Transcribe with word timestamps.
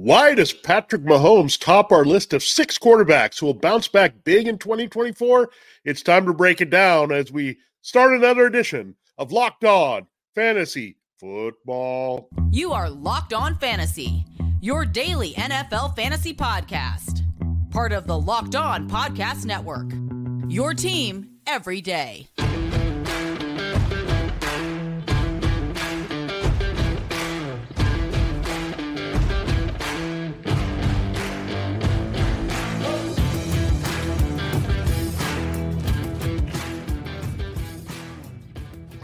Why 0.00 0.36
does 0.36 0.52
Patrick 0.52 1.02
Mahomes 1.02 1.58
top 1.58 1.90
our 1.90 2.04
list 2.04 2.32
of 2.32 2.44
six 2.44 2.78
quarterbacks 2.78 3.40
who 3.40 3.46
will 3.46 3.54
bounce 3.54 3.88
back 3.88 4.22
big 4.22 4.46
in 4.46 4.56
2024? 4.56 5.50
It's 5.84 6.02
time 6.02 6.24
to 6.26 6.32
break 6.32 6.60
it 6.60 6.70
down 6.70 7.10
as 7.10 7.32
we 7.32 7.58
start 7.82 8.12
another 8.12 8.46
edition 8.46 8.94
of 9.18 9.32
Locked 9.32 9.64
On 9.64 10.06
Fantasy 10.36 10.98
Football. 11.18 12.28
You 12.52 12.72
are 12.72 12.88
Locked 12.88 13.32
On 13.32 13.56
Fantasy, 13.56 14.24
your 14.60 14.84
daily 14.84 15.32
NFL 15.32 15.96
fantasy 15.96 16.32
podcast, 16.32 17.24
part 17.72 17.90
of 17.90 18.06
the 18.06 18.20
Locked 18.20 18.54
On 18.54 18.88
Podcast 18.88 19.46
Network. 19.46 19.90
Your 20.48 20.74
team 20.74 21.28
every 21.44 21.80
day. 21.80 22.28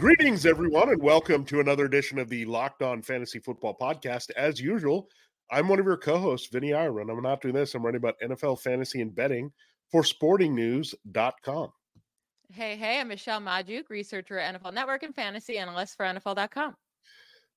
Greetings, 0.05 0.45
everyone, 0.45 0.89
and 0.89 1.01
welcome 1.01 1.43
to 1.45 1.61
another 1.61 1.85
edition 1.85 2.19
of 2.19 2.29
the 2.29 2.45
Locked 2.45 2.83
On 2.83 3.01
Fantasy 3.01 3.39
Football 3.39 3.75
Podcast. 3.75 4.29
As 4.37 4.61
usual, 4.61 5.09
I'm 5.49 5.67
one 5.67 5.79
of 5.79 5.85
your 5.85 5.97
co-hosts, 5.97 6.47
Vinnie 6.51 6.75
Iyer. 6.75 6.99
I'm 6.99 7.23
not 7.23 7.41
doing 7.41 7.55
this. 7.55 7.73
I'm 7.73 7.83
writing 7.83 7.97
about 7.97 8.13
NFL 8.23 8.59
fantasy 8.61 9.01
and 9.01 9.15
betting 9.15 9.51
for 9.91 10.03
sportingnews.com. 10.03 11.69
Hey, 12.53 12.75
hey, 12.75 12.99
I'm 12.99 13.07
Michelle 13.07 13.41
Magdziuk, 13.41 13.89
researcher 13.89 14.37
at 14.37 14.61
NFL 14.61 14.75
Network 14.75 15.01
and 15.01 15.15
fantasy 15.15 15.57
analyst 15.57 15.97
for 15.97 16.05
NFL.com. 16.05 16.75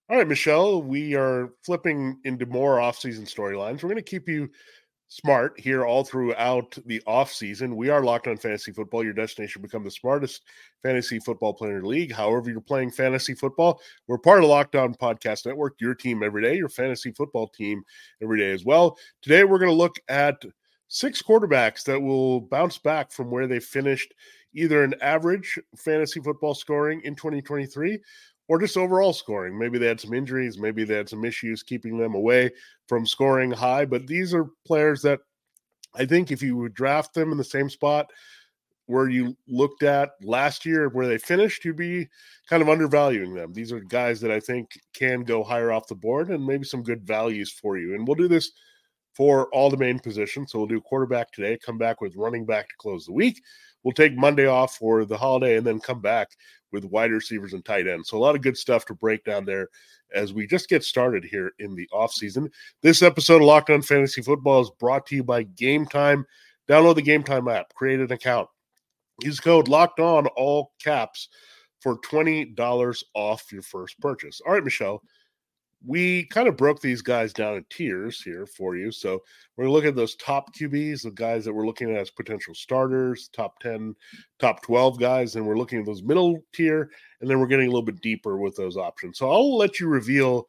All 0.09 0.17
right, 0.17 0.27
Michelle, 0.27 0.81
we 0.81 1.15
are 1.17 1.51
flipping 1.67 2.19
into 2.25 2.47
more 2.47 2.81
off-season 2.81 3.27
storylines. 3.27 3.83
We're 3.83 3.91
going 3.91 3.97
to 3.97 4.03
keep 4.03 4.27
you 4.27 4.49
smart 5.09 5.59
here 5.59 5.85
all 5.85 6.05
throughout 6.05 6.77
the 6.87 7.03
off 7.07 7.33
season. 7.33 7.77
We 7.77 7.89
are 7.89 8.05
locked 8.05 8.29
on 8.29 8.37
fantasy 8.37 8.73
football, 8.73 9.03
your 9.03 9.15
destination 9.15 9.63
become 9.63 9.83
the 9.83 9.91
smartest 9.91 10.45
fantasy 10.83 11.19
football 11.19 11.55
player 11.55 11.77
in 11.77 11.83
the 11.83 11.89
league. 11.89 12.13
However, 12.13 12.51
you're 12.51 12.61
playing 12.61 12.91
fantasy 12.91 13.35
football, 13.35 13.81
we're 14.07 14.19
part 14.19 14.43
of 14.43 14.51
Locked 14.51 14.77
On 14.77 14.95
Podcast 14.95 15.47
Network, 15.47 15.75
your 15.81 15.95
team 15.95 16.23
every 16.23 16.43
day, 16.43 16.57
your 16.57 16.69
fantasy 16.69 17.11
football 17.11 17.49
team 17.49 17.83
every 18.23 18.39
day 18.39 18.53
as 18.53 18.65
well. 18.65 18.99
Today, 19.23 19.45
we're 19.45 19.59
going 19.59 19.71
to 19.71 19.75
look 19.75 19.97
at 20.09 20.43
six 20.89 21.23
quarterbacks 21.23 21.85
that 21.85 22.01
will 22.01 22.43
bounce 22.43 22.79
back 22.79 23.11
from 23.11 23.31
where 23.31 23.47
they 23.47 23.61
finished 23.61 24.15
either 24.55 24.83
an 24.83 24.95
average 25.01 25.59
fantasy 25.77 26.21
football 26.21 26.55
scoring 26.55 27.01
in 27.05 27.15
2023 27.15 27.99
or 28.49 28.59
just 28.59 28.77
overall 28.77 29.13
scoring. 29.13 29.59
Maybe 29.59 29.79
they 29.79 29.87
had 29.87 30.01
some 30.01 30.15
injuries, 30.15 30.59
maybe 30.59 30.85
they 30.85 30.95
had 30.95 31.09
some 31.09 31.25
issues 31.25 31.63
keeping 31.63 31.99
them 31.99 32.15
away 32.15 32.51
from 32.89 33.07
scoring 33.07 33.51
high. 33.51 33.85
But 33.85 34.07
these 34.07 34.35
are 34.35 34.51
players 34.67 35.03
that 35.03 35.21
I 35.95 36.07
think 36.07 36.31
if 36.31 36.43
you 36.43 36.57
would 36.57 36.75
draft 36.75 37.15
them 37.15 37.33
in 37.33 37.39
the 37.39 37.45
same 37.45 37.71
spot 37.71 38.11
where 38.87 39.11
you 39.11 39.37
looked 39.47 39.83
at 39.83 40.13
last 40.23 40.65
year 40.65 40.89
where 40.89 41.07
they 41.07 41.19
finished, 41.19 41.63
you'd 41.63 41.77
be 41.77 42.09
kind 42.49 42.63
of 42.63 42.71
undervaluing 42.71 43.35
them. 43.35 43.53
These 43.53 43.71
are 43.71 43.81
guys 43.81 44.19
that 44.23 44.31
I 44.31 44.41
think 44.41 44.71
can 44.95 45.25
go 45.25 45.45
higher 45.45 45.71
off 45.71 45.89
the 45.89 45.95
board 45.95 46.31
and 46.31 46.45
maybe 46.45 46.65
some 46.65 46.83
good 46.83 47.07
values 47.07 47.53
for 47.53 47.77
you. 47.77 47.95
And 47.95 48.09
we'll 48.09 48.15
do 48.15 48.29
this 48.29 48.51
for 49.15 49.53
all 49.53 49.69
the 49.69 49.77
main 49.77 49.99
positions. 49.99 50.53
So 50.53 50.59
we'll 50.59 50.69
do 50.69 50.81
quarterback 50.81 51.33
today, 51.33 51.59
come 51.59 51.77
back 51.77 52.01
with 52.01 52.17
running 52.17 52.47
back 52.47 52.69
to 52.69 52.75
close 52.79 53.05
the 53.05 53.13
week. 53.13 53.43
We'll 53.83 53.93
take 53.93 54.17
Monday 54.17 54.47
off 54.47 54.77
for 54.77 55.05
the 55.05 55.19
holiday 55.19 55.57
and 55.59 55.67
then 55.67 55.81
come 55.81 56.01
back 56.01 56.31
with 56.73 56.85
wide 56.85 57.13
receivers 57.13 57.53
and 57.53 57.65
tight 57.65 57.87
ends. 57.87 58.09
So 58.09 58.17
a 58.17 58.21
lot 58.21 58.35
of 58.35 58.43
good 58.43 58.57
stuff 58.57 58.85
to 58.87 58.95
break 58.95 59.25
down 59.25 59.45
there 59.45 59.69
as 60.15 60.33
we 60.33 60.47
just 60.47 60.69
get 60.69 60.85
started 60.85 61.25
here 61.25 61.53
in 61.59 61.75
the 61.75 61.89
offseason. 61.93 62.51
This 62.83 63.03
episode 63.03 63.43
of 63.43 63.43
Locked 63.43 63.71
On 63.71 63.83
Fantasy 63.83 64.23
Football 64.23 64.63
is 64.63 64.71
brought 64.79 65.07
to 65.07 65.17
you 65.17 65.25
by 65.25 65.45
Game 65.45 65.87
Time. 65.87 66.27
Download 66.69 66.95
the 66.95 67.03
Game 67.03 67.23
Time 67.23 67.49
app, 67.49 67.73
create 67.75 68.01
an 68.01 68.13
account. 68.13 68.49
Use 69.23 69.41
code 69.41 69.69
Locked 69.69 70.01
On 70.01 70.27
all 70.29 70.73
caps 70.83 71.29
for 71.81 71.99
$20 72.01 73.03
off 73.15 73.53
your 73.53 73.63
first 73.63 73.99
purchase. 74.01 74.41
All 74.47 74.53
right, 74.53 74.65
Michelle 74.65 75.03
we 75.87 76.25
kind 76.27 76.49
of 76.49 76.57
broke 76.57 76.81
these 76.81 77.03
guys 77.03 77.33
down 77.33 77.55
in 77.55 77.65
tiers 77.71 78.21
here 78.21 78.47
for 78.47 78.77
you. 78.77 78.91
So 78.91 79.23
we're 79.57 79.65
going 79.65 79.73
to 79.73 79.77
look 79.77 79.85
at 79.85 79.97
those 79.97 80.17
top 80.17 80.55
QBs, 80.55 81.03
the 81.03 81.11
guys 81.11 81.45
that 81.45 81.53
we're 81.53 81.67
looking 81.67 81.95
at 81.95 82.01
as 82.01 82.11
potential 82.11 82.55
starters, 82.55 83.29
top 83.33 83.59
10, 83.61 83.95
top 84.39 84.63
12 84.63 84.99
guys, 84.99 85.37
and 85.37 85.47
we're 85.47 85.57
looking 85.57 85.81
at 85.81 85.87
those 85.87 86.03
middle 86.03 86.43
tier, 86.53 86.91
and 87.21 87.31
then 87.31 87.39
we're 87.39 87.47
getting 87.47 87.67
a 87.67 87.71
little 87.71 87.83
bit 87.83 88.01
deeper 88.01 88.39
with 88.39 88.57
those 88.57 88.77
options. 88.77 89.19
So 89.19 89.31
I'll 89.31 89.57
let 89.57 89.79
you 89.79 89.87
reveal 89.87 90.49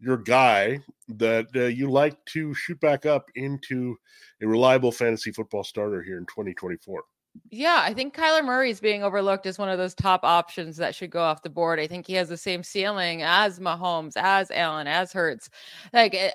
your 0.00 0.18
guy 0.18 0.80
that 1.08 1.46
uh, 1.56 1.64
you 1.64 1.90
like 1.90 2.22
to 2.26 2.54
shoot 2.54 2.78
back 2.80 3.06
up 3.06 3.24
into 3.34 3.96
a 4.42 4.46
reliable 4.46 4.92
fantasy 4.92 5.32
football 5.32 5.64
starter 5.64 6.02
here 6.02 6.18
in 6.18 6.26
2024. 6.26 7.02
Yeah, 7.50 7.80
I 7.82 7.94
think 7.94 8.14
Kyler 8.14 8.44
Murray 8.44 8.70
is 8.70 8.80
being 8.80 9.02
overlooked 9.02 9.46
as 9.46 9.58
one 9.58 9.68
of 9.68 9.78
those 9.78 9.94
top 9.94 10.24
options 10.24 10.76
that 10.76 10.94
should 10.94 11.10
go 11.10 11.22
off 11.22 11.42
the 11.42 11.50
board. 11.50 11.80
I 11.80 11.86
think 11.86 12.06
he 12.06 12.14
has 12.14 12.28
the 12.28 12.36
same 12.36 12.62
ceiling 12.62 13.22
as 13.22 13.58
Mahomes, 13.58 14.12
as 14.16 14.50
Allen, 14.50 14.86
as 14.86 15.12
Hurts. 15.12 15.48
Like 15.92 16.14
eh, 16.14 16.32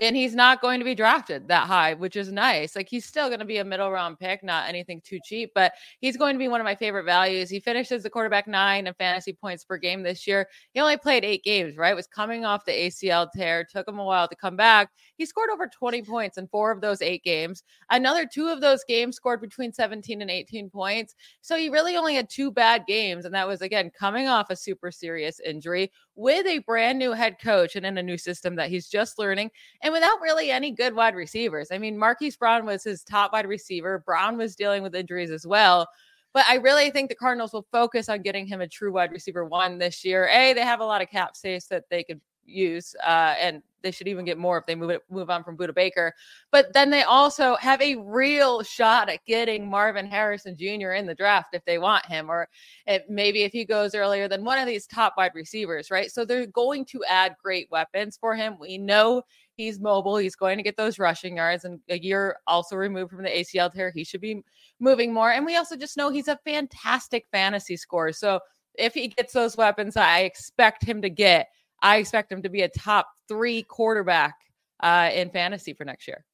and 0.00 0.16
he's 0.16 0.34
not 0.34 0.60
going 0.60 0.80
to 0.80 0.84
be 0.84 0.94
drafted 0.94 1.46
that 1.46 1.68
high, 1.68 1.94
which 1.94 2.16
is 2.16 2.32
nice. 2.32 2.74
Like 2.74 2.88
he's 2.88 3.04
still 3.04 3.28
going 3.28 3.38
to 3.38 3.44
be 3.44 3.58
a 3.58 3.64
middle 3.64 3.90
round 3.92 4.18
pick, 4.18 4.42
not 4.42 4.68
anything 4.68 5.00
too 5.04 5.20
cheap, 5.24 5.52
but 5.54 5.72
he's 6.00 6.16
going 6.16 6.34
to 6.34 6.38
be 6.38 6.48
one 6.48 6.60
of 6.60 6.64
my 6.64 6.74
favorite 6.74 7.04
values. 7.04 7.48
He 7.48 7.60
finishes 7.60 8.02
the 8.02 8.10
quarterback 8.10 8.48
nine 8.48 8.88
in 8.88 8.94
fantasy 8.94 9.32
points 9.32 9.64
per 9.64 9.76
game 9.76 10.02
this 10.02 10.26
year. 10.26 10.48
He 10.72 10.80
only 10.80 10.96
played 10.96 11.24
eight 11.24 11.44
games, 11.44 11.76
right? 11.76 11.94
Was 11.94 12.08
coming 12.08 12.44
off 12.44 12.64
the 12.64 12.72
ACL 12.72 13.28
tear, 13.32 13.64
took 13.64 13.86
him 13.86 14.00
a 14.00 14.04
while 14.04 14.26
to 14.26 14.34
come 14.34 14.56
back. 14.56 14.90
He 15.16 15.26
scored 15.26 15.50
over 15.50 15.68
20 15.68 16.02
points 16.02 16.38
in 16.38 16.48
four 16.48 16.72
of 16.72 16.80
those 16.80 17.00
eight 17.00 17.22
games. 17.22 17.62
Another 17.90 18.26
two 18.26 18.48
of 18.48 18.60
those 18.60 18.82
games 18.88 19.14
scored 19.14 19.40
between 19.40 19.72
17 19.72 20.20
and 20.20 20.30
18 20.30 20.70
points. 20.70 21.14
So 21.40 21.56
he 21.56 21.68
really 21.68 21.96
only 21.96 22.16
had 22.16 22.28
two 22.28 22.50
bad 22.50 22.84
games. 22.88 23.26
And 23.26 23.34
that 23.34 23.46
was, 23.46 23.62
again, 23.62 23.92
coming 23.96 24.26
off 24.26 24.50
a 24.50 24.56
super 24.56 24.90
serious 24.90 25.38
injury 25.38 25.92
with 26.16 26.46
a 26.46 26.58
brand 26.58 26.98
new 26.98 27.12
head 27.12 27.36
coach 27.40 27.76
and 27.76 27.86
in 27.86 27.98
a 27.98 28.02
new 28.02 28.18
system 28.18 28.56
that 28.56 28.70
he's 28.70 28.88
just 28.88 29.18
learning 29.18 29.50
and 29.84 29.92
without 29.92 30.20
really 30.22 30.50
any 30.50 30.70
good 30.70 30.94
wide 30.94 31.14
receivers. 31.14 31.68
I 31.70 31.76
mean, 31.76 31.96
Marquise 31.96 32.38
Brown 32.38 32.64
was 32.64 32.82
his 32.82 33.04
top 33.04 33.34
wide 33.34 33.46
receiver. 33.46 34.02
Brown 34.04 34.38
was 34.38 34.56
dealing 34.56 34.82
with 34.82 34.94
injuries 34.94 35.30
as 35.30 35.46
well. 35.46 35.86
But 36.32 36.46
I 36.48 36.56
really 36.56 36.90
think 36.90 37.10
the 37.10 37.14
Cardinals 37.14 37.52
will 37.52 37.66
focus 37.70 38.08
on 38.08 38.22
getting 38.22 38.46
him 38.46 38.62
a 38.62 38.66
true 38.66 38.92
wide 38.92 39.12
receiver 39.12 39.44
one 39.44 39.78
this 39.78 40.02
year. 40.02 40.26
A, 40.28 40.54
they 40.54 40.62
have 40.62 40.80
a 40.80 40.84
lot 40.84 41.02
of 41.02 41.10
cap 41.10 41.36
space 41.36 41.66
that 41.66 41.84
they 41.90 42.02
could 42.02 42.20
use, 42.46 42.96
uh, 43.06 43.34
and 43.38 43.62
they 43.82 43.90
should 43.90 44.08
even 44.08 44.24
get 44.24 44.38
more 44.38 44.56
if 44.56 44.64
they 44.66 44.74
move 44.74 44.90
it, 44.90 45.02
move 45.10 45.28
on 45.28 45.44
from 45.44 45.56
Budda 45.56 45.74
Baker. 45.74 46.14
But 46.50 46.72
then 46.72 46.88
they 46.88 47.02
also 47.02 47.54
have 47.56 47.80
a 47.82 47.96
real 47.96 48.62
shot 48.62 49.10
at 49.10 49.24
getting 49.26 49.68
Marvin 49.68 50.06
Harrison 50.06 50.56
Jr. 50.56 50.92
in 50.92 51.06
the 51.06 51.14
draft 51.14 51.54
if 51.54 51.64
they 51.66 51.78
want 51.78 52.06
him, 52.06 52.30
or 52.30 52.48
if, 52.86 53.02
maybe 53.08 53.42
if 53.42 53.52
he 53.52 53.64
goes 53.64 53.94
earlier 53.94 54.26
than 54.26 54.44
one 54.44 54.58
of 54.58 54.66
these 54.66 54.86
top 54.86 55.14
wide 55.16 55.32
receivers, 55.34 55.90
right? 55.90 56.10
So 56.10 56.24
they're 56.24 56.46
going 56.46 56.86
to 56.86 57.04
add 57.08 57.36
great 57.42 57.70
weapons 57.70 58.16
for 58.16 58.34
him. 58.34 58.56
We 58.58 58.78
know 58.78 59.22
he's 59.56 59.80
mobile. 59.80 60.16
He's 60.16 60.36
going 60.36 60.56
to 60.58 60.62
get 60.62 60.76
those 60.76 60.98
rushing 60.98 61.36
yards, 61.36 61.64
and 61.64 61.80
a 61.88 61.98
year 61.98 62.36
also 62.46 62.76
removed 62.76 63.10
from 63.10 63.22
the 63.22 63.30
ACL 63.30 63.72
tear, 63.72 63.90
he 63.90 64.04
should 64.04 64.20
be 64.20 64.42
moving 64.80 65.12
more. 65.12 65.30
And 65.32 65.46
we 65.46 65.56
also 65.56 65.76
just 65.76 65.96
know 65.96 66.10
he's 66.10 66.28
a 66.28 66.38
fantastic 66.44 67.26
fantasy 67.32 67.76
scorer. 67.76 68.12
So 68.12 68.40
if 68.74 68.94
he 68.94 69.08
gets 69.08 69.32
those 69.32 69.56
weapons, 69.56 69.96
I 69.96 70.20
expect 70.20 70.84
him 70.84 71.02
to 71.02 71.10
get 71.10 71.48
I 71.84 71.96
expect 71.98 72.32
him 72.32 72.42
to 72.42 72.48
be 72.48 72.62
a 72.62 72.68
top 72.68 73.08
three 73.28 73.62
quarterback 73.62 74.36
uh, 74.80 75.10
in 75.12 75.30
fantasy 75.30 75.74
for 75.74 75.84
next 75.84 76.08
year. 76.08 76.24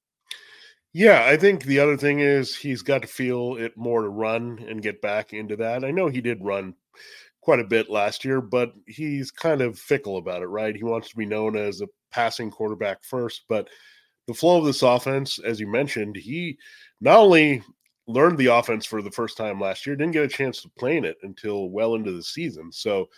Yeah, 0.92 1.24
I 1.24 1.36
think 1.36 1.64
the 1.64 1.80
other 1.80 1.96
thing 1.96 2.20
is 2.20 2.56
he's 2.56 2.82
got 2.82 3.02
to 3.02 3.08
feel 3.08 3.56
it 3.56 3.76
more 3.76 4.02
to 4.02 4.08
run 4.08 4.64
and 4.68 4.82
get 4.82 5.02
back 5.02 5.32
into 5.32 5.56
that. 5.56 5.84
I 5.84 5.90
know 5.90 6.08
he 6.08 6.20
did 6.20 6.42
run 6.42 6.74
quite 7.40 7.60
a 7.60 7.64
bit 7.64 7.90
last 7.90 8.24
year, 8.24 8.40
but 8.40 8.72
he's 8.86 9.30
kind 9.30 9.60
of 9.60 9.78
fickle 9.78 10.16
about 10.18 10.42
it, 10.42 10.46
right? 10.46 10.76
He 10.76 10.84
wants 10.84 11.08
to 11.10 11.16
be 11.16 11.26
known 11.26 11.56
as 11.56 11.80
a 11.80 11.88
passing 12.10 12.50
quarterback 12.50 13.02
first, 13.02 13.44
but 13.48 13.68
the 14.26 14.34
flow 14.34 14.58
of 14.58 14.64
this 14.64 14.82
offense, 14.82 15.38
as 15.38 15.58
you 15.58 15.66
mentioned, 15.66 16.16
he 16.16 16.58
not 17.00 17.18
only 17.18 17.62
learned 18.06 18.38
the 18.38 18.46
offense 18.46 18.84
for 18.84 19.02
the 19.02 19.10
first 19.10 19.36
time 19.36 19.60
last 19.60 19.86
year, 19.86 19.96
didn't 19.96 20.12
get 20.12 20.24
a 20.24 20.28
chance 20.28 20.62
to 20.62 20.70
play 20.78 20.96
in 20.96 21.04
it 21.04 21.16
until 21.22 21.70
well 21.70 21.94
into 21.94 22.12
the 22.12 22.22
season. 22.22 22.70
So 22.70 23.08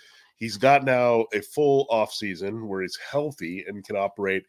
He's 0.42 0.56
got 0.56 0.84
now 0.84 1.26
a 1.32 1.40
full 1.40 1.86
off 1.88 2.12
season 2.12 2.66
where 2.66 2.82
he's 2.82 2.98
healthy 3.08 3.64
and 3.68 3.84
can 3.84 3.94
operate 3.94 4.44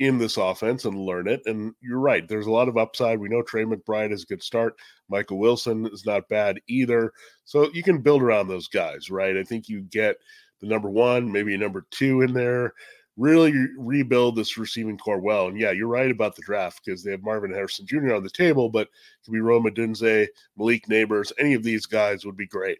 in 0.00 0.16
this 0.16 0.38
offense 0.38 0.86
and 0.86 0.98
learn 0.98 1.28
it. 1.28 1.42
And 1.44 1.74
you're 1.80 2.00
right, 2.00 2.26
there's 2.26 2.46
a 2.46 2.50
lot 2.50 2.68
of 2.68 2.78
upside. 2.78 3.20
We 3.20 3.28
know 3.28 3.42
Trey 3.42 3.64
McBride 3.64 4.12
is 4.12 4.22
a 4.22 4.26
good 4.26 4.42
start. 4.42 4.74
Michael 5.10 5.38
Wilson 5.38 5.86
is 5.92 6.06
not 6.06 6.28
bad 6.28 6.58
either. 6.68 7.12
So 7.44 7.70
you 7.74 7.82
can 7.82 8.00
build 8.00 8.22
around 8.22 8.48
those 8.48 8.66
guys, 8.66 9.10
right? 9.10 9.36
I 9.36 9.44
think 9.44 9.68
you 9.68 9.82
get 9.82 10.16
the 10.60 10.66
number 10.66 10.88
one, 10.88 11.30
maybe 11.30 11.54
a 11.54 11.58
number 11.58 11.86
two 11.90 12.22
in 12.22 12.32
there. 12.32 12.72
Really 13.18 13.52
rebuild 13.76 14.36
this 14.36 14.56
receiving 14.56 14.96
corps 14.96 15.20
well. 15.20 15.48
And 15.48 15.60
yeah, 15.60 15.72
you're 15.72 15.86
right 15.86 16.10
about 16.10 16.34
the 16.34 16.42
draft 16.42 16.80
because 16.82 17.04
they 17.04 17.10
have 17.10 17.22
Marvin 17.22 17.52
Harrison 17.52 17.86
Jr. 17.86 18.14
on 18.14 18.22
the 18.22 18.30
table, 18.30 18.70
but 18.70 18.86
it 18.88 19.24
could 19.26 19.34
be 19.34 19.40
Rome 19.40 19.64
Odunze, 19.64 20.28
Malik 20.56 20.86
Nabers, 20.86 21.30
any 21.38 21.52
of 21.52 21.62
these 21.62 21.84
guys 21.84 22.24
would 22.24 22.38
be 22.38 22.46
great 22.46 22.78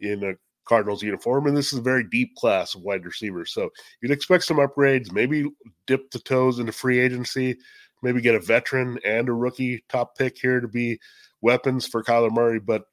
in 0.00 0.22
a 0.24 0.34
Cardinals 0.68 1.02
uniform. 1.02 1.46
And 1.46 1.56
this 1.56 1.72
is 1.72 1.78
a 1.78 1.82
very 1.82 2.04
deep 2.04 2.36
class 2.36 2.74
of 2.74 2.82
wide 2.82 3.04
receivers. 3.04 3.52
So 3.52 3.70
you'd 4.00 4.12
expect 4.12 4.44
some 4.44 4.58
upgrades, 4.58 5.12
maybe 5.12 5.50
dip 5.86 6.10
the 6.10 6.18
toes 6.18 6.58
into 6.58 6.72
free 6.72 7.00
agency, 7.00 7.56
maybe 8.02 8.20
get 8.20 8.34
a 8.34 8.40
veteran 8.40 8.98
and 9.04 9.28
a 9.28 9.32
rookie 9.32 9.84
top 9.88 10.16
pick 10.16 10.38
here 10.38 10.60
to 10.60 10.68
be 10.68 11.00
weapons 11.40 11.86
for 11.86 12.02
Kyler 12.02 12.30
Murray. 12.30 12.60
But 12.60 12.84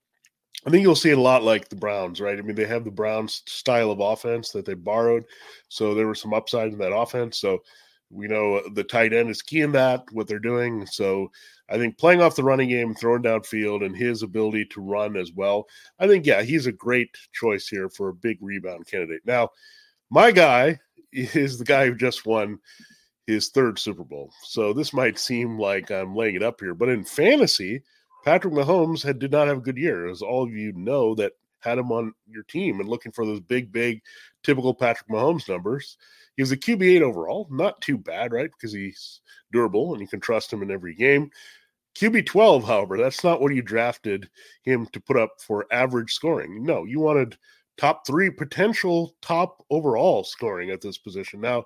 I 0.66 0.70
think 0.72 0.82
you'll 0.82 0.96
see 0.96 1.12
a 1.12 1.20
lot 1.20 1.44
like 1.44 1.70
the 1.70 1.76
Browns, 1.76 2.20
right? 2.20 2.40
I 2.40 2.42
mean, 2.42 2.56
they 2.56 2.66
have 2.66 2.86
the 2.86 2.92
Browns 2.92 3.44
style 3.46 3.92
of 3.92 4.00
offense 4.00 4.52
that 4.52 4.66
they 4.66 4.74
borrowed. 4.74 5.26
So 5.70 5.94
there 5.94 6.08
was 6.08 6.20
some 6.20 6.34
upside 6.34 6.72
in 6.72 6.80
that 6.80 6.96
offense. 6.96 7.38
So 7.38 7.62
we 8.10 8.28
know 8.28 8.62
the 8.70 8.84
tight 8.84 9.14
end 9.14 9.30
is 9.30 9.42
key 9.42 9.62
in 9.62 9.72
that, 9.74 10.04
what 10.12 10.28
they're 10.28 10.40
doing. 10.40 10.86
So 10.86 11.32
I 11.70 11.78
think 11.78 11.98
playing 11.98 12.22
off 12.22 12.36
the 12.36 12.44
running 12.44 12.70
game, 12.70 12.94
throwing 12.94 13.24
downfield, 13.24 13.86
and 13.86 13.96
his 13.96 14.24
ability 14.24 14.66
to 14.66 14.82
run 14.82 15.18
as 15.18 15.32
well, 15.34 15.68
I 16.00 16.08
think, 16.08 16.26
yeah, 16.26 16.44
he's 16.44 16.68
a 16.68 16.72
great 16.72 17.10
choice 17.34 17.68
here 17.68 17.90
for 17.90 18.10
a 18.10 18.14
big 18.14 18.38
rebound 18.42 18.88
candidate. 18.88 19.22
Now, 19.26 19.50
my 20.10 20.32
guy 20.32 20.80
is 21.12 21.58
the 21.58 21.66
guy 21.66 21.88
who 21.88 21.96
just 21.96 22.26
won 22.26 22.60
his 23.28 23.50
third 23.50 23.80
Super 23.80 24.04
Bowl. 24.04 24.32
So 24.44 24.72
this 24.72 24.94
might 24.94 25.18
seem 25.18 25.60
like 25.60 25.90
I'm 25.92 26.16
laying 26.16 26.36
it 26.36 26.44
up 26.44 26.60
here, 26.60 26.76
but 26.76 26.90
in 26.90 27.04
fantasy, 27.04 27.82
Patrick 28.24 28.54
Mahomes 28.54 29.04
had 29.04 29.20
did 29.20 29.32
not 29.32 29.48
have 29.48 29.58
a 29.58 29.62
good 29.62 29.78
year, 29.78 30.08
as 30.08 30.22
all 30.22 30.44
of 30.44 30.52
you 30.52 30.74
know 30.74 31.16
that 31.16 31.34
had 31.66 31.78
him 31.78 31.92
on 31.92 32.14
your 32.28 32.44
team 32.44 32.80
and 32.80 32.88
looking 32.88 33.12
for 33.12 33.26
those 33.26 33.42
big, 33.42 33.72
big, 33.72 34.02
typical 34.44 34.74
Patrick 34.74 35.10
Mahomes 35.10 35.50
numbers. 35.50 35.98
He 36.38 36.44
was 36.44 36.52
a 36.52 36.58
QB8 36.58 37.02
overall, 37.02 37.48
not 37.50 37.82
too 37.82 37.98
bad, 37.98 38.32
right? 38.32 38.50
Because 38.52 38.74
he's 38.74 39.22
durable 39.52 39.94
and 39.94 40.02
you 40.02 40.08
can 40.08 40.20
trust 40.20 40.52
him 40.52 40.62
in 40.62 40.72
every 40.72 40.94
game. 40.94 41.32
QB12, 41.96 42.64
however, 42.66 42.98
that's 42.98 43.24
not 43.24 43.42
what 43.42 43.56
you 43.56 43.62
drafted 43.62 44.30
him 44.64 44.86
to 44.88 45.00
put 45.00 45.18
up 45.18 45.32
for 45.40 45.66
average 45.72 46.14
scoring. 46.14 46.64
No, 46.64 46.84
you 46.84 47.00
wanted 47.00 47.38
top 47.78 48.06
three 48.06 48.30
potential 48.30 49.16
top 49.22 49.64
overall 49.70 50.24
scoring 50.24 50.72
at 50.72 50.82
this 50.82 50.98
position. 50.98 51.40
Now, 51.40 51.66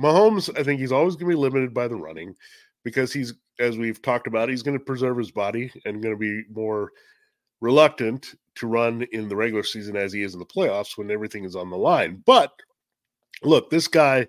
Mahomes, 0.00 0.56
I 0.58 0.62
think 0.62 0.80
he's 0.80 0.92
always 0.92 1.16
going 1.16 1.30
to 1.30 1.36
be 1.36 1.40
limited 1.40 1.74
by 1.74 1.88
the 1.88 1.96
running 1.96 2.34
because 2.84 3.12
he's, 3.12 3.34
as 3.58 3.76
we've 3.76 4.00
talked 4.00 4.28
about, 4.28 4.48
he's 4.48 4.62
going 4.62 4.78
to 4.78 4.84
preserve 4.84 5.18
his 5.18 5.32
body 5.32 5.72
and 5.84 6.02
going 6.02 6.14
to 6.14 6.18
be 6.18 6.44
more 6.52 6.92
reluctant 7.60 8.34
to 8.60 8.66
run 8.66 9.02
in 9.12 9.28
the 9.28 9.36
regular 9.36 9.62
season 9.62 9.96
as 9.96 10.12
he 10.12 10.22
is 10.22 10.34
in 10.34 10.38
the 10.38 10.46
playoffs 10.46 10.96
when 10.96 11.10
everything 11.10 11.44
is 11.44 11.56
on 11.56 11.70
the 11.70 11.76
line. 11.76 12.22
But 12.24 12.52
look, 13.42 13.70
this 13.70 13.88
guy, 13.88 14.28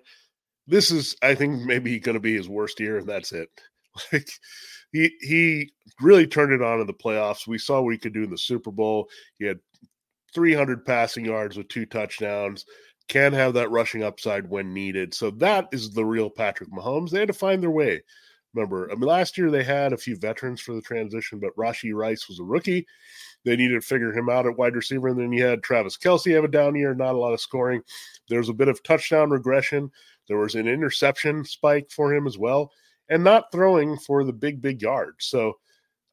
this 0.66 0.90
is, 0.90 1.16
I 1.22 1.34
think, 1.34 1.62
maybe 1.62 2.00
going 2.00 2.14
to 2.14 2.20
be 2.20 2.34
his 2.34 2.48
worst 2.48 2.80
year, 2.80 2.98
and 2.98 3.08
that's 3.08 3.32
it. 3.32 3.48
Like 4.10 4.26
he 4.90 5.10
he 5.20 5.72
really 6.00 6.26
turned 6.26 6.52
it 6.52 6.62
on 6.62 6.80
in 6.80 6.86
the 6.86 6.94
playoffs. 6.94 7.46
We 7.46 7.58
saw 7.58 7.80
what 7.80 7.92
he 7.92 7.98
could 7.98 8.14
do 8.14 8.24
in 8.24 8.30
the 8.30 8.38
Super 8.38 8.70
Bowl. 8.70 9.08
He 9.38 9.44
had 9.44 9.58
300 10.34 10.84
passing 10.84 11.24
yards 11.24 11.56
with 11.56 11.68
two 11.68 11.86
touchdowns. 11.86 12.64
Can 13.08 13.32
have 13.32 13.52
that 13.54 13.70
rushing 13.70 14.02
upside 14.02 14.48
when 14.48 14.72
needed. 14.72 15.12
So 15.12 15.30
that 15.32 15.68
is 15.72 15.90
the 15.90 16.04
real 16.04 16.30
Patrick 16.30 16.70
Mahomes. 16.70 17.10
They 17.10 17.18
had 17.18 17.28
to 17.28 17.34
find 17.34 17.62
their 17.62 17.70
way. 17.70 18.02
Remember, 18.54 18.90
I 18.90 18.94
mean, 18.94 19.02
last 19.02 19.38
year 19.38 19.50
they 19.50 19.64
had 19.64 19.92
a 19.92 19.98
few 19.98 20.16
veterans 20.16 20.60
for 20.60 20.74
the 20.74 20.82
transition, 20.82 21.38
but 21.38 21.56
Rashee 21.56 21.94
Rice 21.94 22.28
was 22.28 22.38
a 22.38 22.44
rookie. 22.44 22.86
They 23.44 23.56
needed 23.56 23.74
to 23.74 23.86
figure 23.86 24.12
him 24.12 24.28
out 24.28 24.46
at 24.46 24.56
wide 24.56 24.76
receiver. 24.76 25.08
And 25.08 25.18
then 25.18 25.32
you 25.32 25.44
had 25.44 25.62
Travis 25.62 25.96
Kelce 25.96 26.34
have 26.34 26.44
a 26.44 26.48
down 26.48 26.74
year, 26.74 26.94
not 26.94 27.14
a 27.14 27.18
lot 27.18 27.32
of 27.32 27.40
scoring. 27.40 27.82
There 28.28 28.38
was 28.38 28.48
a 28.48 28.54
bit 28.54 28.68
of 28.68 28.82
touchdown 28.82 29.30
regression. 29.30 29.90
There 30.28 30.38
was 30.38 30.54
an 30.54 30.68
interception 30.68 31.44
spike 31.44 31.90
for 31.90 32.14
him 32.14 32.26
as 32.26 32.38
well, 32.38 32.70
and 33.08 33.24
not 33.24 33.50
throwing 33.50 33.98
for 33.98 34.24
the 34.24 34.32
big, 34.32 34.62
big 34.62 34.80
yards. 34.80 35.26
So 35.26 35.54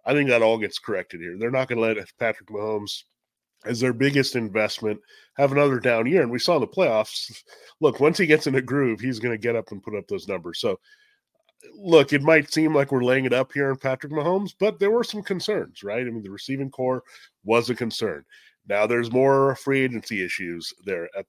I 0.06 0.14
think 0.14 0.30
that 0.30 0.42
all 0.42 0.58
gets 0.58 0.80
corrected 0.80 1.22
here. 1.22 1.38
They're 1.38 1.52
not 1.52 1.68
going 1.68 1.78
to 1.78 2.02
let 2.02 2.18
Patrick 2.18 2.50
Mahomes, 2.50 3.04
as 3.66 3.80
their 3.80 3.94
biggest 3.94 4.36
investment, 4.36 5.00
have 5.38 5.52
another 5.52 5.80
down 5.80 6.08
year. 6.08 6.24
And 6.24 6.32
we 6.32 6.40
saw 6.40 6.56
in 6.56 6.62
the 6.62 6.68
playoffs, 6.68 7.44
look, 7.80 8.00
once 8.00 8.18
he 8.18 8.26
gets 8.26 8.48
in 8.48 8.56
a 8.56 8.62
groove, 8.62 9.00
he's 9.00 9.20
going 9.20 9.34
to 9.34 9.38
get 9.38 9.56
up 9.56 9.72
and 9.72 9.84
put 9.84 9.96
up 9.96 10.08
those 10.08 10.28
numbers. 10.28 10.60
So 10.60 10.80
look, 11.76 12.14
it 12.14 12.22
might 12.22 12.52
seem 12.52 12.74
like 12.74 12.92
we're 12.92 13.04
laying 13.04 13.26
it 13.26 13.34
up 13.34 13.52
here 13.54 13.70
on 13.70 13.78
Patrick 13.78 14.12
Mahomes, 14.12 14.54
but 14.60 14.80
there 14.80 14.92
were 14.92 15.04
some 15.04 15.22
concerns, 15.22 15.84
right? 15.84 16.06
I 16.06 16.10
mean, 16.10 16.24
the 16.24 16.30
receiving 16.30 16.70
corps 16.70 17.04
was 17.44 17.70
a 17.70 17.76
concern. 17.76 18.24
Now 18.68 18.86
there's 18.86 19.12
more 19.12 19.56
free 19.56 19.82
agency 19.82 20.24
issues 20.24 20.74
there 20.86 21.10
at 21.18 21.26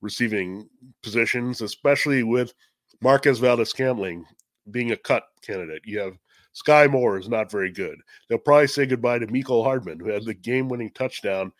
receiving 0.00 0.68
positions, 1.02 1.60
especially 1.60 2.22
with 2.22 2.52
Marquez 3.00 3.38
Valdes-Scantling 3.38 4.24
being 4.70 4.92
a 4.92 4.96
cut 4.96 5.24
candidate. 5.42 5.82
You 5.84 6.00
have 6.00 6.18
Skyy 6.54 6.90
Moore 6.90 7.18
is 7.18 7.28
not 7.28 7.50
very 7.50 7.70
good. 7.70 7.96
They'll 8.28 8.38
probably 8.38 8.68
say 8.68 8.86
goodbye 8.86 9.18
to 9.18 9.26
Mecole 9.26 9.64
Hardman, 9.64 9.98
who 9.98 10.10
had 10.10 10.24
the 10.24 10.34
game-winning 10.34 10.90
touchdown 10.92 11.52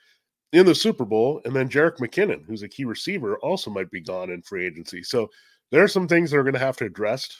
in 0.52 0.64
the 0.66 0.75
Super 0.75 1.05
Bowl, 1.05 1.40
and 1.44 1.55
then 1.55 1.69
Jerick 1.69 1.96
McKinnon, 1.96 2.44
who's 2.46 2.62
a 2.62 2.69
key 2.69 2.84
receiver, 2.84 3.37
also 3.38 3.70
might 3.70 3.90
be 3.90 4.00
gone 4.00 4.31
in 4.31 4.40
free 4.43 4.66
agency. 4.66 5.02
So 5.02 5.28
there 5.72 5.82
are 5.82 5.88
some 5.88 6.06
things 6.06 6.31
that 6.31 6.37
are 6.37 6.44
going 6.44 6.55
to 6.55 6.61
have 6.61 6.76
to 6.76 6.84
address 6.84 7.37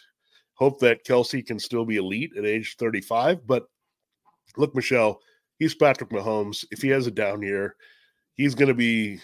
Hope 0.54 0.78
that 0.80 1.04
Kelce 1.04 1.44
can 1.44 1.58
still 1.58 1.84
be 1.84 1.96
elite 1.96 2.32
at 2.36 2.44
age 2.44 2.76
35. 2.78 3.46
But 3.46 3.66
look, 4.56 4.74
Michelle, 4.74 5.20
he's 5.58 5.74
Patrick 5.74 6.10
Mahomes. 6.10 6.64
If 6.70 6.80
he 6.80 6.88
has 6.88 7.06
a 7.06 7.10
down 7.10 7.42
year, 7.42 7.76
he's 8.34 8.54
going 8.54 8.68
to 8.68 8.74
be, 8.74 9.20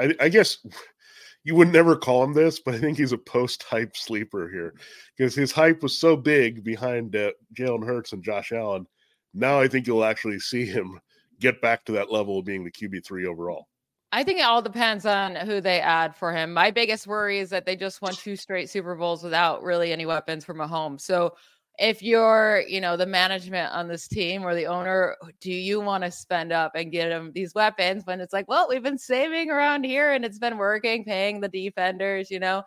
I, 0.00 0.14
I, 0.20 0.28
guess 0.28 0.58
you 1.44 1.54
would 1.54 1.72
never 1.72 1.96
call 1.96 2.24
him 2.24 2.32
this, 2.32 2.60
but 2.60 2.74
I 2.74 2.78
think 2.78 2.96
he's 2.96 3.12
a 3.12 3.18
post 3.18 3.62
hype 3.64 3.96
sleeper 3.96 4.48
here 4.48 4.74
because 5.16 5.34
his 5.34 5.52
hype 5.52 5.82
was 5.82 5.98
so 5.98 6.16
big 6.16 6.64
behind 6.64 7.16
uh, 7.16 7.32
Jalen 7.58 7.86
Hurts 7.86 8.12
and 8.12 8.22
Josh 8.22 8.52
Allen. 8.52 8.86
Now 9.34 9.60
I 9.60 9.68
think 9.68 9.86
you'll 9.86 10.04
actually 10.04 10.38
see 10.40 10.64
him 10.64 10.98
get 11.40 11.60
back 11.60 11.84
to 11.84 11.92
that 11.92 12.12
level 12.12 12.38
of 12.38 12.44
being 12.44 12.64
the 12.64 12.70
QB3 12.70 13.26
overall. 13.26 13.66
I 14.12 14.24
think 14.24 14.38
it 14.38 14.42
all 14.42 14.60
depends 14.60 15.06
on 15.06 15.34
who 15.36 15.62
they 15.62 15.80
add 15.80 16.14
for 16.14 16.34
him. 16.34 16.52
My 16.52 16.70
biggest 16.70 17.06
worry 17.06 17.38
is 17.38 17.48
that 17.50 17.64
they 17.64 17.76
just 17.76 18.02
won 18.02 18.14
two 18.14 18.36
straight 18.36 18.68
Super 18.68 18.94
Bowls 18.94 19.22
without 19.22 19.62
really 19.62 19.90
any 19.90 20.04
weapons 20.04 20.44
from 20.44 20.60
a 20.60 20.68
home. 20.68 20.98
So 20.98 21.34
if 21.78 22.02
you're, 22.02 22.62
you 22.68 22.82
know, 22.82 22.98
the 22.98 23.06
management 23.06 23.72
on 23.72 23.88
this 23.88 24.06
team 24.06 24.44
or 24.44 24.54
the 24.54 24.66
owner, 24.66 25.16
do 25.40 25.50
you 25.50 25.80
want 25.80 26.04
to 26.04 26.10
spend 26.10 26.52
up 26.52 26.72
and 26.74 26.92
get 26.92 27.10
him 27.10 27.32
these 27.34 27.54
weapons 27.54 28.04
when 28.04 28.20
it's 28.20 28.34
like, 28.34 28.46
well, 28.48 28.66
we've 28.68 28.82
been 28.82 28.98
saving 28.98 29.50
around 29.50 29.84
here 29.84 30.12
and 30.12 30.26
it's 30.26 30.38
been 30.38 30.58
working, 30.58 31.04
paying 31.04 31.40
the 31.40 31.48
defenders, 31.48 32.30
you 32.30 32.38
know? 32.38 32.62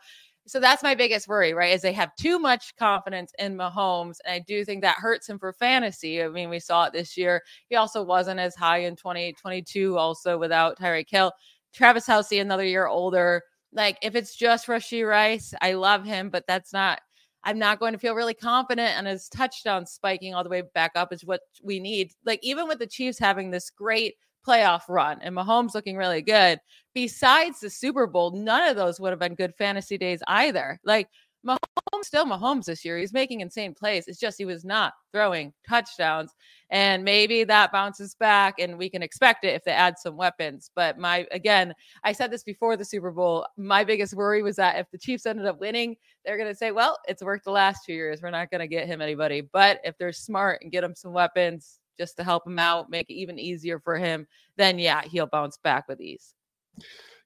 So 0.48 0.60
that's 0.60 0.84
my 0.84 0.94
biggest 0.94 1.28
worry, 1.28 1.54
right? 1.54 1.74
Is 1.74 1.82
they 1.82 1.94
have 1.94 2.16
too 2.16 2.38
much 2.38 2.76
confidence 2.78 3.32
in 3.40 3.58
Mahomes. 3.58 4.18
And 4.26 4.36
I 4.36 4.40
do 4.40 4.64
think 4.64 4.82
that 4.82 4.98
hurts 4.98 5.28
him 5.28 5.40
for 5.40 5.54
fantasy. 5.54 6.22
I 6.22 6.28
mean, 6.28 6.50
we 6.50 6.60
saw 6.60 6.86
it 6.86 6.94
this 6.94 7.18
year. 7.18 7.42
He 7.68 7.76
also 7.76 8.04
wasn't 8.04 8.40
as 8.40 8.56
high 8.56 8.80
in 8.80 8.96
2022, 8.96 9.98
also 9.98 10.38
without 10.38 10.78
Tyreek 10.78 11.10
Hill. 11.10 11.32
Travis 11.74 12.06
Kelce, 12.08 12.40
another 12.40 12.64
year 12.66 12.88
older. 12.88 13.42
Like, 13.74 13.98
if 14.04 14.16
it's 14.16 14.36
just 14.36 14.68
Rashee 14.68 15.08
Rice, 15.08 15.54
I 15.62 15.74
love 15.74 16.06
him, 16.06 16.30
but 16.30 16.46
that's 16.48 16.72
not, 16.72 17.02
I'm 17.44 17.60
not 17.60 17.80
going 17.80 17.94
to 17.94 18.00
feel 18.00 18.14
really 18.14 18.36
confident. 18.36 18.94
And 18.98 19.08
his 19.08 19.28
touchdown 19.28 19.86
spiking 19.88 20.36
all 20.36 20.44
the 20.44 20.50
way 20.50 20.62
back 20.74 20.92
up 20.96 21.12
is 21.12 21.26
what 21.26 21.42
we 21.64 21.80
need. 21.80 22.12
Like, 22.24 22.40
even 22.44 22.68
with 22.68 22.80
the 22.80 22.88
Chiefs 22.88 23.18
having 23.20 23.50
this 23.50 23.72
great 23.72 24.14
playoff 24.46 24.82
run 24.90 25.20
and 25.22 25.36
Mahomes 25.36 25.74
looking 25.74 25.98
really 25.98 26.22
good. 26.22 26.60
Besides 26.94 27.60
the 27.60 27.70
Super 27.70 28.08
Bowl, 28.08 28.32
none 28.32 28.70
of 28.70 28.76
those 28.76 29.00
would 29.00 29.10
have 29.10 29.20
been 29.20 29.36
good 29.36 29.54
fantasy 29.58 29.98
days 29.98 30.22
either. 30.28 30.80
Like 30.86 31.08
Mahomes, 31.46 32.04
still 32.04 32.26
Mahomes 32.26 32.66
this 32.66 32.84
year. 32.84 32.98
He's 32.98 33.14
making 33.14 33.42
insane 33.42 33.74
plays. 33.74 34.08
It's 34.08 34.20
just 34.20 34.38
he 34.38 34.46
was 34.46 34.66
not 34.66 34.94
throwing 35.12 35.54
touchdowns. 35.68 36.32
And 36.72 37.04
maybe 37.04 37.44
that 37.44 37.72
bounces 37.72 38.16
back 38.16 38.56
and 38.58 38.78
we 38.78 38.90
can 38.90 39.04
expect 39.04 39.44
it 39.46 39.54
if 39.54 39.64
they 39.64 39.72
add 39.72 40.00
some 40.00 40.18
weapons. 40.18 40.72
But 40.76 40.98
my, 40.98 41.28
again, 41.32 41.74
I 42.04 42.14
said 42.14 42.32
this 42.32 42.44
before 42.44 42.76
the 42.76 42.86
Super 42.86 43.12
Bowl. 43.12 43.46
My 43.58 43.84
biggest 43.84 44.16
worry 44.16 44.42
was 44.42 44.56
that 44.56 44.80
if 44.80 44.90
the 44.92 44.98
Chiefs 44.98 45.28
ended 45.28 45.46
up 45.46 45.60
winning, 45.60 45.96
they're 46.26 46.38
going 46.38 46.50
to 46.50 46.58
say, 46.58 46.72
well, 46.72 46.98
it's 47.08 47.22
worked 47.22 47.46
the 47.46 47.52
last 47.52 47.82
two 47.86 47.94
years. 47.94 48.22
We're 48.22 48.32
not 48.32 48.50
going 48.50 48.62
to 48.62 48.68
get 48.68 48.88
him 48.88 49.02
anybody. 49.02 49.42
But 49.42 49.80
if 49.84 49.96
they're 50.00 50.12
smart 50.12 50.62
and 50.64 50.72
get 50.72 50.84
him 50.84 50.96
some 50.96 51.14
weapons, 51.14 51.80
just 51.98 52.18
to 52.18 52.24
help 52.24 52.46
him 52.48 52.60
out, 52.60 52.90
make 52.90 53.10
it 53.10 53.14
even 53.14 53.40
easier 53.40 53.80
for 53.80 53.98
him, 53.98 54.28
then 54.58 54.80
yeah, 54.80 55.02
he'll 55.04 55.28
bounce 55.28 55.58
back 55.58 55.88
with 55.88 56.02
ease. 56.02 56.34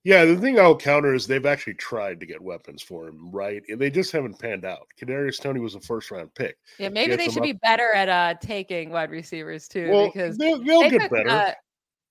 Yeah, 0.05 0.23
the 0.23 0.37
thing 0.37 0.57
I'll 0.57 0.77
counter 0.77 1.13
is 1.13 1.27
they've 1.27 1.45
actually 1.45 1.73
tried 1.73 2.21
to 2.21 2.25
get 2.25 2.41
weapons 2.41 2.81
for 2.81 3.07
him, 3.07 3.31
right? 3.31 3.61
And 3.67 3.79
they 3.79 3.89
just 3.89 4.13
haven't 4.13 4.39
panned 4.39 4.63
out. 4.63 4.87
Kadarius 4.99 5.41
Toney 5.41 5.59
was 5.59 5.75
a 5.75 5.81
first 5.81 6.09
round 6.09 6.33
pick. 6.35 6.57
Yeah, 6.77 6.89
maybe 6.89 7.17
they 7.17 7.27
should 7.27 7.39
up. 7.39 7.43
be 7.43 7.53
better 7.53 7.91
at 7.93 8.07
uh 8.07 8.35
taking 8.39 8.91
wide 8.91 9.11
receivers 9.11 9.67
too, 9.67 9.89
well, 9.89 10.05
because 10.07 10.37
they'll, 10.37 10.63
they'll 10.63 10.81
they 10.83 10.89
get 10.89 11.01
took, 11.01 11.11
better. 11.11 11.29
Uh, 11.29 11.51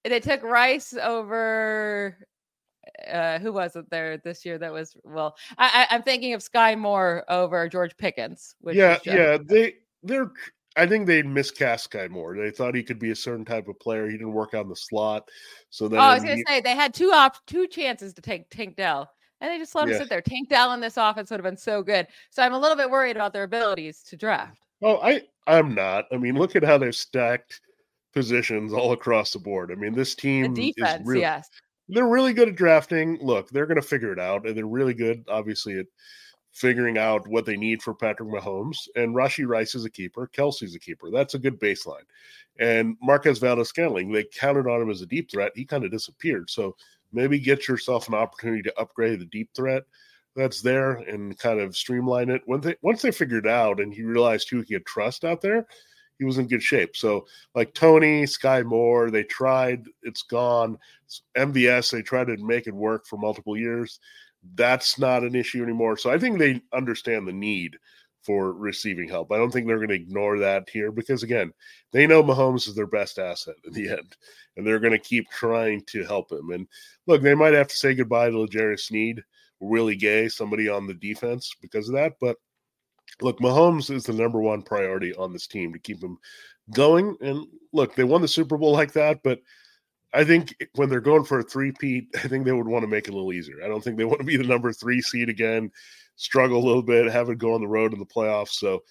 they 0.05 0.21
took 0.21 0.43
Rice 0.43 0.95
over. 0.95 2.19
Uh, 3.11 3.39
who 3.39 3.53
was 3.53 3.77
it 3.77 3.89
there 3.91 4.19
this 4.19 4.45
year? 4.45 4.59
That 4.59 4.73
was 4.73 4.97
well. 5.05 5.37
I, 5.57 5.87
I, 5.91 5.95
am 5.95 6.03
thinking 6.03 6.35
of 6.35 6.41
Skyy 6.41 6.79
Moore 6.79 7.25
over 7.29 7.69
George 7.69 7.97
Pickens. 7.97 8.55
yeah, 8.67 8.99
yeah. 9.05 9.39
They 9.43 9.75
they're 10.03 10.31
I 10.79 10.87
think 10.87 11.07
they 11.07 11.23
miscast 11.23 11.91
Skyy 11.91 12.09
Moore. 12.09 12.37
They 12.37 12.51
thought 12.51 12.75
he 12.75 12.83
could 12.83 12.99
be 12.99 13.11
a 13.11 13.17
certain 13.17 13.45
type 13.45 13.69
of 13.69 13.79
player. 13.81 14.07
He 14.07 14.17
didn't 14.17 14.33
work 14.33 14.55
out 14.55 14.65
in 14.65 14.69
the 14.69 14.77
slot. 14.77 15.29
So 15.71 15.89
then 15.89 15.99
oh, 15.99 16.05
I 16.05 16.15
was 16.15 16.23
going 16.23 16.39
to 16.39 16.45
say 16.47 16.61
they 16.61 16.77
had 16.77 16.95
two 16.95 17.11
op- 17.13 17.45
two 17.47 17.67
chances 17.67 18.15
to 18.15 18.23
take 18.23 18.49
Tank 18.51 18.77
Dell, 18.77 19.11
and 19.41 19.51
they 19.51 19.59
just 19.59 19.75
let 19.75 19.85
him 19.85 19.91
yeah. 19.91 19.99
sit 19.99 20.09
there. 20.09 20.23
Tank 20.23 20.49
Dell 20.49 20.73
in 20.73 20.81
this 20.81 20.97
offense 20.97 21.31
would 21.31 21.41
have 21.41 21.45
been 21.45 21.57
so 21.57 21.83
good. 21.83 22.07
So 22.31 22.43
I'm 22.43 22.55
a 22.55 22.59
little 22.59 22.77
bit 22.77 22.91
worried 22.91 23.17
about 23.17 23.33
their 23.33 23.43
abilities 23.43 24.03
to 24.05 24.17
draft. 24.17 24.61
Oh, 24.83 24.99
I 25.03 25.23
I'm 25.47 25.75
not. 25.75 26.05
I 26.13 26.17
mean, 26.17 26.37
look 26.37 26.55
at 26.55 26.63
how 26.63 26.79
they've 26.79 26.95
stacked 26.95 27.61
positions 28.15 28.73
all 28.73 28.93
across 28.93 29.33
the 29.33 29.39
board. 29.39 29.73
I 29.73 29.75
mean, 29.75 29.95
this 29.95 30.15
team 30.15 30.55
the 30.55 30.73
defense, 30.73 31.01
is 31.01 31.07
really, 31.07 31.21
yes. 31.23 31.49
they're 31.89 32.07
really 32.07 32.33
good 32.33 32.49
at 32.49 32.57
drafting. 32.57 33.19
Look, 33.21 33.51
they're 33.51 33.67
going 33.67 33.81
to 33.81 33.87
figure 33.87 34.13
it 34.13 34.21
out, 34.21 34.47
and 34.47 34.57
they're 34.57 34.67
really 34.67 34.95
good, 34.95 35.25
obviously, 35.29 35.79
at 35.79 35.87
figuring 36.59 36.99
out 36.99 37.29
what 37.29 37.47
they 37.47 37.57
need 37.57 37.81
for 37.83 37.95
Patrick 37.95 38.29
Mahomes. 38.29 38.89
And 38.97 39.15
Rashee 39.15 39.47
Rice 39.47 39.77
is 39.77 39.85
a 39.85 39.91
keeper. 39.91 40.29
Kelce's 40.37 40.75
a 40.75 40.79
keeper. 40.79 41.09
That's 41.11 41.35
a 41.35 41.39
good 41.39 41.61
baseline. 41.61 42.05
And 42.59 42.97
Marquez 43.01 43.39
Valdes-Scantling, 43.39 44.11
they 44.11 44.25
counted 44.25 44.67
on 44.67 44.83
him 44.83 44.91
as 44.91 45.01
a 45.01 45.07
deep 45.07 45.31
threat. 45.31 45.53
He 45.55 45.65
kind 45.65 45.85
of 45.85 45.93
disappeared. 45.93 46.51
So 46.51 46.75
maybe 47.13 47.39
get 47.39 47.69
yourself 47.69 48.09
an 48.09 48.15
opportunity 48.15 48.63
to 48.63 48.79
upgrade 48.79 49.21
the 49.21 49.27
deep 49.27 49.51
threat 49.55 49.85
that's 50.35 50.61
there 50.61 50.93
and 50.93 51.39
kind 51.39 51.61
of 51.61 51.77
streamline 51.77 52.29
it. 52.29 52.43
When 52.47 52.61
they 52.61 52.75
once 52.83 53.03
they 53.03 53.13
figured 53.13 53.47
out 53.47 53.81
and 53.81 53.95
he 53.95 54.03
realized 54.03 54.51
who 54.51 54.61
he 54.61 54.75
could 54.75 54.87
trust 54.87 55.25
out 55.25 55.41
there, 55.41 55.67
he 56.19 56.25
was 56.25 56.39
in 56.39 56.49
good 56.49 56.63
shape. 56.63 56.97
So 56.97 57.27
like 57.55 57.75
Toney, 57.75 58.25
Skyy 58.25 58.65
Moore, 58.65 59.11
they 59.11 59.25
tried, 59.25 59.87
it's 60.03 60.23
gone. 60.23 60.79
MVS, 61.37 61.93
they 61.93 62.03
tried 62.03 62.27
to 62.27 62.37
make 62.39 62.67
it 62.67 62.75
work 62.75 63.07
for 63.07 63.17
multiple 63.17 63.57
years. 63.57 64.01
That's 64.55 64.99
not 64.99 65.23
an 65.23 65.35
issue 65.35 65.63
anymore. 65.63 65.97
So 65.97 66.11
I 66.11 66.19
think 66.19 66.39
they 66.39 66.61
understand 66.73 67.27
the 67.27 67.33
need 67.33 67.77
for 68.23 68.53
receiving 68.53 69.09
help. 69.09 69.33
I 69.33 69.37
don't 69.37 69.51
think 69.51 69.67
they're 69.67 69.79
going 69.79 69.89
to 69.89 69.95
ignore 69.95 70.39
that 70.39 70.69
here 70.69 70.93
because 70.93 71.23
again, 71.23 71.53
they 71.93 72.07
know 72.07 72.23
Mahomes 72.23 72.69
is 72.69 72.75
their 72.75 72.87
best 72.87 73.19
asset 73.19 73.55
in 73.65 73.73
the 73.73 73.89
end, 73.89 74.17
and 74.57 74.67
they're 74.67 74.81
going 74.81 74.93
to 74.93 74.99
keep 74.99 75.31
trying 75.31 75.83
to 75.87 76.05
help 76.05 76.31
him. 76.31 76.51
And 76.51 76.67
look, 77.07 77.23
they 77.23 77.35
might 77.35 77.55
have 77.55 77.69
to 77.69 77.77
say 77.77 77.95
goodbye 77.95 78.31
to 78.31 78.39
L'Jarius 78.39 78.81
Sneed, 78.81 79.23
Willie 79.61 79.97
Gay, 79.97 80.29
somebody 80.29 80.69
on 80.69 80.87
the 80.87 80.95
defense 80.95 81.55
because 81.63 81.89
of 81.89 81.95
that. 81.95 82.15
But 82.21 82.37
look, 83.21 83.39
Mahomes 83.41 83.91
is 83.95 84.05
the 84.05 84.13
number 84.13 84.41
one 84.41 84.63
priority 84.63 85.15
on 85.15 85.33
this 85.33 85.47
team 85.47 85.73
to 85.73 85.79
keep 85.79 86.03
him 86.03 86.19
going. 86.71 87.17
And 87.21 87.47
look, 87.73 87.95
they 87.95 88.05
won 88.05 88.23
the 88.23 88.29
Super 88.29 88.57
Bowl 88.57 88.73
like 88.73 88.93
that, 88.93 89.23
but 89.23 89.41
I 90.15 90.25
think 90.25 90.55
when 90.75 90.89
they're 90.89 91.01
going 91.01 91.25
for 91.25 91.41
a 91.41 91.43
three-peat, 91.43 92.09
I 92.17 92.29
think 92.29 92.45
they 92.45 92.53
would 92.53 92.69
want 92.69 92.83
to 92.83 92.89
make 92.89 93.09
it 93.09 93.11
a 93.11 93.15
little 93.15 93.33
easier. 93.33 93.57
I 93.65 93.69
don't 93.69 93.83
think 93.83 93.97
they 93.97 94.05
want 94.05 94.21
to 94.21 94.27
be 94.27 94.37
the 94.37 94.45
number 94.45 94.73
three 94.73 95.01
seed 95.01 95.29
again, 95.29 95.71
struggle 96.17 96.59
a 96.59 96.67
little 96.67 96.83
bit, 96.83 97.11
have 97.11 97.31
it 97.31 97.39
go 97.39 97.55
on 97.55 97.61
the 97.61 97.69
road 97.69 97.93
in 97.93 97.99
the 97.99 98.07
playoffs. 98.07 98.53
So 98.53 98.83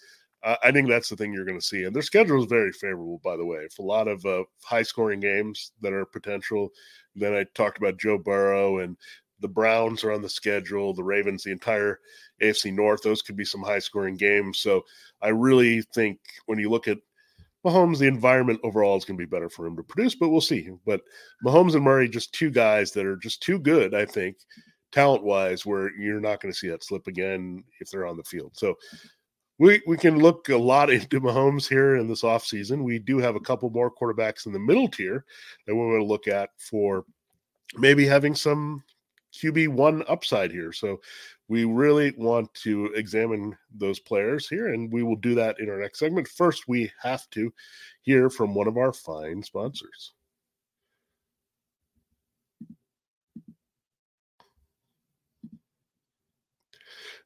uh, 0.43 0.55
I 0.63 0.71
think 0.71 0.87
that's 0.87 1.09
the 1.09 1.15
thing 1.15 1.33
you're 1.33 1.45
going 1.45 1.59
to 1.59 1.65
see. 1.65 1.83
And 1.83 1.95
their 1.95 2.03
schedule 2.03 2.41
is 2.41 2.47
very 2.47 2.71
favorable, 2.71 3.19
by 3.23 3.37
the 3.37 3.45
way, 3.45 3.67
for 3.75 3.83
a 3.83 3.85
lot 3.85 4.07
of 4.07 4.23
uh, 4.25 4.43
high-scoring 4.63 5.19
games 5.19 5.71
that 5.81 5.93
are 5.93 6.05
potential. 6.05 6.69
Then 7.15 7.33
I 7.33 7.45
talked 7.55 7.79
about 7.79 7.99
Joe 7.99 8.19
Burrow 8.19 8.79
and 8.79 8.95
the 9.39 9.47
Browns 9.47 10.03
are 10.03 10.11
on 10.11 10.21
the 10.21 10.29
schedule, 10.29 10.93
the 10.93 11.03
Ravens, 11.03 11.43
the 11.43 11.51
entire 11.51 11.99
AFC 12.41 12.73
North. 12.73 13.01
Those 13.03 13.21
could 13.21 13.35
be 13.35 13.45
some 13.45 13.61
high 13.61 13.79
scoring 13.79 14.15
games. 14.15 14.59
So 14.59 14.83
I 15.21 15.29
really 15.29 15.81
think 15.93 16.19
when 16.45 16.59
you 16.59 16.69
look 16.69 16.87
at 16.87 16.99
Mahomes, 17.65 17.99
the 17.99 18.07
environment 18.07 18.59
overall 18.63 18.97
is 18.97 19.05
going 19.05 19.17
to 19.17 19.25
be 19.25 19.29
better 19.29 19.49
for 19.49 19.65
him 19.65 19.75
to 19.75 19.83
produce, 19.83 20.15
but 20.15 20.29
we'll 20.29 20.41
see. 20.41 20.69
But 20.85 21.01
Mahomes 21.45 21.75
and 21.75 21.83
Murray, 21.83 22.07
just 22.07 22.33
two 22.33 22.49
guys 22.49 22.91
that 22.91 23.05
are 23.05 23.17
just 23.17 23.41
too 23.41 23.59
good, 23.59 23.93
I 23.93 24.05
think, 24.05 24.37
talent 24.91 25.23
wise, 25.23 25.65
where 25.65 25.93
you're 25.97 26.21
not 26.21 26.41
going 26.41 26.51
to 26.51 26.57
see 26.57 26.69
that 26.69 26.83
slip 26.83 27.07
again 27.07 27.63
if 27.79 27.89
they're 27.89 28.07
on 28.07 28.17
the 28.17 28.23
field. 28.23 28.51
So 28.55 28.75
we 29.59 29.81
we 29.87 29.97
can 29.97 30.19
look 30.19 30.49
a 30.49 30.57
lot 30.57 30.89
into 30.91 31.19
Mahomes 31.19 31.67
here 31.67 31.95
in 31.95 32.07
this 32.07 32.21
offseason. 32.21 32.83
We 32.83 32.99
do 32.99 33.17
have 33.17 33.35
a 33.35 33.41
couple 33.41 33.69
more 33.69 33.91
quarterbacks 33.91 34.45
in 34.45 34.53
the 34.53 34.59
middle 34.59 34.87
tier 34.87 35.25
that 35.65 35.75
we 35.75 35.81
want 35.81 35.99
to 35.99 36.05
look 36.05 36.27
at 36.27 36.51
for 36.57 37.05
maybe 37.75 38.05
having 38.05 38.35
some 38.35 38.83
QB 39.37 39.69
one 39.69 40.03
upside 40.07 40.51
here. 40.51 40.71
So 40.71 40.99
we 41.47 41.63
really 41.63 42.13
want 42.17 42.53
to 42.55 42.87
examine 42.87 43.57
those 43.73 43.99
players 43.99 44.47
here, 44.47 44.73
and 44.73 44.91
we 44.91 45.03
will 45.03 45.15
do 45.15 45.35
that 45.35 45.59
in 45.59 45.69
our 45.69 45.79
next 45.79 45.99
segment. 45.99 46.27
First, 46.27 46.67
we 46.67 46.91
have 47.01 47.29
to 47.31 47.53
hear 48.01 48.29
from 48.29 48.53
one 48.53 48.67
of 48.67 48.77
our 48.77 48.91
fine 48.91 49.43
sponsors. 49.43 50.13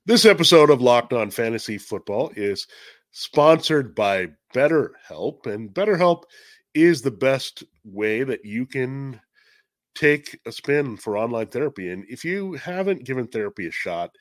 This 0.06 0.26
episode 0.26 0.72
of 0.72 0.82
Locked 0.82 1.14
On 1.14 1.30
Fantasy 1.30 1.78
Football 1.78 2.32
is 2.36 2.66
sponsored 3.12 3.94
by 3.94 4.30
BetterHelp, 4.54 5.46
and 5.46 5.70
BetterHelp 5.70 6.24
is 6.74 7.02
the 7.02 7.12
best 7.12 7.64
way 7.84 8.24
that 8.24 8.44
you 8.44 8.66
can 8.66 9.22
take 9.96 10.40
a 10.46 10.52
spin 10.52 10.98
for 10.98 11.18
online 11.18 11.48
therapy. 11.48 11.92
And 11.92 12.06
if 12.10 12.24
you 12.24 12.54
haven't 12.54 13.06
given 13.06 13.28
therapy 13.28 13.68
a 13.68 13.72
shot, 13.72 14.12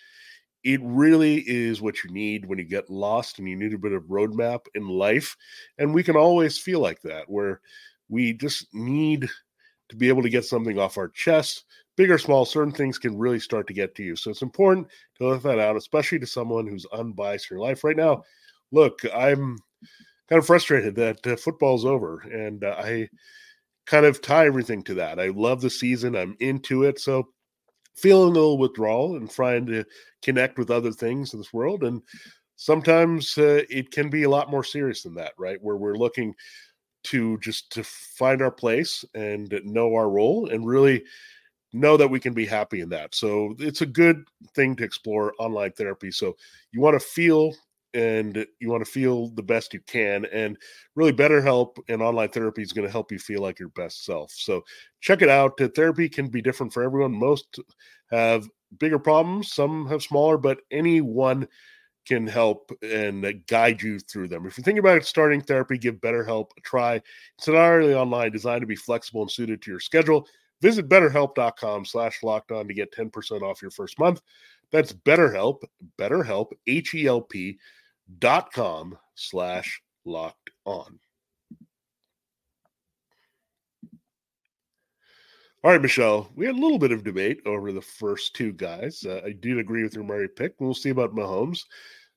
it 0.62 0.80
really 0.82 1.38
is 1.46 1.80
what 1.80 2.04
you 2.04 2.10
need 2.10 2.46
when 2.46 2.58
you 2.58 2.64
get 2.64 2.90
lost 2.90 3.38
and 3.38 3.48
you 3.48 3.56
need 3.56 3.72
a 3.72 3.78
bit 3.78 3.92
of 3.92 4.02
roadmap 4.04 4.60
in 4.74 4.86
life. 4.86 5.36
And 5.78 5.94
we 5.94 6.02
can 6.02 6.16
always 6.16 6.58
feel 6.58 6.80
like 6.80 7.00
that, 7.02 7.28
where 7.28 7.60
we 8.08 8.32
just 8.34 8.66
need 8.74 9.28
to 9.88 9.96
be 9.96 10.08
able 10.08 10.22
to 10.22 10.28
get 10.28 10.44
something 10.44 10.78
off 10.78 10.98
our 10.98 11.08
chest, 11.08 11.64
big 11.96 12.10
or 12.10 12.18
small, 12.18 12.44
certain 12.44 12.72
things 12.72 12.98
can 12.98 13.16
really 13.16 13.40
start 13.40 13.66
to 13.68 13.74
get 13.74 13.94
to 13.94 14.02
you. 14.02 14.16
So 14.16 14.30
it's 14.30 14.42
important 14.42 14.88
to 15.16 15.28
let 15.28 15.42
that 15.44 15.58
out, 15.58 15.76
especially 15.76 16.18
to 16.18 16.26
someone 16.26 16.66
who's 16.66 16.86
unbiased 16.92 17.50
in 17.50 17.56
your 17.56 17.66
life. 17.66 17.82
Right 17.82 17.96
now, 17.96 18.22
look, 18.70 19.00
I'm 19.14 19.58
kind 20.28 20.38
of 20.38 20.46
frustrated 20.46 20.94
that 20.96 21.26
uh, 21.26 21.36
football's 21.36 21.84
over, 21.84 22.20
and 22.20 22.62
uh, 22.62 22.76
I 22.78 23.08
kind 23.90 24.06
of 24.06 24.22
tie 24.22 24.46
everything 24.46 24.84
to 24.84 24.94
that. 24.94 25.18
I 25.18 25.28
love 25.28 25.60
the 25.60 25.68
season. 25.68 26.14
I'm 26.14 26.36
into 26.38 26.84
it. 26.84 27.00
So 27.00 27.26
feeling 27.96 28.30
a 28.30 28.34
little 28.34 28.56
withdrawal 28.56 29.16
and 29.16 29.28
trying 29.28 29.66
to 29.66 29.84
connect 30.22 30.58
with 30.58 30.70
other 30.70 30.92
things 30.92 31.34
in 31.34 31.40
this 31.40 31.52
world. 31.52 31.82
And 31.82 32.00
sometimes 32.54 33.36
uh, 33.36 33.62
it 33.68 33.90
can 33.90 34.08
be 34.08 34.22
a 34.22 34.30
lot 34.30 34.48
more 34.48 34.62
serious 34.62 35.02
than 35.02 35.14
that, 35.16 35.32
right? 35.36 35.60
Where 35.60 35.76
we're 35.76 35.96
looking 35.96 36.32
to 37.02 37.36
just 37.38 37.72
to 37.72 37.82
find 37.82 38.40
our 38.40 38.50
place 38.52 39.04
and 39.14 39.52
know 39.64 39.92
our 39.96 40.08
role 40.08 40.50
and 40.50 40.64
really 40.64 41.02
know 41.72 41.96
that 41.96 42.10
we 42.10 42.20
can 42.20 42.32
be 42.32 42.46
happy 42.46 42.82
in 42.82 42.90
that. 42.90 43.16
So 43.16 43.56
it's 43.58 43.80
a 43.80 43.86
good 43.86 44.22
thing 44.54 44.76
to 44.76 44.84
explore 44.84 45.34
online 45.40 45.72
therapy. 45.72 46.12
So 46.12 46.36
you 46.70 46.80
want 46.80 46.94
to 46.94 47.04
feel 47.04 47.54
and 47.94 48.46
you 48.60 48.70
want 48.70 48.84
to 48.84 48.90
feel 48.90 49.28
the 49.30 49.42
best 49.42 49.74
you 49.74 49.80
can. 49.86 50.24
And 50.26 50.56
really, 50.94 51.12
BetterHelp 51.12 51.78
and 51.88 52.02
online 52.02 52.28
therapy 52.28 52.62
is 52.62 52.72
going 52.72 52.86
to 52.86 52.92
help 52.92 53.10
you 53.10 53.18
feel 53.18 53.42
like 53.42 53.58
your 53.58 53.70
best 53.70 54.04
self. 54.04 54.32
So 54.32 54.62
check 55.00 55.22
it 55.22 55.28
out. 55.28 55.60
Uh, 55.60 55.68
therapy 55.74 56.08
can 56.08 56.28
be 56.28 56.42
different 56.42 56.72
for 56.72 56.82
everyone. 56.82 57.12
Most 57.12 57.58
have 58.10 58.48
bigger 58.78 58.98
problems, 58.98 59.52
some 59.52 59.86
have 59.86 60.02
smaller, 60.02 60.38
but 60.38 60.60
anyone 60.70 61.46
can 62.06 62.26
help 62.26 62.70
and 62.82 63.24
uh, 63.24 63.32
guide 63.46 63.82
you 63.82 63.98
through 63.98 64.28
them. 64.28 64.46
If 64.46 64.56
you're 64.56 64.64
thinking 64.64 64.78
about 64.80 65.04
starting 65.04 65.40
therapy, 65.40 65.78
give 65.78 65.96
BetterHelp 65.96 66.50
a 66.56 66.60
try. 66.62 67.00
It's 67.38 67.48
entirely 67.48 67.94
online, 67.94 68.32
designed 68.32 68.62
to 68.62 68.66
be 68.66 68.76
flexible 68.76 69.22
and 69.22 69.30
suited 69.30 69.62
to 69.62 69.70
your 69.70 69.80
schedule. 69.80 70.26
Visit 70.60 70.88
betterhelp.com 70.88 71.84
slash 71.84 72.22
locked 72.22 72.52
on 72.52 72.68
to 72.68 72.74
get 72.74 72.92
10% 72.92 73.42
off 73.42 73.62
your 73.62 73.70
first 73.70 73.98
month. 73.98 74.20
That's 74.70 74.92
BetterHelp, 74.92 75.62
BetterHelp, 75.98 76.52
H 76.66 76.94
E 76.94 77.06
L 77.06 77.22
P 77.22 77.58
dot 78.18 78.52
com 78.52 78.98
slash 79.14 79.80
locked 80.04 80.50
on. 80.64 80.98
All 85.62 85.70
right, 85.70 85.82
Michelle, 85.82 86.30
we 86.36 86.46
had 86.46 86.54
a 86.54 86.58
little 86.58 86.78
bit 86.78 86.90
of 86.90 87.04
debate 87.04 87.42
over 87.44 87.70
the 87.70 87.82
first 87.82 88.34
two 88.34 88.52
guys. 88.52 89.04
Uh, 89.06 89.20
I 89.24 89.32
did 89.32 89.58
agree 89.58 89.82
with 89.82 89.94
your 89.94 90.04
Murray 90.04 90.28
pick. 90.28 90.54
We'll 90.58 90.72
see 90.72 90.88
about 90.88 91.14
Mahomes. 91.14 91.64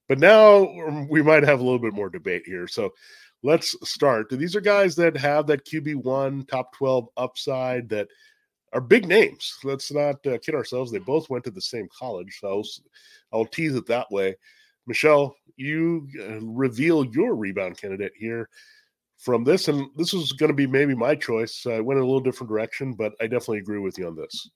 But 0.07 0.19
now 0.19 0.67
um, 0.79 1.09
we 1.09 1.21
might 1.21 1.43
have 1.43 1.59
a 1.59 1.63
little 1.63 1.79
bit 1.79 1.93
more 1.93 2.09
debate 2.09 2.43
here. 2.45 2.69
So 2.69 2.93
let's 3.41 3.75
start. 3.83 4.29
These 4.29 4.55
are 4.55 4.62
guys 4.62 4.95
that 4.95 5.17
have 5.17 5.45
that 5.47 5.65
QB1 5.65 6.47
top 6.47 6.73
12 6.73 7.07
upside 7.17 7.89
that 7.89 8.07
are 8.71 8.79
big 8.79 9.07
names. 9.07 9.57
Let's 9.65 9.91
not 9.91 10.25
uh, 10.25 10.38
kid 10.38 10.55
ourselves. 10.55 10.89
They 10.89 11.00
both 11.00 11.29
went 11.29 11.43
to 11.43 11.51
the 11.51 11.62
same 11.62 11.89
college. 11.97 12.38
So 12.39 12.47
I'll, 12.47 13.39
I'll 13.39 13.45
tease 13.45 13.75
it 13.75 13.88
that 13.88 14.09
way. 14.09 14.35
Michelle, 14.87 15.35
you 15.55 16.07
uh, 16.19 16.39
reveal 16.41 17.05
your 17.05 17.35
rebound 17.35 17.79
candidate 17.79 18.13
here 18.17 18.49
from 19.17 19.43
this, 19.43 19.67
and 19.67 19.87
this 19.95 20.13
was 20.13 20.33
going 20.33 20.49
to 20.49 20.55
be 20.55 20.67
maybe 20.67 20.95
my 20.95 21.15
choice. 21.15 21.65
I 21.65 21.79
went 21.79 21.97
in 21.97 22.03
a 22.03 22.07
little 22.07 22.19
different 22.19 22.49
direction, 22.49 22.93
but 22.93 23.13
I 23.21 23.23
definitely 23.23 23.59
agree 23.59 23.79
with 23.79 23.97
you 23.97 24.07
on 24.07 24.15
this. 24.15 24.49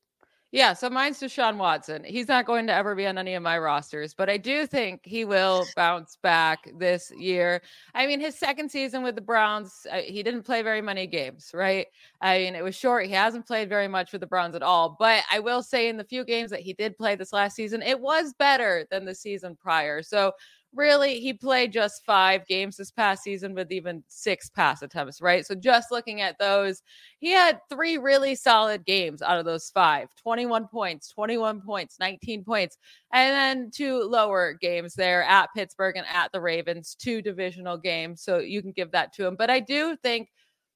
Yeah, 0.52 0.72
so 0.72 0.90
mine's 0.90 1.20
Deshaun 1.20 1.58
Watson. 1.58 2.06
He's 2.06 2.30
not 2.30 2.46
going 2.46 2.68
to 2.68 2.74
ever 2.74 2.96
be 2.96 3.06
on 3.06 3.18
any 3.18 3.34
of 3.34 3.44
my 3.44 3.58
rosters, 3.58 4.14
but 4.14 4.30
I 4.30 4.38
do 4.38 4.66
think 4.66 5.02
he 5.04 5.26
will 5.26 5.66
bounce 5.76 6.16
back 6.24 6.70
this 6.80 7.12
year. 7.12 7.62
I 7.94 8.08
mean, 8.08 8.22
his 8.22 8.40
second 8.40 8.72
season 8.72 9.04
with 9.04 9.16
the 9.16 9.22
Browns, 9.22 9.86
uh, 9.92 9.98
he 9.98 10.24
didn't 10.24 10.44
play 10.44 10.62
very 10.62 10.82
many 10.82 11.06
games, 11.06 11.52
right? 11.54 11.88
I 12.22 12.38
mean, 12.38 12.56
it 12.56 12.64
was 12.64 12.76
short. 12.76 13.08
He 13.08 13.12
hasn't 13.12 13.46
played 13.46 13.68
very 13.68 13.90
much 13.90 14.14
with 14.14 14.22
the 14.22 14.28
Browns 14.28 14.56
at 14.56 14.64
all. 14.64 14.96
But 14.98 15.24
I 15.30 15.40
will 15.40 15.62
say, 15.62 15.90
in 15.90 15.98
the 15.98 16.06
few 16.06 16.24
games 16.24 16.50
that 16.52 16.62
he 16.62 16.72
did 16.72 16.98
play 16.98 17.16
this 17.18 17.34
last 17.34 17.58
season, 17.58 17.82
it 17.82 18.00
was 18.00 18.34
better 18.40 18.88
than 18.90 19.04
the 19.04 19.16
season 19.16 19.58
prior. 19.62 20.02
So 20.02 20.32
really 20.78 21.20
he 21.20 21.34
played 21.34 21.74
just 21.74 22.06
five 22.06 22.46
games 22.48 22.78
this 22.78 22.92
past 22.92 23.24
season 23.24 23.54
with 23.54 23.72
even 23.72 24.04
six 24.08 24.50
pass 24.50 24.82
attempts, 24.82 25.22
right? 25.22 25.46
So 25.46 25.56
just 25.56 25.92
looking 25.92 26.22
at 26.22 26.38
those, 26.40 26.84
he 27.20 27.32
had 27.32 27.60
three 27.70 27.98
really 27.98 28.36
solid 28.36 28.86
games 28.86 29.22
out 29.22 29.40
of 29.40 29.46
those 29.46 29.70
five 29.72 30.10
21 30.16 30.68
points, 30.68 31.10
21 31.10 31.62
points, 31.62 31.98
19 32.00 32.44
points, 32.44 32.78
and 33.12 33.34
then 33.34 33.72
two 33.74 34.04
lower 34.04 34.54
games 34.54 34.94
there 34.94 35.24
at 35.24 35.50
Pittsburgh 35.56 35.98
and 35.98 36.08
at 36.14 36.32
the 36.32 36.40
Ravens, 36.40 36.96
two 36.96 37.22
divisional 37.22 37.78
games. 37.78 38.22
So 38.22 38.38
you 38.40 38.62
can 38.62 38.72
give 38.72 38.92
that 38.92 39.14
to 39.14 39.26
him. 39.26 39.36
But 39.36 39.50
I 39.50 39.60
do 39.60 39.98
think 39.98 40.30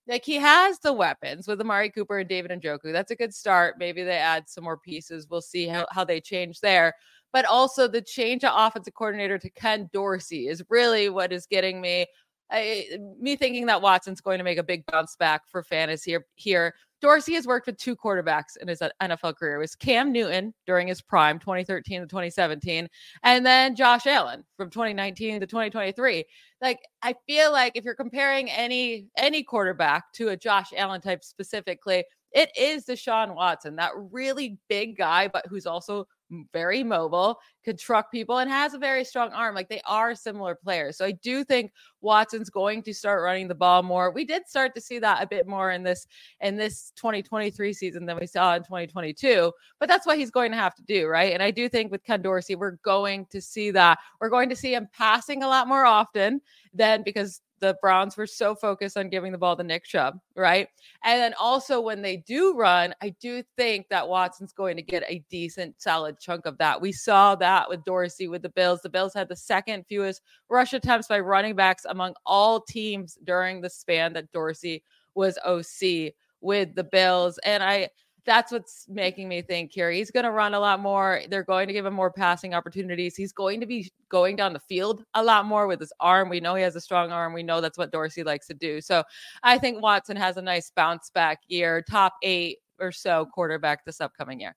like 0.08 0.25
he 0.25 0.36
has 0.36 0.79
the 0.79 0.93
weapons 0.93 1.48
with 1.48 1.62
Amari 1.62 1.89
Cooper 1.89 2.20
and 2.20 2.29
David 2.29 2.51
Njoku. 2.51 2.91
That's 2.91 3.12
a 3.12 3.15
good 3.15 3.34
start. 3.34 3.75
Maybe 3.77 4.03
they 4.03 4.17
add 4.17 4.50
some 4.50 4.63
more 4.63 4.77
pieces. 4.77 5.27
We'll 5.29 5.41
see 5.41 5.67
how, 5.67 5.86
how 5.91 6.03
they 6.03 6.20
change 6.20 6.60
there. 6.60 6.93
But 7.34 7.46
also 7.46 7.88
the 7.88 8.02
change 8.02 8.44
of 8.44 8.54
offensive 8.56 8.94
coordinator 8.94 9.38
to 9.38 9.50
Ken 9.50 9.90
Dorsey 9.94 10.48
is 10.48 10.64
really 10.70 11.10
what 11.10 11.32
is 11.32 11.46
getting 11.46 11.82
me. 11.82 12.06
I, 12.52 13.00
me 13.20 13.38
thinking 13.38 13.66
that 13.68 13.82
Watson's 13.82 14.20
going 14.20 14.38
to 14.38 14.44
make 14.44 14.58
a 14.58 14.64
big 14.64 14.86
bounce 14.88 15.16
back 15.16 15.44
for 15.50 15.64
fantasy 15.64 16.18
here. 16.36 16.76
Dorsey 17.02 17.34
has 17.34 17.48
worked 17.48 17.66
with 17.66 17.78
two 17.78 17.96
quarterbacks 17.96 18.58
in 18.62 18.68
his 18.68 18.82
NFL 19.02 19.36
career. 19.36 19.56
It 19.56 19.60
was 19.60 19.76
Cam 19.76 20.12
Newton 20.12 20.54
during 20.68 20.88
his 20.88 21.02
prime, 21.02 21.40
2013 21.40 22.02
to 22.02 22.08
2017, 22.08 22.88
and 23.24 23.46
then 23.46 23.76
Josh 23.76 24.06
Allen 24.06 24.44
from 24.56 24.70
2019 24.70 25.40
to 25.40 25.48
2023. 25.48 26.24
Like 26.62 26.80
I 27.02 27.16
feel 27.26 27.52
like 27.52 27.76
if 27.76 27.84
you're 27.84 27.96
comparing 27.96 28.52
any 28.52 29.08
any 29.18 29.44
quarterback 29.44 30.14
to 30.14 30.30
a 30.30 30.38
Josh 30.38 30.74
Allen 30.78 31.02
type 31.02 31.24
specifically, 31.24 32.06
it 32.34 32.52
is 32.56 32.86
Deshaun 32.86 33.36
Watson, 33.36 33.76
that 33.78 33.92
really 33.96 34.60
big 34.70 34.96
guy, 34.96 35.28
but 35.28 35.46
who's 35.48 35.66
also 35.66 36.06
very 36.54 36.84
mobile, 36.84 37.40
could 37.64 37.78
truck 37.78 38.12
people, 38.12 38.40
and 38.40 38.50
has 38.50 38.74
a 38.74 38.78
very 38.78 39.04
strong 39.04 39.32
arm. 39.32 39.56
Like 39.56 39.70
they 39.70 39.82
are 39.86 40.16
similar 40.16 40.56
players. 40.56 40.98
So 40.98 41.06
I 41.06 41.12
do 41.12 41.44
think 41.44 41.72
Watson's 42.02 42.50
going 42.50 42.82
to 42.84 42.94
start 42.94 43.24
running 43.24 43.48
the 43.48 43.56
ball 43.56 43.84
more. 43.84 44.12
We 44.12 44.26
did 44.26 44.48
start 44.48 44.74
to 44.76 44.82
see 44.82 45.00
that 45.00 45.22
a 45.22 45.28
bit 45.28 45.48
more 45.48 45.72
in 45.72 45.84
this 45.84 46.08
in 46.40 46.56
this 46.56 46.92
2023 46.96 47.74
season 47.74 48.06
than 48.06 48.18
we 48.20 48.28
saw 48.28 48.56
in 48.56 48.64
2022. 48.64 49.52
But 49.80 49.90
that's 49.90 50.06
what 50.06 50.18
he's 50.18 50.32
going 50.32 50.52
to 50.52 50.58
have 50.58 50.76
to 50.76 50.84
do, 50.84 51.08
right? 51.08 51.34
And 51.34 51.44
I 51.44 51.52
do 51.52 51.70
think 51.70 51.92
with 51.92 52.04
Ken 52.04 52.22
Dorsey, 52.22 52.56
we're 52.56 52.78
going 52.84 53.26
to 53.28 53.42
see 53.42 53.72
that. 53.72 54.00
We're 54.20 54.30
going 54.30 54.50
to 54.50 54.56
see 54.56 54.74
him 54.74 54.88
passing 54.94 55.44
a 55.44 55.48
lot 55.48 55.68
more 55.68 55.86
often 55.86 56.42
than 56.74 57.04
because 57.04 57.42
the 57.62 57.77
Browns 57.82 58.18
were 58.18 58.27
so 58.27 58.56
focused 58.56 58.98
on 58.98 59.10
giving 59.10 59.32
the 59.32 59.38
ball 59.38 59.56
to 59.56 59.63
Nick 59.63 59.86
Chubb, 59.86 60.20
right? 60.36 60.68
And 61.06 61.22
then 61.22 61.34
also 61.39 61.80
when 61.80 62.01
they 62.01 62.18
do 62.18 62.56
run, 62.56 62.94
I 63.01 63.15
do 63.22 63.44
think 63.56 63.88
that 63.89 64.08
Watson's 64.08 64.51
going 64.51 64.75
to 64.75 64.82
get 64.82 65.03
a 65.08 65.24
decent, 65.30 65.82
solid 65.82 66.20
chunk 66.20 66.46
of 66.46 66.58
that. 66.58 66.82
We 66.82 66.91
saw 66.91 67.36
that 67.36 67.70
with 67.70 67.86
Dorsey 67.86 68.27
with 68.27 68.41
the 68.41 68.50
Bills. 68.50 68.82
The 68.82 68.89
Bills 68.89 69.13
had 69.13 69.30
the 69.30 69.36
second 69.36 69.86
fewest 69.88 70.22
rush 70.50 70.74
attempts 70.74 71.08
by 71.08 71.20
running 71.20 71.56
backs 71.56 71.86
among 71.86 72.15
all 72.25 72.60
teams 72.60 73.18
during 73.24 73.62
the 73.62 73.70
span 73.70 74.13
that 74.13 74.32
Dorsey 74.32 74.84
was 75.13 75.38
OC 75.46 76.13
with 76.41 76.74
the 76.75 76.84
Bills. 76.84 77.39
And 77.46 77.62
I, 77.63 77.89
that's 78.25 78.51
what's 78.51 78.86
making 78.88 79.28
me 79.28 79.42
think 79.42 79.72
here 79.72 79.90
he's 79.90 80.12
going 80.12 80.25
to 80.25 80.32
run 80.32 80.54
a 80.54 80.60
lot 80.60 80.80
more. 80.80 81.22
They're 81.30 81.44
going 81.44 81.68
to 81.68 81.74
give 81.74 81.86
him 81.86 81.94
more 81.94 82.12
passing 82.12 82.54
opportunities. 82.54 83.16
He's 83.16 83.32
going 83.32 83.60
to 83.60 83.66
be 83.66 83.92
going 84.10 84.36
down 84.36 84.54
the 84.54 84.60
field 84.60 85.04
a 85.13 85.24
lot 85.24 85.46
more 85.46 85.68
with 85.68 85.80
his 85.80 85.94
arm. 86.00 86.30
We 86.30 86.40
know 86.40 86.56
he 86.56 86.63
has 86.63 86.75
a 86.75 86.82
strong 86.82 87.12
arm. 87.12 87.34
We 87.34 87.44
know 87.44 87.62
that's 87.62 87.78
what 87.78 87.92
Dorsey 87.92 88.24
likes 88.24 88.48
to 88.48 88.54
do. 88.54 88.82
So 88.82 89.04
I 89.44 89.58
think 89.58 89.82
Watson 89.82 90.18
has 90.18 90.38
a 90.38 90.42
nice 90.42 90.72
bounce 90.75 91.10
back 91.10 91.40
year, 91.48 91.82
top 91.82 92.13
eight 92.22 92.60
or 92.80 92.92
so 92.92 93.28
quarterback 93.34 93.86
this 93.86 94.01
upcoming 94.01 94.40
year. 94.42 94.56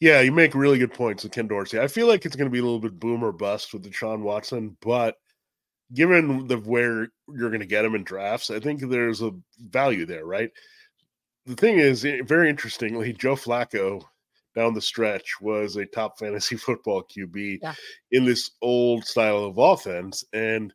Yeah, 0.00 0.20
you 0.20 0.32
make 0.32 0.54
really 0.54 0.78
good 0.78 0.92
points 0.92 1.24
with 1.24 1.32
Ken 1.32 1.48
Dorsey. 1.48 1.80
I 1.80 1.88
feel 1.88 2.06
like 2.06 2.24
it's 2.24 2.36
going 2.36 2.48
to 2.48 2.52
be 2.52 2.58
a 2.58 2.64
little 2.64 2.80
bit 2.80 3.00
boom 3.00 3.24
or 3.24 3.32
bust 3.32 3.72
with 3.72 3.84
Deshaun 3.84 4.20
Watson, 4.20 4.76
but 4.80 5.16
given 5.92 6.46
the 6.46 6.58
where 6.58 7.08
you're 7.28 7.50
going 7.50 7.60
to 7.60 7.66
get 7.66 7.84
him 7.84 7.94
in 7.94 8.04
drafts, 8.04 8.50
I 8.50 8.60
think 8.60 8.80
there's 8.80 9.22
a 9.22 9.32
value 9.58 10.06
there, 10.06 10.24
right? 10.26 10.50
The 11.46 11.56
thing 11.56 11.78
is, 11.78 12.04
eh, 12.04 12.20
very 12.24 12.48
interestingly, 12.48 13.12
Joe 13.12 13.36
Flacco 13.36 14.02
down 14.54 14.74
the 14.74 14.80
stretch 14.80 15.40
was 15.40 15.76
a 15.76 15.86
top 15.86 16.18
fantasy 16.18 16.56
football 16.56 17.02
QB 17.02 17.58
yeah. 17.62 17.74
in 18.12 18.24
this 18.24 18.52
old 18.62 19.04
style 19.04 19.44
of 19.44 19.58
offense. 19.58 20.24
And 20.32 20.72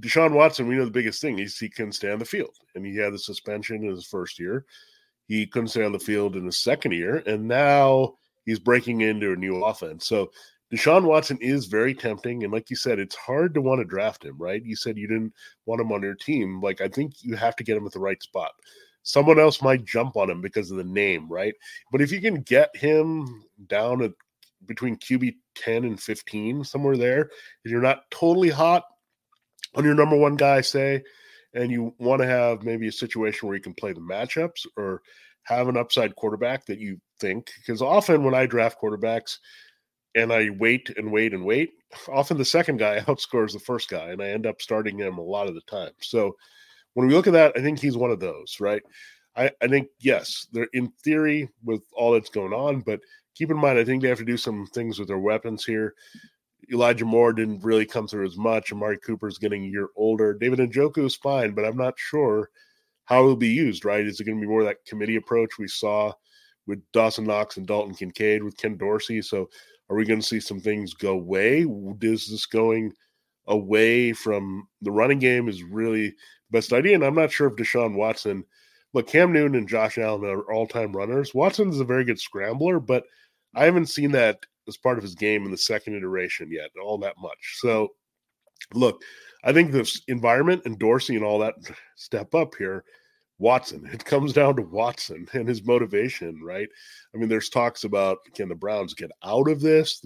Deshaun 0.00 0.32
Watson, 0.32 0.68
we 0.68 0.76
know 0.76 0.84
the 0.84 0.90
biggest 0.90 1.20
thing 1.20 1.38
is 1.38 1.58
he 1.58 1.68
couldn't 1.68 1.92
stay 1.92 2.10
on 2.10 2.18
the 2.18 2.24
field. 2.24 2.54
And 2.74 2.86
he 2.86 2.96
had 2.96 3.12
the 3.12 3.18
suspension 3.18 3.84
in 3.84 3.90
his 3.90 4.06
first 4.06 4.38
year. 4.38 4.64
He 5.26 5.46
couldn't 5.46 5.68
stay 5.68 5.84
on 5.84 5.92
the 5.92 5.98
field 5.98 6.36
in 6.36 6.46
his 6.46 6.58
second 6.58 6.92
year. 6.92 7.22
And 7.26 7.46
now 7.46 8.14
he's 8.44 8.58
breaking 8.58 9.02
into 9.02 9.32
a 9.32 9.36
new 9.36 9.64
offense. 9.64 10.06
So 10.06 10.30
Deshaun 10.72 11.04
Watson 11.04 11.38
is 11.40 11.66
very 11.66 11.94
tempting. 11.94 12.44
And 12.44 12.52
like 12.52 12.70
you 12.70 12.76
said, 12.76 12.98
it's 12.98 13.16
hard 13.16 13.54
to 13.54 13.60
want 13.60 13.80
to 13.80 13.84
draft 13.84 14.24
him, 14.24 14.36
right? 14.38 14.64
You 14.64 14.76
said 14.76 14.96
you 14.96 15.08
didn't 15.08 15.34
want 15.66 15.80
him 15.80 15.92
on 15.92 16.02
your 16.02 16.14
team. 16.14 16.60
Like, 16.60 16.80
I 16.80 16.88
think 16.88 17.14
you 17.22 17.34
have 17.36 17.56
to 17.56 17.64
get 17.64 17.76
him 17.76 17.86
at 17.86 17.92
the 17.92 18.00
right 18.00 18.22
spot 18.22 18.52
someone 19.02 19.38
else 19.38 19.62
might 19.62 19.84
jump 19.84 20.16
on 20.16 20.30
him 20.30 20.40
because 20.40 20.70
of 20.70 20.76
the 20.76 20.84
name, 20.84 21.28
right? 21.28 21.54
But 21.90 22.00
if 22.00 22.12
you 22.12 22.20
can 22.20 22.42
get 22.42 22.74
him 22.76 23.44
down 23.66 24.02
at 24.02 24.12
between 24.66 24.96
QB 24.96 25.36
10 25.56 25.84
and 25.84 26.00
15, 26.00 26.64
somewhere 26.64 26.96
there, 26.96 27.30
and 27.64 27.72
you're 27.72 27.80
not 27.80 28.10
totally 28.10 28.50
hot 28.50 28.84
on 29.74 29.84
your 29.84 29.94
number 29.94 30.16
one 30.16 30.36
guy, 30.36 30.60
say, 30.60 31.02
and 31.54 31.70
you 31.70 31.94
want 31.98 32.20
to 32.20 32.28
have 32.28 32.62
maybe 32.62 32.88
a 32.88 32.92
situation 32.92 33.48
where 33.48 33.56
you 33.56 33.62
can 33.62 33.74
play 33.74 33.92
the 33.92 34.00
matchups 34.00 34.66
or 34.76 35.02
have 35.44 35.68
an 35.68 35.76
upside 35.76 36.14
quarterback 36.16 36.66
that 36.66 36.78
you 36.78 37.00
think, 37.18 37.50
because 37.58 37.82
often 37.82 38.24
when 38.24 38.34
I 38.34 38.46
draft 38.46 38.80
quarterbacks 38.80 39.38
and 40.14 40.32
I 40.32 40.50
wait 40.50 40.90
and 40.96 41.10
wait 41.10 41.32
and 41.32 41.44
wait, 41.44 41.72
often 42.08 42.36
the 42.36 42.44
second 42.44 42.78
guy 42.78 43.00
outscores 43.06 43.52
the 43.52 43.60
first 43.60 43.88
guy, 43.88 44.10
and 44.10 44.22
I 44.22 44.28
end 44.28 44.46
up 44.46 44.60
starting 44.60 44.98
him 44.98 45.18
a 45.18 45.22
lot 45.22 45.48
of 45.48 45.54
the 45.54 45.62
time. 45.62 45.92
So, 46.00 46.36
when 46.94 47.06
we 47.06 47.14
look 47.14 47.26
at 47.26 47.32
that, 47.32 47.52
I 47.56 47.60
think 47.60 47.78
he's 47.78 47.96
one 47.96 48.10
of 48.10 48.20
those, 48.20 48.56
right? 48.60 48.82
I, 49.36 49.50
I 49.62 49.68
think, 49.68 49.88
yes, 50.00 50.48
they're 50.52 50.68
in 50.72 50.92
theory 51.04 51.48
with 51.64 51.82
all 51.92 52.12
that's 52.12 52.30
going 52.30 52.52
on, 52.52 52.80
but 52.80 53.00
keep 53.34 53.50
in 53.50 53.56
mind, 53.56 53.78
I 53.78 53.84
think 53.84 54.02
they 54.02 54.08
have 54.08 54.18
to 54.18 54.24
do 54.24 54.36
some 54.36 54.66
things 54.66 54.98
with 54.98 55.08
their 55.08 55.18
weapons 55.18 55.64
here. 55.64 55.94
Elijah 56.72 57.04
Moore 57.04 57.32
didn't 57.32 57.64
really 57.64 57.86
come 57.86 58.06
through 58.06 58.26
as 58.26 58.36
much. 58.36 58.72
Amari 58.72 58.98
Cooper's 58.98 59.38
getting 59.38 59.64
a 59.64 59.68
year 59.68 59.88
older. 59.96 60.34
David 60.34 60.58
Njoku 60.58 61.04
is 61.04 61.16
fine, 61.16 61.52
but 61.52 61.64
I'm 61.64 61.76
not 61.76 61.94
sure 61.96 62.50
how 63.04 63.24
he'll 63.24 63.36
be 63.36 63.48
used, 63.48 63.84
right? 63.84 64.06
Is 64.06 64.20
it 64.20 64.24
going 64.24 64.38
to 64.38 64.42
be 64.42 64.48
more 64.48 64.64
that 64.64 64.84
committee 64.86 65.16
approach 65.16 65.58
we 65.58 65.68
saw 65.68 66.12
with 66.66 66.80
Dawson 66.92 67.24
Knox 67.24 67.56
and 67.56 67.66
Dalton 67.66 67.94
Kincaid 67.94 68.42
with 68.42 68.56
Ken 68.56 68.76
Dorsey? 68.76 69.22
So 69.22 69.48
are 69.88 69.96
we 69.96 70.04
going 70.04 70.20
to 70.20 70.26
see 70.26 70.38
some 70.38 70.60
things 70.60 70.94
go 70.94 71.14
away? 71.14 71.66
Is 72.02 72.28
this 72.30 72.46
going 72.46 72.92
away 73.46 74.12
from 74.12 74.68
the 74.82 74.90
running 74.90 75.18
game 75.18 75.48
is 75.48 75.62
really 75.62 76.08
the 76.08 76.14
best 76.50 76.72
idea. 76.72 76.94
And 76.94 77.04
I'm 77.04 77.14
not 77.14 77.32
sure 77.32 77.48
if 77.48 77.56
Deshaun 77.56 77.94
Watson, 77.94 78.44
look, 78.92 79.08
Cam 79.08 79.32
Newton 79.32 79.56
and 79.56 79.68
Josh 79.68 79.98
Allen 79.98 80.24
are 80.24 80.52
all 80.52 80.66
time 80.66 80.92
runners. 80.92 81.34
Watson's 81.34 81.80
a 81.80 81.84
very 81.84 82.04
good 82.04 82.20
scrambler, 82.20 82.80
but 82.80 83.04
I 83.54 83.64
haven't 83.64 83.86
seen 83.86 84.12
that 84.12 84.44
as 84.68 84.76
part 84.76 84.98
of 84.98 85.02
his 85.02 85.14
game 85.14 85.44
in 85.44 85.50
the 85.50 85.58
second 85.58 85.96
iteration 85.96 86.50
yet, 86.52 86.70
all 86.82 86.98
that 86.98 87.16
much. 87.18 87.56
So, 87.58 87.88
look, 88.74 89.02
I 89.42 89.52
think 89.52 89.72
this 89.72 90.02
environment 90.08 90.62
and 90.64 90.78
Dorsey 90.78 91.16
and 91.16 91.24
all 91.24 91.38
that 91.40 91.54
step 91.96 92.34
up 92.34 92.54
here. 92.56 92.84
Watson. 93.40 93.88
It 93.92 94.04
comes 94.04 94.32
down 94.32 94.56
to 94.56 94.62
Watson 94.62 95.26
and 95.32 95.48
his 95.48 95.64
motivation, 95.64 96.40
right? 96.42 96.68
I 97.14 97.18
mean, 97.18 97.28
there's 97.28 97.48
talks 97.48 97.84
about 97.84 98.18
can 98.34 98.48
the 98.48 98.54
Browns 98.54 98.94
get 98.94 99.10
out 99.24 99.48
of 99.48 99.60
this? 99.60 100.04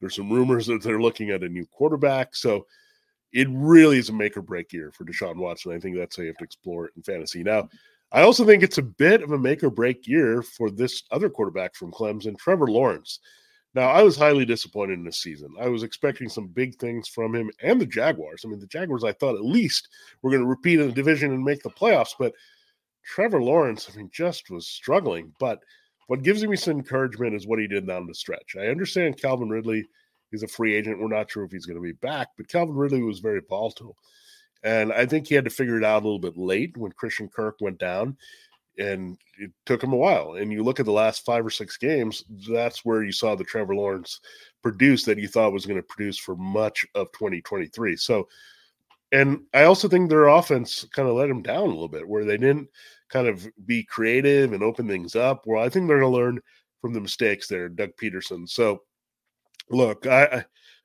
There's 0.00 0.14
some 0.14 0.30
rumors 0.30 0.66
that 0.66 0.82
they're 0.82 1.00
looking 1.00 1.30
at 1.30 1.42
a 1.42 1.48
new 1.48 1.66
quarterback. 1.66 2.36
So 2.36 2.66
it 3.32 3.48
really 3.50 3.98
is 3.98 4.10
a 4.10 4.12
make 4.12 4.36
or 4.36 4.42
break 4.42 4.72
year 4.72 4.92
for 4.92 5.04
Deshaun 5.04 5.36
Watson. 5.36 5.72
I 5.72 5.80
think 5.80 5.96
that's 5.96 6.16
how 6.16 6.22
you 6.22 6.28
have 6.28 6.38
to 6.38 6.44
explore 6.44 6.86
it 6.86 6.92
in 6.96 7.02
fantasy. 7.02 7.42
Now, 7.42 7.68
I 8.12 8.22
also 8.22 8.44
think 8.44 8.62
it's 8.62 8.78
a 8.78 8.82
bit 8.82 9.22
of 9.22 9.32
a 9.32 9.38
make 9.38 9.64
or 9.64 9.70
break 9.70 10.06
year 10.06 10.42
for 10.42 10.70
this 10.70 11.02
other 11.10 11.28
quarterback 11.28 11.74
from 11.74 11.90
Clemson, 11.90 12.38
Trevor 12.38 12.68
Lawrence. 12.68 13.18
Now, 13.74 13.88
I 13.88 14.02
was 14.02 14.16
highly 14.16 14.44
disappointed 14.44 15.00
in 15.00 15.04
this 15.04 15.18
season. 15.18 15.52
I 15.60 15.66
was 15.66 15.82
expecting 15.82 16.28
some 16.28 16.46
big 16.46 16.76
things 16.78 17.08
from 17.08 17.34
him 17.34 17.50
and 17.60 17.80
the 17.80 17.86
Jaguars. 17.86 18.42
I 18.44 18.48
mean, 18.48 18.60
the 18.60 18.68
Jaguars, 18.68 19.02
I 19.02 19.12
thought 19.12 19.34
at 19.34 19.44
least 19.44 19.88
were 20.22 20.30
going 20.30 20.42
to 20.42 20.48
repeat 20.48 20.78
in 20.78 20.86
the 20.86 20.92
division 20.92 21.32
and 21.32 21.44
make 21.44 21.62
the 21.64 21.70
playoffs, 21.70 22.14
but 22.16 22.32
Trevor 23.04 23.42
Lawrence, 23.42 23.88
I 23.92 23.96
mean, 23.96 24.10
just 24.12 24.50
was 24.50 24.66
struggling. 24.66 25.32
But 25.38 25.60
what 26.06 26.22
gives 26.22 26.44
me 26.44 26.56
some 26.56 26.78
encouragement 26.78 27.34
is 27.34 27.46
what 27.46 27.58
he 27.58 27.66
did 27.66 27.86
down 27.86 28.06
the 28.06 28.14
stretch. 28.14 28.56
I 28.58 28.66
understand 28.66 29.20
Calvin 29.20 29.48
Ridley 29.48 29.84
is 30.32 30.42
a 30.42 30.48
free 30.48 30.74
agent. 30.74 31.00
We're 31.00 31.08
not 31.08 31.30
sure 31.30 31.44
if 31.44 31.52
he's 31.52 31.66
going 31.66 31.76
to 31.76 31.82
be 31.82 31.92
back, 31.92 32.28
but 32.36 32.48
Calvin 32.48 32.74
Ridley 32.74 33.02
was 33.02 33.20
very 33.20 33.40
volatile. 33.48 33.96
And 34.62 34.92
I 34.92 35.06
think 35.06 35.26
he 35.26 35.34
had 35.34 35.44
to 35.44 35.50
figure 35.50 35.78
it 35.78 35.84
out 35.84 36.02
a 36.02 36.06
little 36.06 36.18
bit 36.18 36.36
late 36.36 36.76
when 36.76 36.92
Christian 36.92 37.28
Kirk 37.28 37.56
went 37.60 37.78
down. 37.78 38.16
And 38.76 39.16
it 39.38 39.52
took 39.66 39.84
him 39.84 39.92
a 39.92 39.96
while. 39.96 40.34
And 40.34 40.50
you 40.52 40.64
look 40.64 40.80
at 40.80 40.86
the 40.86 40.92
last 40.92 41.24
five 41.24 41.46
or 41.46 41.50
six 41.50 41.76
games, 41.76 42.24
that's 42.50 42.84
where 42.84 43.04
you 43.04 43.12
saw 43.12 43.36
the 43.36 43.44
Trevor 43.44 43.76
Lawrence 43.76 44.20
produce 44.62 45.04
that 45.04 45.18
you 45.18 45.28
thought 45.28 45.52
was 45.52 45.66
going 45.66 45.78
to 45.78 45.86
produce 45.86 46.18
for 46.18 46.34
much 46.34 46.84
of 46.96 47.12
2023. 47.12 47.96
So, 47.96 48.26
and 49.14 49.40
I 49.54 49.62
also 49.62 49.88
think 49.88 50.10
their 50.10 50.26
offense 50.26 50.84
kind 50.92 51.08
of 51.08 51.14
let 51.14 51.28
them 51.28 51.42
down 51.42 51.62
a 51.62 51.66
little 51.66 51.88
bit, 51.88 52.08
where 52.08 52.24
they 52.24 52.36
didn't 52.36 52.68
kind 53.08 53.28
of 53.28 53.46
be 53.64 53.84
creative 53.84 54.52
and 54.52 54.62
open 54.62 54.88
things 54.88 55.14
up. 55.14 55.44
Well, 55.46 55.62
I 55.62 55.68
think 55.68 55.86
they're 55.86 56.00
going 56.00 56.12
to 56.12 56.18
learn 56.18 56.40
from 56.80 56.94
the 56.94 57.00
mistakes 57.00 57.46
there, 57.46 57.68
Doug 57.68 57.90
Pederson. 57.96 58.48
So 58.48 58.82
look, 59.70 60.06
I, 60.06 60.24
I 60.24 60.44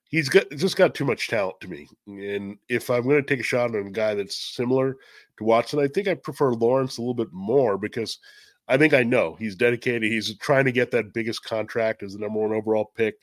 he's 0.09 0.29
got 0.29 0.49
just 0.51 0.77
got 0.77 0.93
too 0.93 1.05
much 1.05 1.27
talent 1.27 1.59
to 1.61 1.67
me. 1.67 1.87
And 2.05 2.59
if 2.69 2.91
I'm 2.91 3.01
going 3.01 3.15
to 3.15 3.23
take 3.23 3.39
a 3.39 3.43
shot 3.43 3.75
on 3.75 3.87
a 3.87 3.91
guy 3.91 4.13
that's 4.13 4.55
similar 4.55 4.97
to 5.37 5.43
Watson, 5.43 5.79
I 5.79 5.87
think 5.87 6.07
I 6.07 6.13
prefer 6.13 6.53
Lawrence 6.53 6.97
a 6.97 7.01
little 7.01 7.15
bit 7.15 7.33
more 7.33 7.79
because 7.79 8.19
I 8.67 8.77
think 8.77 8.93
I 8.93 9.01
know 9.01 9.35
he's 9.39 9.55
dedicated. 9.55 10.03
He's 10.03 10.37
trying 10.37 10.65
to 10.65 10.71
get 10.71 10.91
that 10.91 11.13
biggest 11.13 11.43
contract 11.43 12.03
as 12.03 12.13
the 12.13 12.19
number 12.19 12.39
one 12.39 12.53
overall 12.53 12.91
pick. 12.95 13.15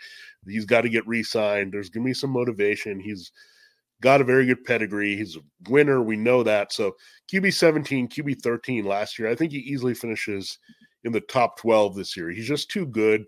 He's 0.45 0.64
got 0.64 0.81
to 0.81 0.88
get 0.88 1.07
re-signed. 1.07 1.73
There's 1.73 1.90
going 1.90 2.03
to 2.03 2.11
be 2.11 2.14
some 2.14 2.31
motivation. 2.31 2.99
He's 2.99 3.31
got 4.03 4.21
a 4.21 4.25
very 4.25 4.47
good 4.47 4.65
pedigree. 4.65 5.17
He's 5.17 5.37
a 5.37 5.41
winner. 5.69 6.03
We 6.03 6.17
know 6.17 6.43
that. 6.43 6.73
So 6.73 6.97
QB 7.33 7.55
17, 7.55 8.09
QB 8.09 8.43
13 8.43 8.85
last 8.85 9.19
year. 9.19 9.29
I 9.29 9.35
think 9.35 9.53
he 9.53 9.59
easily 9.59 9.95
finishes 9.95 10.59
in 11.05 11.13
the 11.13 11.21
top 11.21 11.59
12 11.59 11.95
this 11.95 12.17
year. 12.17 12.31
He's 12.31 12.49
just 12.49 12.71
too 12.71 12.87
good. 12.87 13.25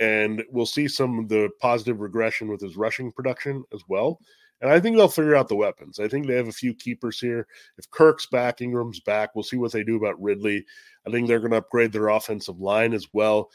And 0.00 0.42
we'll 0.50 0.66
see 0.66 0.88
some 0.88 1.18
of 1.18 1.28
the 1.28 1.50
positive 1.60 2.00
regression 2.00 2.48
with 2.48 2.60
his 2.60 2.76
rushing 2.76 3.12
production 3.12 3.62
as 3.72 3.82
well. 3.88 4.18
And 4.60 4.70
I 4.70 4.78
think 4.78 4.96
they'll 4.96 5.08
figure 5.08 5.34
out 5.34 5.48
the 5.48 5.56
weapons. 5.56 5.98
I 5.98 6.06
think 6.06 6.26
they 6.26 6.36
have 6.36 6.48
a 6.48 6.52
few 6.52 6.72
keepers 6.72 7.18
here. 7.18 7.48
If 7.78 7.90
Kirk's 7.90 8.26
back, 8.26 8.60
Ingram's 8.60 9.00
back, 9.00 9.30
we'll 9.34 9.42
see 9.42 9.56
what 9.56 9.72
they 9.72 9.82
do 9.82 9.96
about 9.96 10.20
Ridley. 10.22 10.64
I 11.06 11.10
think 11.10 11.26
they're 11.26 11.40
going 11.40 11.50
to 11.50 11.58
upgrade 11.58 11.92
their 11.92 12.08
offensive 12.08 12.60
line 12.60 12.94
as 12.94 13.08
well. 13.12 13.50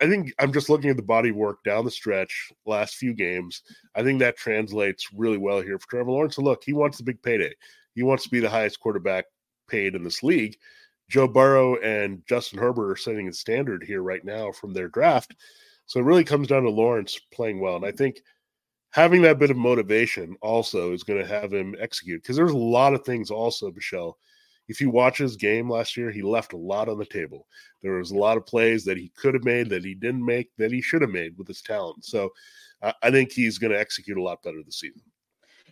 I 0.00 0.06
think 0.06 0.32
I'm 0.38 0.52
just 0.52 0.68
looking 0.68 0.90
at 0.90 0.96
the 0.96 1.02
body 1.02 1.32
work 1.32 1.64
down 1.64 1.84
the 1.84 1.90
stretch, 1.90 2.52
last 2.66 2.94
few 2.94 3.12
games. 3.14 3.62
I 3.94 4.02
think 4.02 4.20
that 4.20 4.36
translates 4.36 5.08
really 5.12 5.38
well 5.38 5.60
here 5.60 5.78
for 5.78 5.88
Trevor 5.88 6.12
Lawrence. 6.12 6.38
And 6.38 6.46
look, 6.46 6.62
he 6.64 6.72
wants 6.72 6.98
the 6.98 7.04
big 7.04 7.20
payday. 7.22 7.52
He 7.94 8.02
wants 8.02 8.24
to 8.24 8.30
be 8.30 8.40
the 8.40 8.50
highest 8.50 8.78
quarterback 8.78 9.24
paid 9.68 9.94
in 9.94 10.04
this 10.04 10.22
league. 10.22 10.56
Joe 11.08 11.26
Burrow 11.26 11.76
and 11.76 12.22
Justin 12.28 12.58
Herbert 12.58 12.92
are 12.92 12.96
setting 12.96 13.28
a 13.28 13.32
standard 13.32 13.82
here 13.82 14.02
right 14.02 14.24
now 14.24 14.52
from 14.52 14.72
their 14.72 14.88
draft. 14.88 15.34
So 15.86 16.00
it 16.00 16.04
really 16.04 16.24
comes 16.24 16.48
down 16.48 16.62
to 16.62 16.70
Lawrence 16.70 17.18
playing 17.32 17.60
well. 17.60 17.76
And 17.76 17.84
I 17.84 17.92
think 17.92 18.20
having 18.90 19.22
that 19.22 19.38
bit 19.38 19.50
of 19.50 19.56
motivation 19.56 20.36
also 20.42 20.92
is 20.92 21.02
going 21.02 21.20
to 21.20 21.26
have 21.26 21.52
him 21.52 21.74
execute 21.80 22.22
because 22.22 22.36
there's 22.36 22.52
a 22.52 22.56
lot 22.56 22.94
of 22.94 23.04
things 23.04 23.30
also, 23.30 23.70
Michelle, 23.72 24.18
if 24.68 24.80
you 24.80 24.90
watch 24.90 25.18
his 25.18 25.36
game 25.36 25.70
last 25.70 25.96
year, 25.96 26.10
he 26.10 26.22
left 26.22 26.52
a 26.52 26.58
lot 26.58 26.88
on 26.88 26.98
the 26.98 27.04
table. 27.04 27.46
There 27.82 27.92
was 27.92 28.10
a 28.10 28.18
lot 28.18 28.36
of 28.36 28.46
plays 28.46 28.84
that 28.84 28.96
he 28.96 29.12
could 29.16 29.34
have 29.34 29.44
made 29.44 29.68
that 29.70 29.84
he 29.84 29.94
didn't 29.94 30.24
make 30.24 30.50
that 30.58 30.72
he 30.72 30.80
should 30.80 31.02
have 31.02 31.10
made 31.10 31.36
with 31.38 31.48
his 31.48 31.62
talent. 31.62 32.04
So 32.04 32.30
uh, 32.82 32.92
I 33.02 33.10
think 33.10 33.32
he's 33.32 33.58
going 33.58 33.72
to 33.72 33.78
execute 33.78 34.18
a 34.18 34.22
lot 34.22 34.42
better 34.42 34.62
this 34.64 34.80
season. 34.80 35.02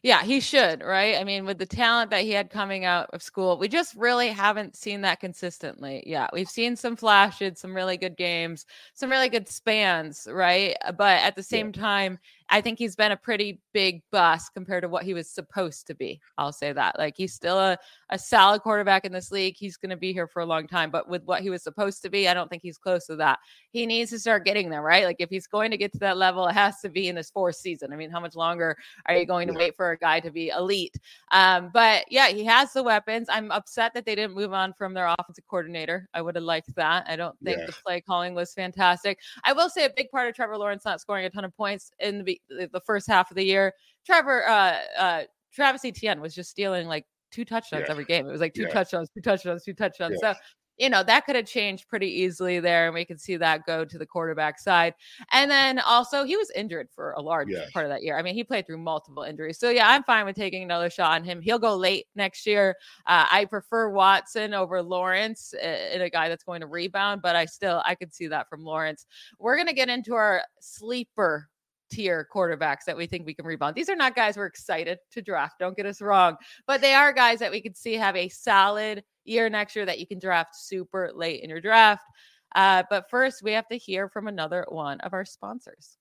Yeah, 0.05 0.23
he 0.23 0.39
should, 0.39 0.83
right? 0.83 1.17
I 1.17 1.25
mean, 1.25 1.47
with 1.47 1.57
the 1.57 1.65
talent 1.65 2.11
that 2.11 2.25
he 2.25 2.31
had 2.33 2.51
coming 2.51 2.85
out 2.85 3.09
of 3.15 3.23
school, 3.23 3.57
we 3.57 3.69
just 3.69 3.95
really 3.95 4.29
haven't 4.29 4.77
seen 4.77 5.01
that 5.01 5.19
consistently. 5.19 6.05
Yeah, 6.07 6.29
we've 6.31 6.49
seen 6.49 6.77
some 6.77 6.95
flashes, 6.95 7.59
some 7.59 7.75
really 7.75 7.97
good 7.97 8.15
games, 8.15 8.67
some 8.93 9.11
really 9.11 9.31
good 9.31 9.49
spans, 9.49 10.29
right? 10.31 10.77
But 10.99 11.23
at 11.23 11.37
the 11.37 11.43
same 11.43 11.69
yeah. 11.69 11.81
time, 11.81 12.19
I 12.51 12.61
think 12.61 12.79
he's 12.79 12.95
been 12.95 13.13
a 13.13 13.17
pretty 13.17 13.61
big 13.73 14.03
bust 14.13 14.53
compared 14.55 14.83
to 14.83 14.89
what 14.89 15.03
he 15.03 15.15
was 15.15 15.29
supposed 15.29 15.87
to 15.87 15.95
be. 15.95 16.21
I'll 16.37 16.53
say 16.53 16.73
that. 16.73 16.99
Like 16.99 17.15
he's 17.17 17.33
still 17.33 17.59
a, 17.59 17.79
a 18.11 18.19
solid 18.19 18.61
quarterback 18.61 19.05
in 19.05 19.13
this 19.13 19.31
league. 19.31 19.57
He's 19.57 19.77
going 19.77 19.91
to 19.91 19.97
be 19.97 20.13
here 20.13 20.29
for 20.29 20.41
a 20.41 20.47
long 20.47 20.67
time. 20.67 20.91
But 20.91 21.09
with 21.09 21.25
what 21.25 21.41
he 21.41 21.51
was 21.51 21.63
supposed 21.63 22.03
to 22.03 22.11
be, 22.11 22.29
I 22.29 22.35
don't 22.35 22.49
think 22.49 22.63
he's 22.63 22.77
close 22.77 23.07
to 23.07 23.17
that. 23.17 23.39
He 23.71 23.87
needs 23.87 24.11
to 24.11 24.19
start 24.19 24.45
getting 24.45 24.69
there, 24.69 24.83
right? 24.83 25.05
Like 25.05 25.17
if 25.21 25.31
he's 25.31 25.47
going 25.47 25.71
to 25.71 25.77
get 25.77 25.93
to 25.93 25.99
that 26.01 26.17
level, 26.17 26.47
it 26.47 26.53
has 26.53 26.81
to 26.81 26.91
be 26.91 27.09
in 27.09 27.17
this 27.17 27.31
fourth 27.31 27.57
season. 27.57 27.93
I 27.93 27.97
mean, 27.97 28.11
how 28.11 28.21
much 28.21 28.37
longer 28.37 28.77
are 29.07 29.17
you 29.17 29.27
going 29.27 29.49
to 29.49 29.55
wait 29.55 29.75
for 29.75 29.93
a 29.93 29.99
guy 29.99 30.21
to 30.21 30.31
be 30.31 30.51
elite? 30.51 30.97
Um, 31.33 31.71
but 31.73 32.05
yeah, 32.11 32.29
he 32.29 32.45
has 32.45 32.73
the 32.73 32.83
weapons. 32.83 33.29
I'm 33.31 33.51
upset 33.51 33.95
that 33.95 34.05
they 34.05 34.15
didn't 34.15 34.35
move 34.35 34.53
on 34.53 34.75
from 34.75 34.93
their 34.93 35.13
offensive 35.19 35.45
coordinator. 35.49 36.09
I 36.15 36.21
would 36.21 36.35
have 36.35 36.45
liked 36.45 36.75
that. 36.77 37.07
I 37.09 37.17
don't 37.17 37.37
think 37.43 37.59
yeah. 37.59 37.67
the 37.67 37.75
play 37.85 38.01
calling 38.01 38.35
was 38.35 38.53
fantastic. 38.53 39.19
I 39.45 39.53
will 39.53 39.71
say 39.71 39.87
a 39.87 39.91
big 39.97 40.11
part 40.11 40.29
of 40.29 40.35
Trevor 40.35 40.59
Lawrence 40.59 40.85
not 40.85 41.01
scoring 41.01 41.25
a 41.25 41.31
ton 41.31 41.45
of 41.45 41.57
points 41.57 41.91
in 41.99 42.23
the 42.23 42.34
the 42.49 42.81
first 42.85 43.07
half 43.09 43.31
of 43.31 43.37
the 43.37 43.45
year. 43.45 43.73
Trevor, 44.07 44.47
uh, 44.49 44.79
uh, 44.99 45.23
Travis 45.53 45.85
Etienne 45.85 46.21
was 46.21 46.35
just 46.35 46.51
stealing 46.51 46.87
like 46.87 47.07
two 47.31 47.45
touchdowns 47.45 47.85
yeah. 47.87 47.91
every 47.93 48.05
game. 48.05 48.27
It 48.27 48.33
was 48.33 48.41
like 48.41 48.55
two 48.55 48.63
yeah. 48.63 48.69
touchdowns, 48.69 49.11
two 49.11 49.21
touchdowns, 49.21 49.65
two 49.65 49.75
touchdowns. 49.75 50.19
Yeah. 50.23 50.33
So 50.35 50.39
you 50.79 50.91
know 50.91 51.03
that 51.03 51.25
could 51.25 51.37
have 51.37 51.47
changed 51.47 51.89
pretty 51.89 52.09
easily 52.09 52.61
there 52.61 52.87
and 52.87 52.95
we 52.95 53.05
could 53.05 53.21
see 53.21 53.37
that 53.37 53.65
go 53.65 53.85
to 53.85 53.99
the 53.99 54.07
quarterback 54.07 54.59
side 54.59 54.95
and 55.33 55.51
then 55.51 55.79
also 55.81 56.25
he 56.25 56.37
was 56.37 56.51
injured 56.51 56.89
for 56.95 57.13
a 57.13 57.21
large 57.21 57.49
part 57.73 57.85
of 57.85 57.91
that 57.91 58.03
year 58.03 58.19
i 58.19 58.23
mean 58.23 58.35
he 58.35 58.43
played 58.43 58.67
through 58.67 58.79
multiple 58.79 59.23
injuries 59.23 59.59
so 59.59 59.71
yeah 59.71 59.89
i'm 59.89 60.03
fine 60.03 60.25
with 60.25 60.37
taking 60.37 60.63
another 60.63 60.91
shot 60.91 61.13
on 61.13 61.25
him 61.25 61.41
he'll 61.41 61.59
go 61.59 61.77
late 61.77 62.07
next 62.17 62.47
year 62.47 62.75
uh, 63.07 63.27
i 63.31 63.45
prefer 63.45 63.89
watson 63.89 64.53
over 64.53 64.83
lawrence 64.83 65.55
in 65.63 66.03
a 66.03 66.11
guy 66.11 66.29
that's 66.29 66.45
going 66.45 66.61
to 66.61 66.67
rebound 66.67 67.23
but 67.23 67.37
i 67.37 67.45
still 67.45 67.83
i 67.85 67.95
could 67.95 68.13
see 68.13 68.27
that 68.27 68.49
from 68.49 68.65
lawrence 68.65 69.07
we're 69.39 69.57
going 69.57 69.69
to 69.69 69.75
get 69.75 69.89
into 69.89 70.15
our 70.15 70.43
sleeper 70.61 71.49
tier 71.91 72.29
quarterbacks 72.33 72.85
that 72.87 72.97
we 72.97 73.07
think 73.07 73.27
we 73.27 73.35
can 73.35 73.47
rebound. 73.47 73.75
These 73.75 73.89
are 73.89 73.97
not 73.97 74.15
guys 74.15 74.37
we're 74.37 74.47
excited 74.47 74.99
to 75.13 75.23
draft. 75.23 75.59
Don't 75.59 75.77
get 75.77 75.87
us 75.87 76.01
wrong, 76.01 76.37
but 76.67 76.81
they 76.81 76.95
are 76.95 77.13
guys 77.13 77.39
that 77.39 77.51
we 77.51 77.61
could 77.61 77.77
see 77.77 77.95
have 77.95 78.17
a 78.17 78.29
solid 78.29 79.03
year 79.25 79.49
next 79.49 79.77
year 79.77 79.87
that 79.87 79.99
you 79.99 80.07
can 80.07 80.19
draft 80.19 80.57
super 80.57 81.11
late 81.15 81.43
in 81.43 81.51
your 81.51 81.61
draft. 81.61 82.05
Uh, 82.55 82.85
but 82.89 83.11
first, 83.11 83.43
we 83.43 83.53
have 83.53 83.67
to 83.69 83.77
hear 83.77 84.09
from 84.09 84.29
another 84.29 84.65
one 84.69 85.01
of 85.01 85.13
our 85.13 85.25
sponsors. 85.25 85.99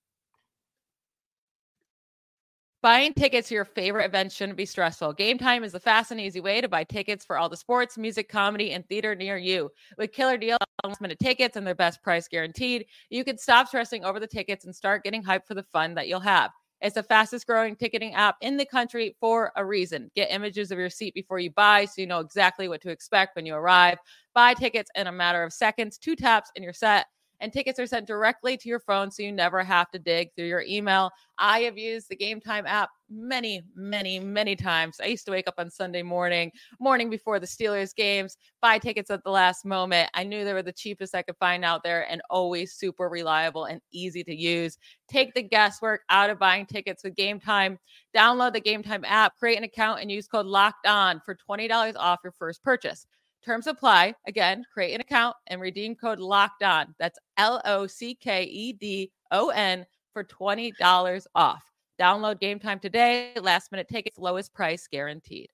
Buying 2.84 3.14
tickets 3.14 3.48
to 3.48 3.54
your 3.54 3.64
favorite 3.64 4.04
events 4.04 4.34
shouldn't 4.34 4.58
be 4.58 4.66
stressful. 4.66 5.14
Game 5.14 5.38
Time 5.38 5.64
is 5.64 5.72
the 5.72 5.80
fast 5.80 6.10
and 6.10 6.20
easy 6.20 6.40
way 6.40 6.60
to 6.60 6.68
buy 6.68 6.84
tickets 6.84 7.24
for 7.24 7.38
all 7.38 7.48
the 7.48 7.56
sports, 7.56 7.96
music, 7.96 8.28
comedy, 8.28 8.72
and 8.72 8.86
theater 8.86 9.14
near 9.14 9.38
you. 9.38 9.70
With 9.96 10.12
killer 10.12 10.36
deals, 10.36 10.58
last 10.84 11.00
minute 11.00 11.18
tickets, 11.18 11.56
and 11.56 11.66
their 11.66 11.74
best 11.74 12.02
price 12.02 12.28
guaranteed, 12.28 12.84
you 13.08 13.24
can 13.24 13.38
stop 13.38 13.68
stressing 13.68 14.04
over 14.04 14.20
the 14.20 14.26
tickets 14.26 14.66
and 14.66 14.76
start 14.76 15.02
getting 15.02 15.22
hyped 15.22 15.46
for 15.46 15.54
the 15.54 15.62
fun 15.62 15.94
that 15.94 16.08
you'll 16.08 16.20
have. 16.20 16.50
It's 16.82 16.96
the 16.96 17.02
fastest 17.02 17.46
growing 17.46 17.74
ticketing 17.74 18.12
app 18.12 18.36
in 18.42 18.58
the 18.58 18.66
country 18.66 19.16
for 19.18 19.50
a 19.56 19.64
reason. 19.64 20.10
Get 20.14 20.30
images 20.30 20.70
of 20.70 20.78
your 20.78 20.90
seat 20.90 21.14
before 21.14 21.38
you 21.38 21.52
buy 21.52 21.86
so 21.86 22.02
you 22.02 22.06
know 22.06 22.20
exactly 22.20 22.68
what 22.68 22.82
to 22.82 22.90
expect 22.90 23.34
when 23.34 23.46
you 23.46 23.54
arrive. 23.54 23.96
Buy 24.34 24.52
tickets 24.52 24.90
in 24.94 25.06
a 25.06 25.12
matter 25.12 25.42
of 25.42 25.54
seconds, 25.54 25.96
two 25.96 26.16
taps, 26.16 26.50
and 26.54 26.62
you're 26.62 26.74
set 26.74 27.06
and 27.40 27.52
tickets 27.52 27.78
are 27.78 27.86
sent 27.86 28.06
directly 28.06 28.56
to 28.56 28.68
your 28.68 28.80
phone 28.80 29.10
so 29.10 29.22
you 29.22 29.32
never 29.32 29.62
have 29.62 29.90
to 29.90 29.98
dig 29.98 30.30
through 30.34 30.46
your 30.46 30.62
email. 30.62 31.10
I 31.38 31.60
have 31.60 31.76
used 31.76 32.08
the 32.08 32.16
Game 32.16 32.40
Time 32.40 32.66
app 32.66 32.90
many, 33.10 33.62
many, 33.74 34.20
many 34.20 34.56
times. 34.56 34.98
I 35.00 35.06
used 35.06 35.24
to 35.26 35.30
wake 35.32 35.48
up 35.48 35.54
on 35.58 35.70
Sunday 35.70 36.02
morning, 36.02 36.52
morning 36.80 37.10
before 37.10 37.40
the 37.40 37.46
Steelers 37.46 37.94
games, 37.94 38.36
buy 38.62 38.78
tickets 38.78 39.10
at 39.10 39.24
the 39.24 39.30
last 39.30 39.64
moment. 39.64 40.10
I 40.14 40.24
knew 40.24 40.44
they 40.44 40.52
were 40.52 40.62
the 40.62 40.72
cheapest 40.72 41.14
I 41.14 41.22
could 41.22 41.36
find 41.38 41.64
out 41.64 41.82
there 41.82 42.10
and 42.10 42.22
always 42.30 42.74
super 42.74 43.08
reliable 43.08 43.64
and 43.64 43.80
easy 43.92 44.24
to 44.24 44.34
use. 44.34 44.78
Take 45.08 45.34
the 45.34 45.42
guesswork 45.42 46.02
out 46.10 46.30
of 46.30 46.38
buying 46.38 46.66
tickets 46.66 47.04
with 47.04 47.16
Game 47.16 47.40
Time. 47.40 47.78
Download 48.16 48.52
the 48.52 48.60
Game 48.60 48.82
Time 48.82 49.04
app, 49.06 49.36
create 49.38 49.58
an 49.58 49.64
account, 49.64 50.00
and 50.00 50.10
use 50.10 50.26
code 50.26 50.46
LOCKED 50.46 50.86
ON 50.86 51.20
for 51.24 51.36
$20 51.48 51.94
off 51.96 52.20
your 52.22 52.32
first 52.32 52.62
purchase. 52.62 53.06
Terms 53.44 53.66
apply. 53.66 54.14
Again, 54.26 54.64
create 54.72 54.94
an 54.94 55.02
account 55.02 55.36
and 55.48 55.60
redeem 55.60 55.94
code 55.94 56.18
locked 56.18 56.62
on. 56.62 56.94
That's 56.98 57.18
L 57.36 57.60
O 57.66 57.86
C 57.86 58.14
K 58.14 58.44
E 58.44 58.72
D 58.72 59.12
O 59.32 59.50
N 59.50 59.84
for 60.14 60.24
$20 60.24 61.26
off. 61.34 61.62
Download 62.00 62.40
game 62.40 62.58
time 62.58 62.78
today. 62.80 63.32
Last 63.40 63.70
minute 63.70 63.88
tickets, 63.88 64.18
lowest 64.18 64.54
price 64.54 64.88
guaranteed. 64.90 65.48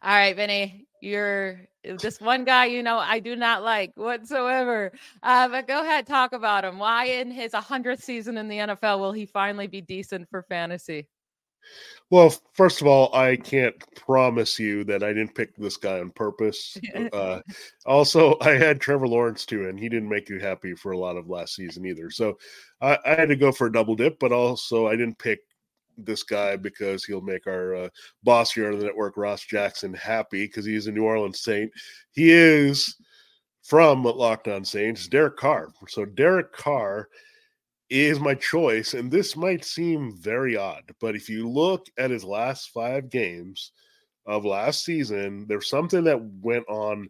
All 0.00 0.14
right, 0.14 0.36
Vinnie, 0.36 0.86
you're 1.02 1.62
this 1.82 2.20
one 2.20 2.44
guy 2.44 2.66
you 2.66 2.82
know 2.84 2.98
I 2.98 3.18
do 3.18 3.34
not 3.34 3.64
like 3.64 3.92
whatsoever. 3.96 4.92
Uh, 5.22 5.48
but 5.48 5.66
go 5.66 5.82
ahead, 5.82 6.06
talk 6.06 6.32
about 6.32 6.64
him. 6.64 6.78
Why 6.78 7.06
in 7.06 7.32
his 7.32 7.52
100th 7.52 8.02
season 8.02 8.38
in 8.38 8.46
the 8.46 8.58
NFL 8.58 9.00
will 9.00 9.12
he 9.12 9.26
finally 9.26 9.66
be 9.66 9.80
decent 9.80 10.28
for 10.30 10.42
fantasy? 10.44 11.08
Well, 12.10 12.34
first 12.54 12.80
of 12.80 12.86
all, 12.86 13.14
I 13.14 13.36
can't 13.36 13.74
promise 13.94 14.58
you 14.58 14.82
that 14.84 15.02
I 15.02 15.08
didn't 15.08 15.34
pick 15.34 15.54
this 15.56 15.76
guy 15.76 16.00
on 16.00 16.10
purpose. 16.10 16.76
uh, 17.12 17.40
also, 17.84 18.36
I 18.40 18.50
had 18.52 18.80
Trevor 18.80 19.06
Lawrence 19.08 19.44
too, 19.44 19.68
and 19.68 19.78
he 19.78 19.88
didn't 19.88 20.08
make 20.08 20.28
you 20.28 20.38
happy 20.38 20.74
for 20.74 20.92
a 20.92 20.98
lot 20.98 21.16
of 21.16 21.28
last 21.28 21.54
season 21.54 21.84
either. 21.84 22.10
So 22.10 22.38
I, 22.80 22.98
I 23.04 23.14
had 23.14 23.28
to 23.28 23.36
go 23.36 23.52
for 23.52 23.66
a 23.66 23.72
double 23.72 23.94
dip, 23.94 24.18
but 24.18 24.32
also 24.32 24.86
I 24.86 24.96
didn't 24.96 25.18
pick 25.18 25.40
this 25.98 26.22
guy 26.22 26.56
because 26.56 27.04
he'll 27.04 27.20
make 27.20 27.46
our 27.46 27.74
uh, 27.74 27.88
boss 28.22 28.52
here 28.52 28.72
on 28.72 28.78
the 28.78 28.84
network, 28.86 29.16
Ross 29.16 29.44
Jackson, 29.44 29.92
happy 29.92 30.46
because 30.46 30.64
he's 30.64 30.86
a 30.86 30.92
New 30.92 31.04
Orleans 31.04 31.40
Saint. 31.40 31.70
He 32.12 32.30
is 32.30 32.96
from 33.62 34.04
Locked 34.04 34.48
On 34.48 34.64
Saints, 34.64 35.08
Derek 35.08 35.36
Carr. 35.36 35.68
So 35.88 36.06
Derek 36.06 36.52
Carr 36.52 37.08
is 37.90 38.20
my 38.20 38.34
choice. 38.34 38.94
And 38.94 39.10
this 39.10 39.36
might 39.36 39.64
seem 39.64 40.16
very 40.16 40.56
odd, 40.56 40.84
but 41.00 41.16
if 41.16 41.28
you 41.28 41.48
look 41.48 41.86
at 41.96 42.10
his 42.10 42.24
last 42.24 42.70
five 42.70 43.10
games 43.10 43.72
of 44.26 44.44
last 44.44 44.84
season, 44.84 45.46
there's 45.48 45.70
something 45.70 46.04
that 46.04 46.22
went 46.42 46.68
on 46.68 47.08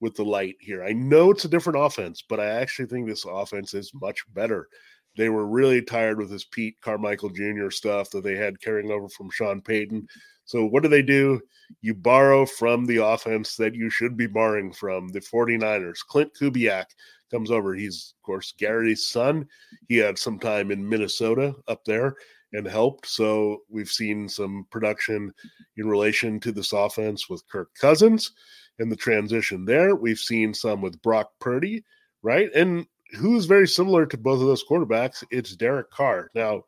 with 0.00 0.14
the 0.14 0.24
light 0.24 0.56
here. 0.60 0.84
I 0.84 0.92
know 0.92 1.30
it's 1.30 1.44
a 1.44 1.48
different 1.48 1.80
offense, 1.80 2.22
but 2.26 2.40
I 2.40 2.46
actually 2.46 2.86
think 2.86 3.06
this 3.06 3.24
offense 3.24 3.74
is 3.74 3.90
much 3.94 4.22
better. 4.32 4.68
They 5.16 5.28
were 5.28 5.46
really 5.46 5.82
tired 5.82 6.18
with 6.18 6.30
this 6.30 6.44
Pete 6.44 6.76
Carmichael 6.80 7.30
Jr. 7.30 7.70
stuff 7.70 8.10
that 8.10 8.22
they 8.22 8.36
had 8.36 8.60
carrying 8.60 8.90
over 8.90 9.08
from 9.08 9.30
Sean 9.30 9.60
Payton. 9.60 10.06
So, 10.48 10.64
what 10.64 10.82
do 10.82 10.88
they 10.88 11.02
do? 11.02 11.42
You 11.82 11.92
borrow 11.92 12.46
from 12.46 12.86
the 12.86 13.04
offense 13.04 13.54
that 13.56 13.74
you 13.74 13.90
should 13.90 14.16
be 14.16 14.26
borrowing 14.26 14.72
from 14.72 15.08
the 15.08 15.20
49ers. 15.20 15.98
Klint 16.10 16.30
Kubiak 16.40 16.86
comes 17.30 17.50
over. 17.50 17.74
He's, 17.74 18.14
of 18.16 18.22
course, 18.24 18.54
Gary's 18.58 19.06
son. 19.06 19.46
He 19.88 19.98
had 19.98 20.18
some 20.18 20.38
time 20.38 20.70
in 20.70 20.88
Minnesota 20.88 21.54
up 21.68 21.84
there 21.84 22.16
and 22.54 22.66
helped. 22.66 23.06
So 23.06 23.58
we've 23.68 23.90
seen 23.90 24.26
some 24.26 24.66
production 24.70 25.34
in 25.76 25.86
relation 25.86 26.40
to 26.40 26.50
this 26.50 26.72
offense 26.72 27.28
with 27.28 27.46
Kirk 27.48 27.68
Cousins 27.78 28.32
and 28.78 28.90
the 28.90 28.96
transition 28.96 29.66
there. 29.66 29.96
We've 29.96 30.18
seen 30.18 30.54
some 30.54 30.80
with 30.80 31.02
Brock 31.02 31.30
Purdy, 31.40 31.84
right? 32.22 32.48
And 32.54 32.86
who's 33.18 33.44
very 33.44 33.68
similar 33.68 34.06
to 34.06 34.16
both 34.16 34.40
of 34.40 34.46
those 34.46 34.64
quarterbacks? 34.64 35.22
It's 35.30 35.54
Derek 35.56 35.90
Carr. 35.90 36.30
Now, 36.34 36.62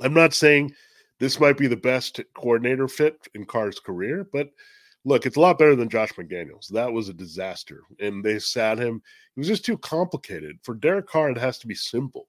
I'm 0.00 0.14
not 0.14 0.32
saying 0.32 0.72
this 1.18 1.40
might 1.40 1.56
be 1.56 1.66
the 1.66 1.76
best 1.76 2.20
coordinator 2.34 2.88
fit 2.88 3.26
in 3.34 3.44
Carr's 3.44 3.80
career, 3.80 4.26
but 4.32 4.50
look, 5.04 5.24
it's 5.24 5.36
a 5.36 5.40
lot 5.40 5.58
better 5.58 5.76
than 5.76 5.88
Josh 5.88 6.12
McDaniels. 6.12 6.68
That 6.68 6.92
was 6.92 7.08
a 7.08 7.14
disaster, 7.14 7.82
and 8.00 8.24
they 8.24 8.38
sat 8.38 8.78
him. 8.78 9.02
It 9.36 9.40
was 9.40 9.48
just 9.48 9.64
too 9.64 9.78
complicated 9.78 10.58
for 10.62 10.74
Derek 10.74 11.06
Carr. 11.06 11.30
It 11.30 11.38
has 11.38 11.58
to 11.58 11.66
be 11.66 11.74
simple. 11.74 12.28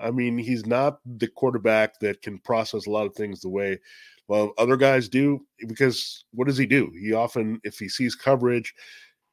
I 0.00 0.10
mean, 0.10 0.38
he's 0.38 0.66
not 0.66 0.98
the 1.18 1.28
quarterback 1.28 2.00
that 2.00 2.22
can 2.22 2.38
process 2.38 2.86
a 2.86 2.90
lot 2.90 3.06
of 3.06 3.14
things 3.14 3.40
the 3.40 3.48
way 3.48 3.78
well 4.26 4.52
other 4.58 4.76
guys 4.76 5.08
do. 5.08 5.46
Because 5.66 6.24
what 6.32 6.48
does 6.48 6.58
he 6.58 6.66
do? 6.66 6.92
He 6.98 7.12
often, 7.12 7.60
if 7.62 7.78
he 7.78 7.88
sees 7.88 8.14
coverage, 8.14 8.74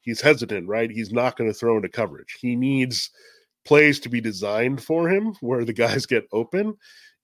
he's 0.02 0.22
hesitant, 0.22 0.68
right? 0.68 0.92
He's 0.92 1.12
not 1.12 1.38
going 1.38 1.50
to 1.50 1.58
throw 1.58 1.78
into 1.78 1.90
coverage. 1.90 2.38
He 2.40 2.56
needs 2.56 3.10
plays 3.64 4.00
to 4.02 4.10
be 4.10 4.22
designed 4.22 4.84
for 4.84 5.08
him 5.08 5.36
where 5.42 5.66
the 5.66 5.74
guys 5.74 6.06
get 6.06 6.28
open 6.32 6.76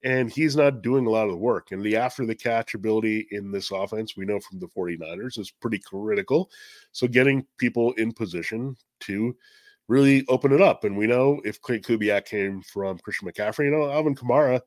and 0.04 0.30
he's 0.30 0.56
not 0.56 0.82
doing 0.82 1.06
a 1.06 1.10
lot 1.10 1.24
of 1.24 1.32
the 1.32 1.36
work. 1.36 1.72
And 1.72 1.82
the 1.82 1.96
after 1.96 2.24
the 2.24 2.34
catch 2.34 2.74
ability 2.74 3.26
in 3.30 3.50
this 3.50 3.70
offense, 3.70 4.16
we 4.16 4.24
know 4.24 4.40
from 4.40 4.60
the 4.60 4.68
49ers, 4.68 5.38
is 5.38 5.50
pretty 5.50 5.78
critical. 5.78 6.50
So 6.92 7.08
getting 7.08 7.46
people 7.58 7.92
in 7.94 8.12
position 8.12 8.76
to 9.00 9.36
really 9.88 10.24
open 10.28 10.52
it 10.52 10.60
up. 10.60 10.84
And 10.84 10.96
we 10.96 11.06
know 11.06 11.40
if 11.44 11.60
Klint 11.60 11.82
Kubiak 11.84 12.26
came 12.26 12.62
from 12.62 12.98
Christian 12.98 13.28
McCaffrey, 13.28 13.64
you 13.64 13.70
know, 13.70 13.90
Alvin 13.90 14.14
Kamara 14.14 14.60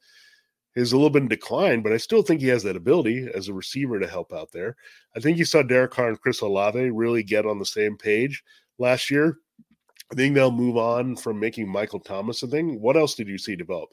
is 0.75 0.91
a 0.91 0.95
little 0.95 1.09
bit 1.09 1.23
in 1.23 1.27
decline, 1.27 1.81
but 1.81 1.91
I 1.91 1.97
still 1.97 2.23
think 2.23 2.41
he 2.41 2.47
has 2.47 2.63
that 2.63 2.77
ability 2.77 3.27
as 3.33 3.47
a 3.47 3.53
receiver 3.53 3.99
to 3.99 4.07
help 4.07 4.33
out 4.33 4.51
there. 4.51 4.75
I 5.15 5.19
think 5.19 5.37
you 5.37 5.45
saw 5.45 5.63
Derek 5.63 5.91
Carr 5.91 6.09
and 6.09 6.21
Chris 6.21 6.41
Olave 6.41 6.89
really 6.91 7.23
get 7.23 7.45
on 7.45 7.59
the 7.59 7.65
same 7.65 7.97
page 7.97 8.43
last 8.79 9.11
year. 9.11 9.37
I 10.11 10.15
think 10.15 10.33
they'll 10.33 10.51
move 10.51 10.77
on 10.77 11.15
from 11.15 11.39
making 11.39 11.69
Michael 11.69 11.99
Thomas 11.99 12.43
a 12.43 12.47
thing. 12.47 12.81
What 12.81 12.97
else 12.97 13.15
did 13.15 13.27
you 13.27 13.37
see 13.37 13.55
develop? 13.55 13.89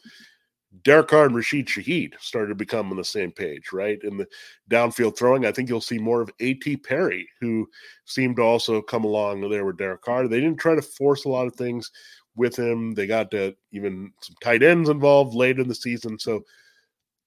Derek 0.85 1.09
Carr 1.09 1.27
and 1.27 1.35
Rashid 1.35 1.67
Shaheed 1.67 2.13
started 2.21 2.49
to 2.49 2.55
become 2.55 2.91
on 2.91 2.97
the 2.97 3.05
same 3.05 3.33
page, 3.33 3.73
right? 3.73 3.99
In 4.03 4.19
the 4.19 4.27
downfield 4.71 5.17
throwing, 5.17 5.47
I 5.47 5.53
think 5.53 5.69
you'll 5.69 5.81
see 5.81 5.99
more 5.99 6.21
of 6.21 6.31
A.T. 6.41 6.77
Perry, 6.79 7.29
who 7.41 7.69
seemed 8.05 8.37
to 8.37 8.43
also 8.43 8.83
come 8.83 9.05
along 9.05 9.49
there 9.49 9.65
with 9.65 9.79
Derek 9.79 10.03
Carr. 10.03 10.29
They 10.29 10.41
didn't 10.41 10.61
try 10.61 10.75
to 10.75 10.83
force 10.83 11.25
a 11.25 11.31
lot 11.31 11.47
of 11.47 11.55
things 11.57 11.91
with 12.37 12.57
him. 12.57 12.95
They 12.95 13.07
got 13.07 13.31
to 13.31 13.57
even 13.73 14.13
some 14.23 14.37
tight 14.43 14.63
ends 14.63 14.91
involved 14.91 15.35
late 15.35 15.59
in 15.59 15.69
the 15.69 15.75
season. 15.75 16.19
So 16.19 16.45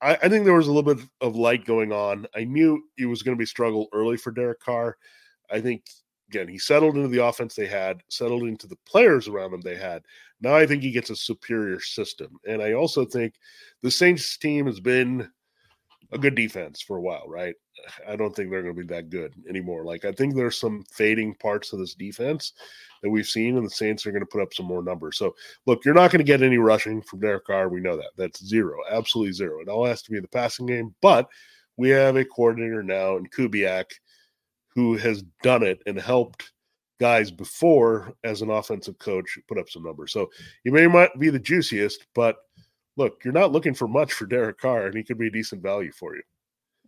I, 0.01 0.15
I 0.15 0.29
think 0.29 0.45
there 0.45 0.53
was 0.53 0.67
a 0.67 0.71
little 0.71 0.93
bit 0.93 1.05
of 1.19 1.35
light 1.35 1.65
going 1.65 1.91
on. 1.91 2.27
I 2.35 2.43
knew 2.43 2.83
it 2.97 3.07
was 3.07 3.23
going 3.23 3.35
to 3.35 3.41
be 3.41 3.45
struggle 3.45 3.87
early 3.91 4.17
for 4.17 4.31
Derek 4.31 4.59
Carr. 4.59 4.97
I 5.49 5.61
think 5.61 5.83
again, 6.31 6.47
he 6.47 6.57
settled 6.57 6.95
into 6.95 7.09
the 7.09 7.23
offense 7.23 7.55
they 7.55 7.67
had, 7.67 8.01
settled 8.09 8.43
into 8.43 8.65
the 8.65 8.77
players 8.87 9.27
around 9.27 9.53
him 9.53 9.61
they 9.61 9.75
had. 9.75 10.01
Now 10.39 10.55
I 10.55 10.65
think 10.65 10.81
he 10.81 10.91
gets 10.91 11.09
a 11.09 11.15
superior 11.15 11.79
system. 11.81 12.37
And 12.47 12.61
I 12.61 12.73
also 12.73 13.05
think 13.05 13.35
the 13.81 13.91
Saints 13.91 14.37
team 14.37 14.65
has 14.65 14.79
been 14.79 15.29
a 16.13 16.17
good 16.17 16.35
defense 16.35 16.81
for 16.81 16.97
a 16.97 17.01
while, 17.01 17.25
right? 17.27 17.55
I 18.07 18.15
don't 18.15 18.33
think 18.33 18.49
they're 18.49 18.63
going 18.63 18.75
to 18.75 18.81
be 18.81 18.93
that 18.93 19.09
good 19.09 19.33
anymore. 19.49 19.83
Like 19.83 20.05
I 20.05 20.13
think 20.13 20.35
there's 20.35 20.57
some 20.57 20.85
fading 20.91 21.35
parts 21.35 21.73
of 21.73 21.79
this 21.79 21.95
defense 21.95 22.53
that 23.03 23.09
we've 23.09 23.27
seen, 23.27 23.57
and 23.57 23.65
the 23.65 23.69
Saints 23.69 24.05
are 24.05 24.11
going 24.11 24.21
to 24.21 24.27
put 24.27 24.41
up 24.41 24.53
some 24.53 24.67
more 24.67 24.83
numbers. 24.83 25.17
So 25.17 25.35
look, 25.65 25.83
you're 25.83 25.93
not 25.93 26.11
going 26.11 26.19
to 26.19 26.31
get 26.31 26.41
any 26.41 26.57
rushing 26.57 27.01
from 27.01 27.19
Derek 27.19 27.45
Carr. 27.45 27.67
We 27.67 27.81
know 27.81 27.97
that. 27.97 28.11
That's 28.15 28.45
zero, 28.45 28.77
absolutely 28.89 29.33
zero. 29.33 29.59
It 29.59 29.69
all 29.69 29.85
has 29.85 30.01
to 30.03 30.11
be 30.11 30.19
the 30.19 30.27
passing 30.27 30.65
game. 30.65 30.95
But 31.01 31.27
we 31.77 31.89
have 31.89 32.15
a 32.15 32.25
coordinator 32.25 32.83
now 32.83 33.17
in 33.17 33.25
Kubiak 33.27 33.85
who 34.75 34.97
has 34.97 35.23
done 35.43 35.63
it 35.63 35.81
and 35.85 35.99
helped 35.99 36.51
guys 36.99 37.31
before 37.31 38.13
as 38.23 38.41
an 38.41 38.49
offensive 38.49 38.97
coach 38.99 39.37
put 39.47 39.57
up 39.57 39.69
some 39.69 39.83
numbers. 39.83 40.11
So 40.11 40.29
he 40.63 40.69
may 40.69 40.87
not 40.87 41.17
be 41.19 41.29
the 41.29 41.39
juiciest, 41.39 42.05
but 42.13 42.37
look, 42.95 43.21
you're 43.23 43.33
not 43.33 43.51
looking 43.51 43.73
for 43.73 43.87
much 43.87 44.13
for 44.13 44.25
Derek 44.25 44.59
Carr, 44.59 44.87
and 44.87 44.95
he 44.95 45.03
could 45.03 45.17
be 45.17 45.27
a 45.27 45.31
decent 45.31 45.63
value 45.63 45.91
for 45.91 46.15
you. 46.15 46.21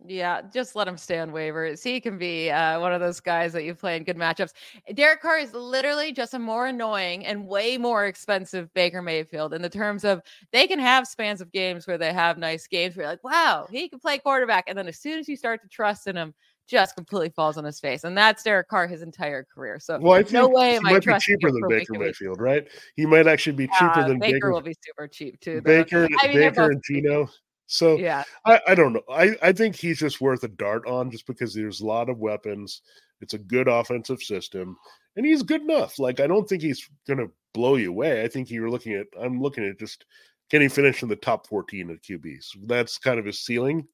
Yeah, 0.06 0.42
just 0.52 0.76
let 0.76 0.86
him 0.86 0.98
stay 0.98 1.18
on 1.18 1.30
waivers. 1.30 1.82
He 1.82 1.98
can 1.98 2.18
be 2.18 2.50
uh, 2.50 2.78
one 2.78 2.92
of 2.92 3.00
those 3.00 3.20
guys 3.20 3.54
that 3.54 3.64
you 3.64 3.74
play 3.74 3.96
in 3.96 4.04
good 4.04 4.18
matchups. 4.18 4.52
Derek 4.92 5.22
Carr 5.22 5.38
is 5.38 5.54
literally 5.54 6.12
just 6.12 6.34
a 6.34 6.38
more 6.38 6.66
annoying 6.66 7.24
and 7.24 7.46
way 7.46 7.78
more 7.78 8.04
expensive 8.04 8.72
Baker 8.74 9.00
Mayfield 9.00 9.54
in 9.54 9.62
the 9.62 9.70
terms 9.70 10.04
of 10.04 10.20
they 10.52 10.66
can 10.66 10.78
have 10.78 11.06
spans 11.06 11.40
of 11.40 11.50
games 11.52 11.86
where 11.86 11.96
they 11.96 12.12
have 12.12 12.36
nice 12.36 12.66
games 12.66 12.96
where 12.96 13.04
you're 13.04 13.12
like, 13.12 13.24
wow, 13.24 13.66
he 13.70 13.88
can 13.88 13.98
play 13.98 14.18
quarterback. 14.18 14.64
And 14.66 14.76
then 14.76 14.88
as 14.88 14.98
soon 14.98 15.18
as 15.18 15.26
you 15.26 15.36
start 15.36 15.62
to 15.62 15.68
trust 15.68 16.06
in 16.06 16.16
him, 16.16 16.34
just 16.66 16.94
completely 16.96 17.30
falls 17.30 17.56
on 17.56 17.64
his 17.64 17.80
face. 17.80 18.04
And 18.04 18.16
that's 18.16 18.42
Derek 18.42 18.68
Carr 18.68 18.86
his 18.86 19.02
entire 19.02 19.44
career. 19.44 19.78
So 19.78 19.98
well, 19.98 20.14
I 20.14 20.22
think 20.22 20.32
no 20.32 20.48
way 20.48 20.74
he 20.74 20.80
might 20.80 21.04
be 21.04 21.18
cheaper 21.18 21.50
than 21.50 21.66
Baker 21.68 21.94
Mayfield, 21.94 22.40
right? 22.40 22.66
He 22.96 23.06
might 23.06 23.26
actually 23.26 23.56
be 23.56 23.66
cheaper 23.68 24.00
uh, 24.00 24.08
than 24.08 24.18
Baker. 24.18 24.34
Baker 24.34 24.52
will 24.52 24.62
be 24.62 24.74
super 24.84 25.08
cheap 25.08 25.40
too. 25.40 25.60
Though. 25.62 25.82
Baker, 25.82 26.08
I 26.20 26.28
mean, 26.28 26.36
Baker 26.36 26.70
and 26.70 26.82
Geno. 26.86 27.28
So 27.66 27.96
yeah, 27.96 28.24
I, 28.44 28.60
I 28.68 28.74
don't 28.74 28.92
know. 28.92 29.02
I, 29.10 29.36
I 29.42 29.52
think 29.52 29.74
he's 29.74 29.98
just 29.98 30.20
worth 30.20 30.44
a 30.44 30.48
dart 30.48 30.86
on 30.86 31.10
just 31.10 31.26
because 31.26 31.54
there's 31.54 31.80
a 31.80 31.86
lot 31.86 32.08
of 32.08 32.18
weapons. 32.18 32.82
It's 33.20 33.34
a 33.34 33.38
good 33.38 33.68
offensive 33.68 34.22
system, 34.22 34.76
and 35.16 35.24
he's 35.24 35.42
good 35.42 35.62
enough. 35.62 35.98
Like 35.98 36.20
I 36.20 36.26
don't 36.26 36.48
think 36.48 36.62
he's 36.62 36.88
gonna 37.08 37.28
blow 37.54 37.76
you 37.76 37.90
away. 37.90 38.22
I 38.22 38.28
think 38.28 38.50
you're 38.50 38.70
looking 38.70 38.94
at 38.94 39.06
I'm 39.20 39.40
looking 39.40 39.64
at 39.64 39.78
just 39.78 40.04
can 40.50 40.60
he 40.60 40.68
finish 40.68 41.02
in 41.02 41.08
the 41.08 41.16
top 41.16 41.46
14 41.46 41.90
of 41.90 42.02
QBs? 42.02 42.66
That's 42.66 42.98
kind 42.98 43.18
of 43.18 43.24
his 43.24 43.40
ceiling. 43.40 43.86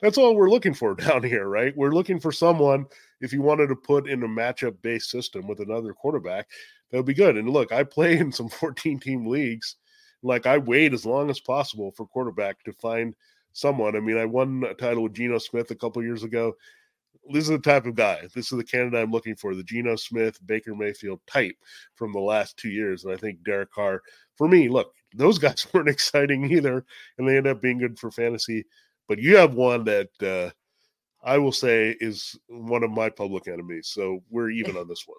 That's 0.00 0.18
all 0.18 0.34
we're 0.34 0.50
looking 0.50 0.74
for 0.74 0.94
down 0.96 1.22
here, 1.22 1.48
right? 1.48 1.76
We're 1.76 1.92
looking 1.92 2.18
for 2.18 2.32
someone, 2.32 2.86
if 3.20 3.32
you 3.32 3.42
wanted 3.42 3.68
to 3.68 3.76
put 3.76 4.08
in 4.08 4.22
a 4.22 4.28
matchup 4.28 4.76
based 4.82 5.10
system 5.10 5.46
with 5.46 5.60
another 5.60 5.92
quarterback, 5.92 6.48
that 6.90 6.96
would 6.96 7.06
be 7.06 7.14
good. 7.14 7.36
And 7.36 7.48
look, 7.48 7.72
I 7.72 7.84
play 7.84 8.18
in 8.18 8.32
some 8.32 8.48
14 8.60 8.98
team 8.98 9.26
leagues. 9.26 9.76
Like 10.22 10.46
I 10.46 10.58
wait 10.58 10.92
as 10.94 11.06
long 11.06 11.30
as 11.30 11.40
possible 11.40 11.92
for 11.92 12.06
quarterback 12.06 12.62
to 12.64 12.72
find 12.74 13.14
someone. 13.52 13.96
I 13.96 14.00
mean, 14.00 14.16
I 14.16 14.24
won 14.24 14.64
a 14.68 14.74
title 14.74 15.02
with 15.02 15.14
Geno 15.14 15.38
Smith 15.38 15.70
a 15.70 15.76
couple 15.76 16.02
years 16.02 16.22
ago. 16.22 16.54
This 17.30 17.44
is 17.44 17.50
the 17.50 17.58
type 17.58 17.86
of 17.86 17.94
guy. 17.94 18.22
This 18.34 18.50
is 18.50 18.58
the 18.58 18.64
candidate 18.64 19.00
I'm 19.00 19.12
looking 19.12 19.36
for, 19.36 19.54
the 19.54 19.62
Geno 19.62 19.94
Smith, 19.96 20.44
Baker 20.46 20.74
Mayfield 20.74 21.20
type 21.26 21.54
from 21.94 22.12
the 22.12 22.20
last 22.20 22.56
two 22.56 22.70
years. 22.70 23.04
And 23.04 23.12
I 23.12 23.16
think 23.16 23.44
Derek 23.44 23.70
Carr, 23.70 24.02
for 24.36 24.48
me, 24.48 24.68
look, 24.68 24.92
those 25.14 25.38
guys 25.38 25.66
weren't 25.72 25.88
exciting 25.88 26.50
either, 26.50 26.84
and 27.18 27.28
they 27.28 27.36
end 27.36 27.46
up 27.46 27.62
being 27.62 27.78
good 27.78 27.98
for 27.98 28.10
fantasy 28.10 28.64
but 29.08 29.18
you 29.18 29.36
have 29.36 29.54
one 29.54 29.84
that 29.84 30.08
uh, 30.22 30.50
I 31.22 31.38
will 31.38 31.52
say 31.52 31.96
is 32.00 32.34
one 32.48 32.82
of 32.82 32.90
my 32.90 33.10
public 33.10 33.48
enemies. 33.48 33.88
So 33.88 34.22
we're 34.30 34.50
even 34.50 34.76
on 34.78 34.88
this 34.88 35.04
one. 35.06 35.18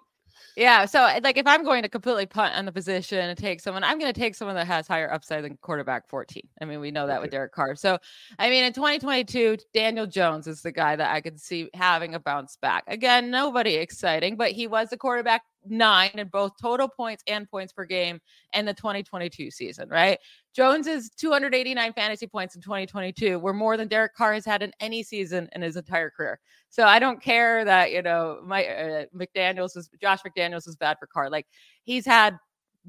Yeah. 0.56 0.84
So, 0.86 1.00
like, 1.22 1.36
if 1.36 1.46
I'm 1.46 1.64
going 1.64 1.82
to 1.82 1.88
completely 1.88 2.26
punt 2.26 2.54
on 2.54 2.64
the 2.64 2.72
position 2.72 3.18
and 3.18 3.36
take 3.36 3.60
someone, 3.60 3.84
I'm 3.84 3.98
going 3.98 4.12
to 4.12 4.18
take 4.18 4.34
someone 4.34 4.56
that 4.56 4.66
has 4.66 4.86
higher 4.86 5.12
upside 5.12 5.44
than 5.44 5.56
quarterback 5.60 6.08
14. 6.08 6.42
I 6.60 6.64
mean, 6.64 6.80
we 6.80 6.90
know 6.90 7.06
that 7.06 7.20
with 7.20 7.30
Derek 7.30 7.52
Carr. 7.52 7.74
So, 7.76 7.98
I 8.38 8.50
mean, 8.50 8.64
in 8.64 8.72
2022, 8.72 9.58
Daniel 9.72 10.06
Jones 10.06 10.46
is 10.46 10.62
the 10.62 10.72
guy 10.72 10.96
that 10.96 11.12
I 11.12 11.20
could 11.20 11.40
see 11.40 11.70
having 11.74 12.14
a 12.14 12.20
bounce 12.20 12.56
back. 12.56 12.84
Again, 12.86 13.30
nobody 13.30 13.74
exciting, 13.74 14.36
but 14.36 14.52
he 14.52 14.66
was 14.66 14.90
the 14.90 14.96
quarterback 14.96 15.42
nine 15.66 16.10
in 16.14 16.28
both 16.28 16.52
total 16.60 16.88
points 16.88 17.22
and 17.26 17.48
points 17.50 17.72
per 17.72 17.84
game 17.84 18.20
in 18.52 18.64
the 18.64 18.74
2022 18.74 19.50
season, 19.50 19.88
right? 19.88 20.18
Jones's 20.54 21.10
289 21.10 21.92
fantasy 21.92 22.26
points 22.26 22.54
in 22.54 22.62
2022 22.62 23.38
were 23.38 23.52
more 23.52 23.76
than 23.76 23.88
Derek 23.88 24.14
Carr 24.14 24.34
has 24.34 24.44
had 24.44 24.62
in 24.62 24.72
any 24.80 25.02
season 25.02 25.48
in 25.54 25.62
his 25.62 25.76
entire 25.76 26.10
career. 26.10 26.38
So 26.70 26.84
I 26.84 26.98
don't 26.98 27.22
care 27.22 27.64
that, 27.64 27.92
you 27.92 28.02
know, 28.02 28.40
my 28.44 28.66
uh, 28.66 29.04
McDaniels 29.16 29.76
was 29.76 29.90
Josh 30.00 30.20
McDaniels 30.22 30.66
was 30.66 30.76
bad 30.76 30.98
for 30.98 31.06
Carr. 31.06 31.30
Like 31.30 31.46
he's 31.82 32.06
had 32.06 32.38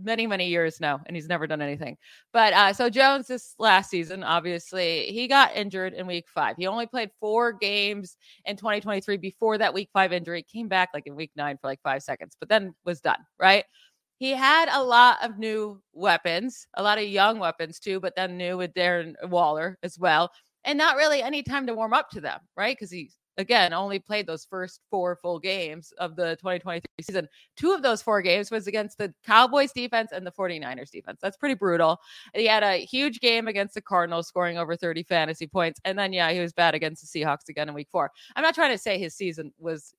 many 0.02 0.28
many 0.28 0.48
years 0.48 0.80
now 0.80 1.02
and 1.06 1.16
he's 1.16 1.28
never 1.28 1.48
done 1.48 1.62
anything. 1.62 1.98
But 2.34 2.54
uh 2.54 2.74
so 2.74 2.90
jones 2.90 3.28
this 3.28 3.56
last 3.60 3.90
season 3.90 4.24
obviously 4.24 5.08
he 5.08 5.28
got 5.28 5.56
injured 5.56 5.94
in 5.94 6.08
week 6.08 6.26
five. 6.34 6.56
He 6.58 6.68
only 6.68 6.86
played 6.86 7.12
four 7.20 7.54
games 7.54 8.18
in 8.46 8.58
2023 8.58 9.18
before 9.18 9.58
that 9.58 9.74
week 9.74 9.90
five 9.94 10.14
injury 10.14 10.44
came 10.44 10.68
back 10.68 10.90
like 10.94 11.08
in 11.08 11.16
week 11.16 11.32
nine 11.36 11.58
for 11.60 11.68
like 11.68 11.82
five 11.84 12.04
seconds 12.04 12.36
but 12.40 12.50
then 12.50 12.74
was 12.86 13.02
done 13.02 13.20
right? 13.40 13.66
He 14.18 14.32
had 14.32 14.70
a 14.72 14.82
lot 14.84 15.24
of 15.24 15.38
new 15.38 15.82
weapons 15.94 16.68
a 16.76 16.84
lot 16.84 16.98
of 16.98 17.06
young 17.06 17.40
weapons 17.40 17.80
too 17.80 18.00
but 18.00 18.16
then 18.16 18.38
new 18.38 18.58
with 18.58 18.74
darren 18.74 19.14
waller 19.24 19.78
as 19.84 19.98
well 20.00 20.32
and 20.64 20.78
not 20.78 20.98
really 20.98 21.22
any 21.22 21.44
time 21.44 21.68
to 21.68 21.74
warm 21.74 21.94
up 21.94 22.10
to 22.12 22.22
them 22.22 22.40
right? 22.58 22.76
Because 22.76 22.92
he's 22.92 23.18
again 23.38 23.74
only 23.74 24.00
played 24.00 24.28
those 24.28 24.46
first 24.46 24.82
four 24.90 25.16
full 25.16 25.40
games 25.40 25.94
of 25.98 26.16
the 26.16 26.36
2023 26.38 26.82
season. 27.02 27.28
Two 27.56 27.74
of 27.74 27.82
those 27.82 28.02
four 28.02 28.22
games 28.22 28.52
was 28.52 28.68
against 28.68 28.98
the 28.98 29.14
Cowboys 29.26 29.72
defense 29.72 30.12
and 30.12 30.26
the 30.26 30.32
49ers 30.32 30.92
defense. 30.92 31.20
That's 31.22 31.38
pretty 31.38 31.56
brutal. 31.56 32.00
He 32.34 32.48
had 32.48 32.64
a 32.64 32.78
huge 32.78 33.20
game 33.20 33.48
against 33.48 33.76
the 33.76 33.82
Cardinals, 33.82 34.28
scoring 34.28 34.58
over 34.58 34.76
30 34.76 35.04
fantasy 35.04 35.48
points. 35.48 35.80
And 35.86 35.98
then, 35.98 36.14
yeah, 36.14 36.32
he 36.32 36.40
was 36.40 36.54
bad 36.54 36.76
against 36.76 37.02
the 37.02 37.20
Seahawks 37.20 37.50
again 37.50 37.70
in 37.70 37.76
week 37.76 37.90
four. 37.92 38.12
I'm 38.36 38.44
not 38.44 38.56
trying 38.56 38.72
to 38.72 38.78
say 38.78 38.98
his 38.98 39.16
season 39.16 39.54
was 39.60 39.94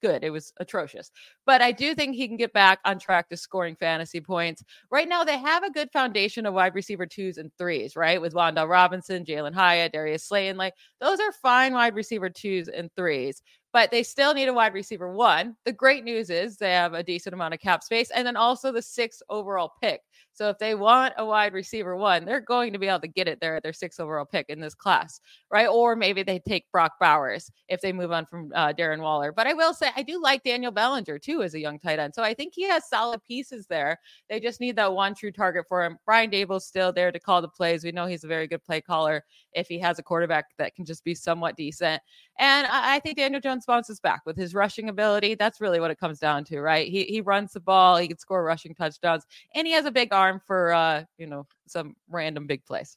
good. 0.00 0.24
It 0.24 0.30
was 0.30 0.52
atrocious. 0.58 1.10
But 1.46 1.62
I 1.62 1.72
do 1.72 1.94
think 1.94 2.14
he 2.14 2.28
can 2.28 2.36
get 2.36 2.52
back 2.52 2.78
on 2.84 2.98
track 2.98 3.28
to 3.28 3.36
scoring 3.36 3.76
fantasy 3.76 4.20
points. 4.20 4.62
Right 4.90 5.08
now, 5.08 5.24
they 5.24 5.38
have 5.38 5.62
a 5.64 5.70
good 5.70 5.90
foundation 5.92 6.46
of 6.46 6.54
wide 6.54 6.74
receiver 6.74 7.06
twos 7.06 7.38
and 7.38 7.50
threes, 7.58 7.96
right? 7.96 8.20
With 8.20 8.34
Wan'Dale 8.34 8.68
Robinson, 8.68 9.24
Jalin 9.24 9.54
Hyatt, 9.54 9.92
Darius 9.92 10.24
Slayton. 10.24 10.56
Like 10.56 10.74
those 11.00 11.20
are 11.20 11.32
fine 11.32 11.72
wide 11.74 11.94
receiver 11.94 12.30
twos 12.30 12.68
and 12.68 12.90
threes. 12.96 13.42
but 13.72 13.90
they 13.90 14.02
still 14.02 14.34
need 14.34 14.48
a 14.48 14.52
wide 14.52 14.72
receiver 14.74 15.12
one. 15.12 15.54
The 15.64 15.72
great 15.72 16.04
news 16.04 16.30
is 16.30 16.56
they 16.56 16.72
have 16.72 16.94
a 16.94 17.02
decent 17.02 17.34
amount 17.34 17.54
of 17.54 17.60
cap 17.60 17.82
space 17.82 18.10
and 18.10 18.26
then 18.26 18.36
also 18.36 18.72
the 18.72 18.82
sixth 18.82 19.22
overall 19.28 19.72
pick. 19.82 20.00
So 20.38 20.48
if 20.50 20.58
they 20.58 20.76
want 20.76 21.14
a 21.18 21.26
wide 21.26 21.52
receiver 21.52 21.96
one, 21.96 22.24
they're 22.24 22.40
going 22.40 22.72
to 22.72 22.78
be 22.78 22.86
able 22.86 23.00
to 23.00 23.08
get 23.08 23.26
it 23.26 23.40
there 23.40 23.56
at 23.56 23.64
their 23.64 23.72
sixth 23.72 23.98
overall 23.98 24.24
pick 24.24 24.48
in 24.48 24.60
this 24.60 24.72
class, 24.72 25.20
right? 25.50 25.66
Or 25.66 25.96
maybe 25.96 26.22
they 26.22 26.38
take 26.38 26.70
Brock 26.70 26.92
Bowers 27.00 27.50
if 27.66 27.80
they 27.80 27.92
move 27.92 28.12
on 28.12 28.24
from 28.24 28.52
uh, 28.54 28.72
Darren 28.72 29.00
Waller. 29.00 29.32
But 29.32 29.48
I 29.48 29.52
will 29.52 29.74
say 29.74 29.88
I 29.96 30.02
do 30.04 30.22
like 30.22 30.44
Daniel 30.44 30.70
Bellinger 30.70 31.18
too 31.18 31.42
as 31.42 31.54
a 31.54 31.58
young 31.58 31.80
tight 31.80 31.98
end. 31.98 32.14
So 32.14 32.22
I 32.22 32.34
think 32.34 32.52
he 32.54 32.68
has 32.68 32.88
solid 32.88 33.20
pieces 33.24 33.66
there. 33.66 33.98
They 34.30 34.38
just 34.38 34.60
need 34.60 34.76
that 34.76 34.92
one 34.92 35.16
true 35.16 35.32
target 35.32 35.64
for 35.68 35.82
him. 35.82 35.98
Brian 36.06 36.30
Daboll's 36.30 36.66
still 36.66 36.92
there 36.92 37.10
to 37.10 37.18
call 37.18 37.42
the 37.42 37.48
plays. 37.48 37.82
We 37.82 37.90
know 37.90 38.06
he's 38.06 38.22
a 38.22 38.28
very 38.28 38.46
good 38.46 38.62
play 38.62 38.80
caller 38.80 39.24
if 39.54 39.66
he 39.66 39.80
has 39.80 39.98
a 39.98 40.04
quarterback 40.04 40.56
that 40.58 40.72
can 40.76 40.84
just 40.84 41.02
be 41.02 41.16
somewhat 41.16 41.56
decent. 41.56 42.00
And 42.38 42.68
I, 42.68 42.94
I 42.94 43.00
think 43.00 43.16
Daniel 43.16 43.40
Jones 43.40 43.66
bounces 43.66 43.98
back 43.98 44.22
with 44.24 44.36
his 44.36 44.54
rushing 44.54 44.88
ability. 44.88 45.34
That's 45.34 45.60
really 45.60 45.80
what 45.80 45.90
it 45.90 45.98
comes 45.98 46.20
down 46.20 46.44
to, 46.44 46.60
right? 46.60 46.86
He 46.86 47.02
he 47.04 47.20
runs 47.20 47.54
the 47.54 47.60
ball, 47.60 47.96
he 47.96 48.06
can 48.06 48.18
score 48.18 48.44
rushing 48.44 48.72
touchdowns, 48.72 49.24
and 49.56 49.66
he 49.66 49.72
has 49.72 49.84
a 49.84 49.90
big 49.90 50.12
arm 50.12 50.27
for 50.46 50.72
uh, 50.72 51.04
you 51.16 51.26
know, 51.26 51.46
some 51.66 51.96
random 52.08 52.46
big 52.46 52.64
place. 52.64 52.96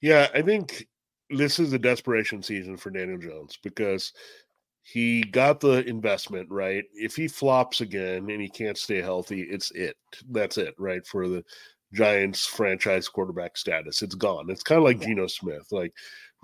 Yeah, 0.00 0.28
I 0.34 0.42
think 0.42 0.86
this 1.30 1.58
is 1.58 1.72
a 1.72 1.78
desperation 1.78 2.42
season 2.42 2.76
for 2.76 2.90
Daniel 2.90 3.18
Jones 3.18 3.58
because 3.62 4.12
he 4.82 5.22
got 5.22 5.58
the 5.58 5.84
investment 5.88 6.48
right. 6.50 6.84
If 6.94 7.16
he 7.16 7.26
flops 7.26 7.80
again 7.80 8.30
and 8.30 8.40
he 8.40 8.48
can't 8.48 8.78
stay 8.78 9.00
healthy, 9.00 9.42
it's 9.42 9.70
it. 9.72 9.96
That's 10.30 10.58
it, 10.58 10.74
right? 10.78 11.04
For 11.04 11.28
the 11.28 11.44
Giants 11.92 12.46
franchise 12.46 13.08
quarterback 13.08 13.56
status, 13.56 14.02
it's 14.02 14.14
gone. 14.14 14.48
It's 14.48 14.62
kind 14.62 14.78
of 14.78 14.84
like 14.84 15.00
Geno 15.00 15.26
Smith, 15.26 15.66
like 15.72 15.92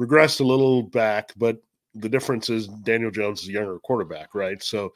regressed 0.01 0.41
a 0.41 0.45
little 0.45 0.83
back, 0.83 1.33
but 1.37 1.59
the 1.95 2.09
difference 2.09 2.51
is 2.51 2.69
Daniel 2.69 3.11
Jones 3.11 3.43
is 3.43 3.49
a 3.49 3.53
younger 3.53 3.79
quarterback, 3.79 4.35
right? 4.35 4.63
So 4.63 4.93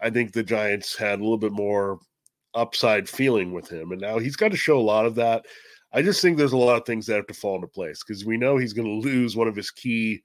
I 0.00 0.10
think 0.10 0.32
the 0.32 0.42
Giants 0.42 0.96
had 0.96 1.20
a 1.20 1.22
little 1.22 1.38
bit 1.38 1.52
more 1.52 1.98
upside 2.54 3.08
feeling 3.08 3.52
with 3.52 3.68
him, 3.68 3.92
and 3.92 4.00
now 4.00 4.18
he's 4.18 4.36
got 4.36 4.50
to 4.50 4.56
show 4.56 4.78
a 4.78 4.80
lot 4.80 5.06
of 5.06 5.14
that. 5.16 5.44
I 5.92 6.02
just 6.02 6.20
think 6.20 6.36
there's 6.36 6.52
a 6.52 6.56
lot 6.56 6.76
of 6.76 6.86
things 6.86 7.06
that 7.06 7.16
have 7.16 7.26
to 7.28 7.34
fall 7.34 7.54
into 7.54 7.66
place 7.66 8.02
because 8.06 8.24
we 8.24 8.36
know 8.36 8.56
he's 8.56 8.72
going 8.72 8.88
to 8.88 9.08
lose 9.08 9.36
one 9.36 9.48
of 9.48 9.56
his 9.56 9.70
key 9.70 10.22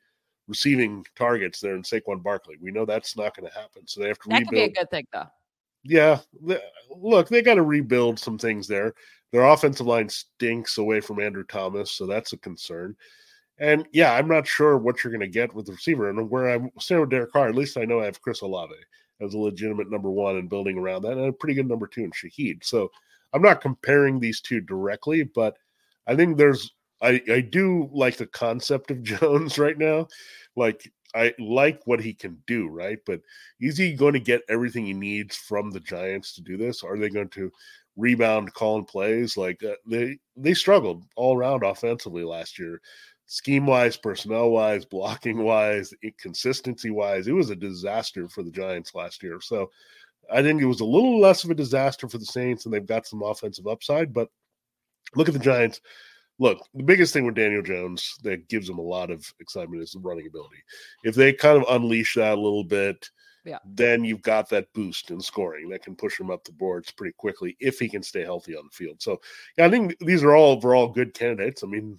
receiving 0.47 1.05
targets 1.15 1.59
there 1.59 1.75
in 1.75 1.83
Saquon 1.83 2.21
Barkley. 2.21 2.57
We 2.61 2.71
know 2.71 2.85
that's 2.85 3.15
not 3.15 3.35
going 3.35 3.49
to 3.49 3.57
happen, 3.57 3.87
so 3.87 4.01
they 4.01 4.09
have 4.09 4.19
to 4.19 4.29
that 4.29 4.39
rebuild. 4.39 4.49
could 4.49 4.55
be 4.55 4.63
a 4.63 4.83
good 4.83 4.89
thing, 4.89 5.07
though. 5.13 5.27
Yeah, 5.83 6.19
look, 6.89 7.29
they 7.29 7.41
got 7.41 7.55
to 7.55 7.63
rebuild 7.63 8.19
some 8.19 8.37
things 8.37 8.67
there. 8.67 8.93
Their 9.31 9.45
offensive 9.45 9.87
line 9.87 10.09
stinks 10.09 10.77
away 10.77 11.01
from 11.01 11.19
Andrew 11.19 11.43
Thomas, 11.43 11.91
so 11.91 12.05
that's 12.05 12.33
a 12.33 12.37
concern. 12.37 12.95
And 13.57 13.85
yeah, 13.91 14.13
I'm 14.13 14.27
not 14.27 14.47
sure 14.47 14.77
what 14.77 15.03
you're 15.03 15.11
going 15.11 15.21
to 15.21 15.27
get 15.27 15.53
with 15.53 15.65
the 15.65 15.73
receiver. 15.73 16.09
And 16.09 16.29
where 16.29 16.49
I'm 16.49 16.71
staying 16.79 17.01
with 17.01 17.09
Derek 17.09 17.31
Carr, 17.31 17.49
at 17.49 17.55
least 17.55 17.77
I 17.77 17.85
know 17.85 17.99
I 17.99 18.05
have 18.05 18.21
Chris 18.21 18.41
Olave 18.41 18.73
as 19.23 19.33
a 19.33 19.39
legitimate 19.39 19.89
number 19.89 20.09
one 20.09 20.37
and 20.37 20.49
building 20.49 20.77
around 20.77 21.03
that, 21.03 21.13
and 21.13 21.27
a 21.27 21.33
pretty 21.33 21.53
good 21.53 21.67
number 21.67 21.87
two 21.87 22.03
in 22.03 22.11
Shaheed. 22.11 22.63
So 22.63 22.91
I'm 23.33 23.41
not 23.41 23.61
comparing 23.61 24.19
these 24.19 24.41
two 24.41 24.61
directly, 24.61 25.23
but 25.23 25.57
I 26.07 26.15
think 26.15 26.37
there's 26.37 26.71
I, 27.01 27.21
I 27.29 27.41
do 27.41 27.89
like 27.91 28.17
the 28.17 28.27
concept 28.27 28.91
of 28.91 29.03
Jones 29.03 29.57
right 29.57 29.77
now. 29.77 30.07
Like 30.55 30.91
I 31.15 31.33
like 31.39 31.81
what 31.85 32.01
he 32.01 32.13
can 32.13 32.41
do, 32.47 32.67
right? 32.67 32.99
But 33.05 33.21
is 33.59 33.77
he 33.77 33.93
going 33.93 34.13
to 34.13 34.19
get 34.19 34.41
everything 34.49 34.85
he 34.85 34.93
needs 34.93 35.35
from 35.35 35.71
the 35.71 35.79
Giants 35.79 36.33
to 36.35 36.41
do 36.41 36.57
this? 36.57 36.83
Are 36.83 36.97
they 36.97 37.09
going 37.09 37.29
to 37.29 37.51
rebound 37.95 38.53
calling 38.53 38.85
plays? 38.85 39.37
Like 39.37 39.63
uh, 39.63 39.75
they 39.85 40.17
they 40.35 40.53
struggled 40.53 41.05
all 41.15 41.35
around 41.35 41.63
offensively 41.63 42.23
last 42.23 42.57
year 42.57 42.81
scheme 43.33 43.65
wise, 43.65 43.97
personnel 43.97 44.51
wise, 44.51 44.85
blocking 44.85 45.39
wise, 45.39 45.91
consistency 46.19 46.91
wise, 46.91 47.27
it 47.27 47.31
was 47.31 47.49
a 47.49 47.55
disaster 47.55 48.29
for 48.29 48.43
the 48.43 48.51
Giants 48.51 48.93
last 48.93 49.23
year. 49.23 49.41
So 49.41 49.71
I 50.31 50.43
think 50.43 50.61
it 50.61 50.67
was 50.67 50.81
a 50.81 50.85
little 50.85 51.19
less 51.19 51.43
of 51.43 51.49
a 51.49 51.55
disaster 51.55 52.07
for 52.07 52.19
the 52.19 52.27
Saints, 52.27 52.65
and 52.65 52.73
they've 52.73 52.85
got 52.85 53.07
some 53.07 53.23
offensive 53.23 53.65
upside. 53.65 54.13
But 54.13 54.29
look 55.15 55.27
at 55.27 55.33
the 55.33 55.39
Giants. 55.39 55.81
Look, 56.37 56.63
the 56.75 56.83
biggest 56.83 57.11
thing 57.11 57.25
with 57.25 57.33
Daniel 57.33 57.63
Jones 57.63 58.19
that 58.21 58.47
gives 58.49 58.67
them 58.67 58.77
a 58.77 58.83
lot 58.83 59.09
of 59.09 59.25
excitement 59.39 59.81
is 59.81 59.93
the 59.93 59.99
running 59.99 60.27
ability. 60.27 60.63
If 61.03 61.15
they 61.15 61.33
kind 61.33 61.57
of 61.57 61.65
unleash 61.67 62.13
that 62.13 62.37
a 62.37 62.41
little 62.41 62.63
bit, 62.63 63.09
yeah. 63.45 63.57
then 63.65 64.03
you've 64.03 64.21
got 64.21 64.47
that 64.49 64.71
boost 64.73 65.09
in 65.09 65.19
scoring 65.19 65.69
that 65.69 65.83
can 65.83 65.95
push 65.95 66.19
him 66.19 66.29
up 66.29 66.43
the 66.43 66.51
boards 66.51 66.91
pretty 66.91 67.13
quickly 67.17 67.57
if 67.59 67.79
he 67.79 67.89
can 67.89 68.03
stay 68.03 68.21
healthy 68.21 68.55
on 68.55 68.65
the 68.65 68.75
field. 68.75 69.01
So, 69.01 69.19
yeah, 69.57 69.65
I 69.65 69.71
think 69.71 69.97
these 70.01 70.23
are 70.23 70.35
all 70.35 70.51
overall 70.51 70.89
good 70.89 71.15
candidates. 71.15 71.63
I 71.63 71.67
mean, 71.67 71.97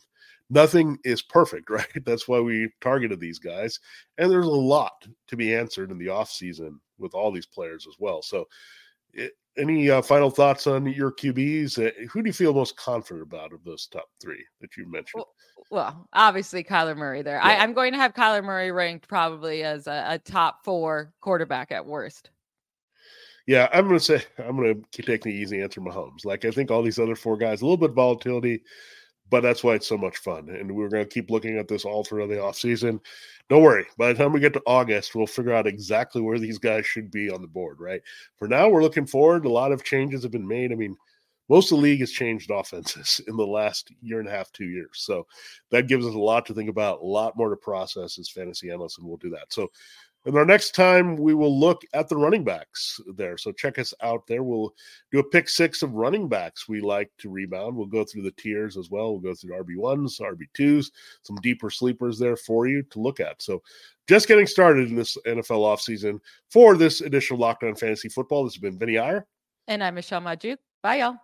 nothing 0.51 0.99
is 1.05 1.23
perfect, 1.23 1.71
right? 1.71 1.87
That's 2.05 2.29
why 2.29 2.41
we 2.41 2.71
targeted 2.81 3.21
these 3.21 3.39
guys. 3.39 3.79
And 4.19 4.31
there's 4.31 4.47
a 4.47 4.51
lot 4.51 5.07
to 5.29 5.37
be 5.37 5.55
answered 5.55 5.91
in 5.91 5.99
the 5.99 6.07
offseason 6.07 6.79
with 6.99 7.15
all 7.15 7.33
these 7.33 7.47
players 7.47 7.87
as 7.89 7.97
well. 7.99 8.23
So, 8.23 8.47
it, 9.13 9.25
eh, 9.25 9.29
any 9.57 9.89
uh, 9.89 10.03
final 10.03 10.31
thoughts 10.31 10.67
on 10.67 10.85
your 10.87 11.13
QBs? 11.13 11.79
Uh, 11.79 12.07
who 12.11 12.23
do 12.23 12.29
you 12.29 12.33
feel 12.33 12.53
most 12.53 12.77
confident 12.77 13.23
about 13.23 13.53
of 13.53 13.63
those 13.63 13.87
top 13.87 14.09
three 14.21 14.45
that 14.61 14.77
you 14.77 14.91
mentioned? 14.91 15.23
Well, 15.23 15.35
well 15.71 16.09
obviously 16.13 16.65
Kyler 16.65 16.97
Murray 16.97 17.23
there. 17.23 17.37
Yeah. 17.37 17.47
I, 17.47 17.53
am 17.63 17.73
going 17.73 17.93
to 17.93 17.99
have 17.99 18.15
Kyler 18.15 18.43
Murray 18.43 18.73
ranked 18.73 19.07
probably 19.07 19.63
as 19.63 19.87
a, 19.87 20.05
a 20.09 20.19
top 20.19 20.65
four 20.65 21.13
quarterback 21.21 21.71
at 21.71 21.87
worst. 21.87 22.31
Yeah, 23.47 23.69
I'm 23.73 23.87
going 23.87 23.99
to 23.99 24.05
say 24.05 24.23
I'm 24.39 24.57
going 24.57 24.85
to 24.91 25.03
take 25.03 25.23
the 25.23 25.33
easy 25.33 25.63
answer, 25.63 25.81
Mahomes. 25.81 26.25
Like 26.25 26.45
I 26.45 26.51
think 26.51 26.71
all 26.71 26.83
these 26.83 26.99
other 26.99 27.17
four 27.17 27.37
guys, 27.37 27.61
a 27.61 27.65
little 27.65 27.77
bit 27.77 27.91
of 27.91 27.97
volatility, 27.97 28.63
but 29.31 29.43
that's 29.43 29.65
why 29.65 29.75
it's 29.75 29.87
so 29.87 29.99
much 29.99 30.19
fun. 30.19 30.49
And 30.49 30.75
we're 30.75 30.89
going 30.89 31.05
to 31.05 31.13
keep 31.13 31.31
looking 31.31 31.59
at 31.59 31.69
this 31.69 31.85
all 31.85 32.05
through 32.05 32.27
the 32.29 32.35
offseason. 32.35 33.01
Don't 33.49 33.63
worry. 33.63 33.87
By 33.99 34.13
the 34.13 34.19
time 34.19 34.33
we 34.33 34.41
get 34.41 34.53
to 34.55 34.63
August, 34.67 35.15
we'll 35.15 35.27
figure 35.27 35.53
out 35.53 35.67
exactly 35.67 36.23
where 36.23 36.39
these 36.39 36.59
guys 36.59 36.87
should 36.87 37.11
be 37.11 37.31
on 37.31 37.43
the 37.43 37.49
board, 37.49 37.79
right? 37.81 38.01
For 38.37 38.49
now, 38.49 38.69
we're 38.69 38.83
looking 38.83 39.07
forward. 39.07 39.45
A 39.45 39.51
lot 39.51 39.73
of 39.73 39.85
changes 39.85 40.23
have 40.23 40.33
been 40.33 40.47
made. 40.47 40.73
I 40.73 40.77
mean, 40.77 40.97
most 41.49 41.71
of 41.71 41.79
the 41.79 41.83
league 41.83 42.01
has 42.01 42.11
changed 42.11 42.51
offenses 42.55 43.21
in 43.27 43.37
the 43.37 43.47
last 43.47 43.93
year 44.01 44.21
and 44.21 44.29
a 44.29 44.33
half, 44.33 44.53
two 44.53 44.67
years. 44.67 44.91
So 44.95 45.27
that 45.71 45.89
gives 45.89 46.07
us 46.07 46.15
a 46.15 46.19
lot 46.19 46.47
to 46.47 46.55
think 46.55 46.71
about, 46.71 47.01
a 47.01 47.07
lot 47.07 47.37
more 47.37 47.51
to 47.51 47.57
process 47.57 48.19
as 48.19 48.29
fantasy 48.29 48.71
analysts, 48.71 48.99
and 48.99 49.07
we'll 49.07 49.17
do 49.19 49.31
that. 49.31 49.53
So 49.53 49.71
and 50.25 50.37
our 50.37 50.45
next 50.45 50.75
time 50.75 51.17
we 51.17 51.35
will 51.35 51.59
look 51.59 51.83
at 51.93 52.09
the 52.09 52.17
running 52.17 52.45
backs 52.45 53.01
there. 53.15 53.37
So 53.37 53.53
check 53.53 53.79
us 53.79 53.93
out 54.03 54.27
there. 54.27 54.43
We'll 54.43 54.75
do 55.13 55.19
a 55.19 55.25
pick 55.25 55.49
six 55.49 55.83
of 55.83 55.93
running 55.93 56.29
backs 56.29 56.69
we 56.69 56.81
like 56.81 57.11
to 57.19 57.29
rebound. 57.29 57.77
We'll 57.77 57.87
go 57.87 58.05
through 58.05 58.23
the 58.23 58.31
tiers 58.33 58.77
as 58.77 58.91
well. 58.91 59.13
We'll 59.13 59.33
go 59.33 59.35
through 59.35 59.63
RB1s, 59.63 60.21
RB2s, 60.21 60.91
some 61.23 61.37
deeper 61.37 61.71
sleepers 61.71 62.19
there 62.19 62.37
for 62.37 62.67
you 62.67 62.83
to 62.85 63.01
look 63.01 63.21
at. 63.21 63.43
So 63.43 63.63
just 64.07 64.29
getting 64.29 64.47
started 64.47 64.89
in 64.89 64.97
this 64.97 65.17
NFL 65.27 65.61
offseason 65.61 66.21
for 66.51 66.77
this 66.77 67.01
edition 67.01 67.35
of 67.35 67.41
Locked 67.41 67.65
On 67.65 67.75
Fantasy 67.75 68.09
Football. 68.09 68.45
This 68.45 68.55
has 68.55 68.61
been 68.61 68.79
Vinnie 68.79 68.99
Iyer. 68.99 69.27
And 69.69 69.83
I'm 69.83 69.95
Michelle 69.95 70.21
Magdziuk. 70.21 70.59
Bye, 70.83 70.97
y'all. 70.97 71.17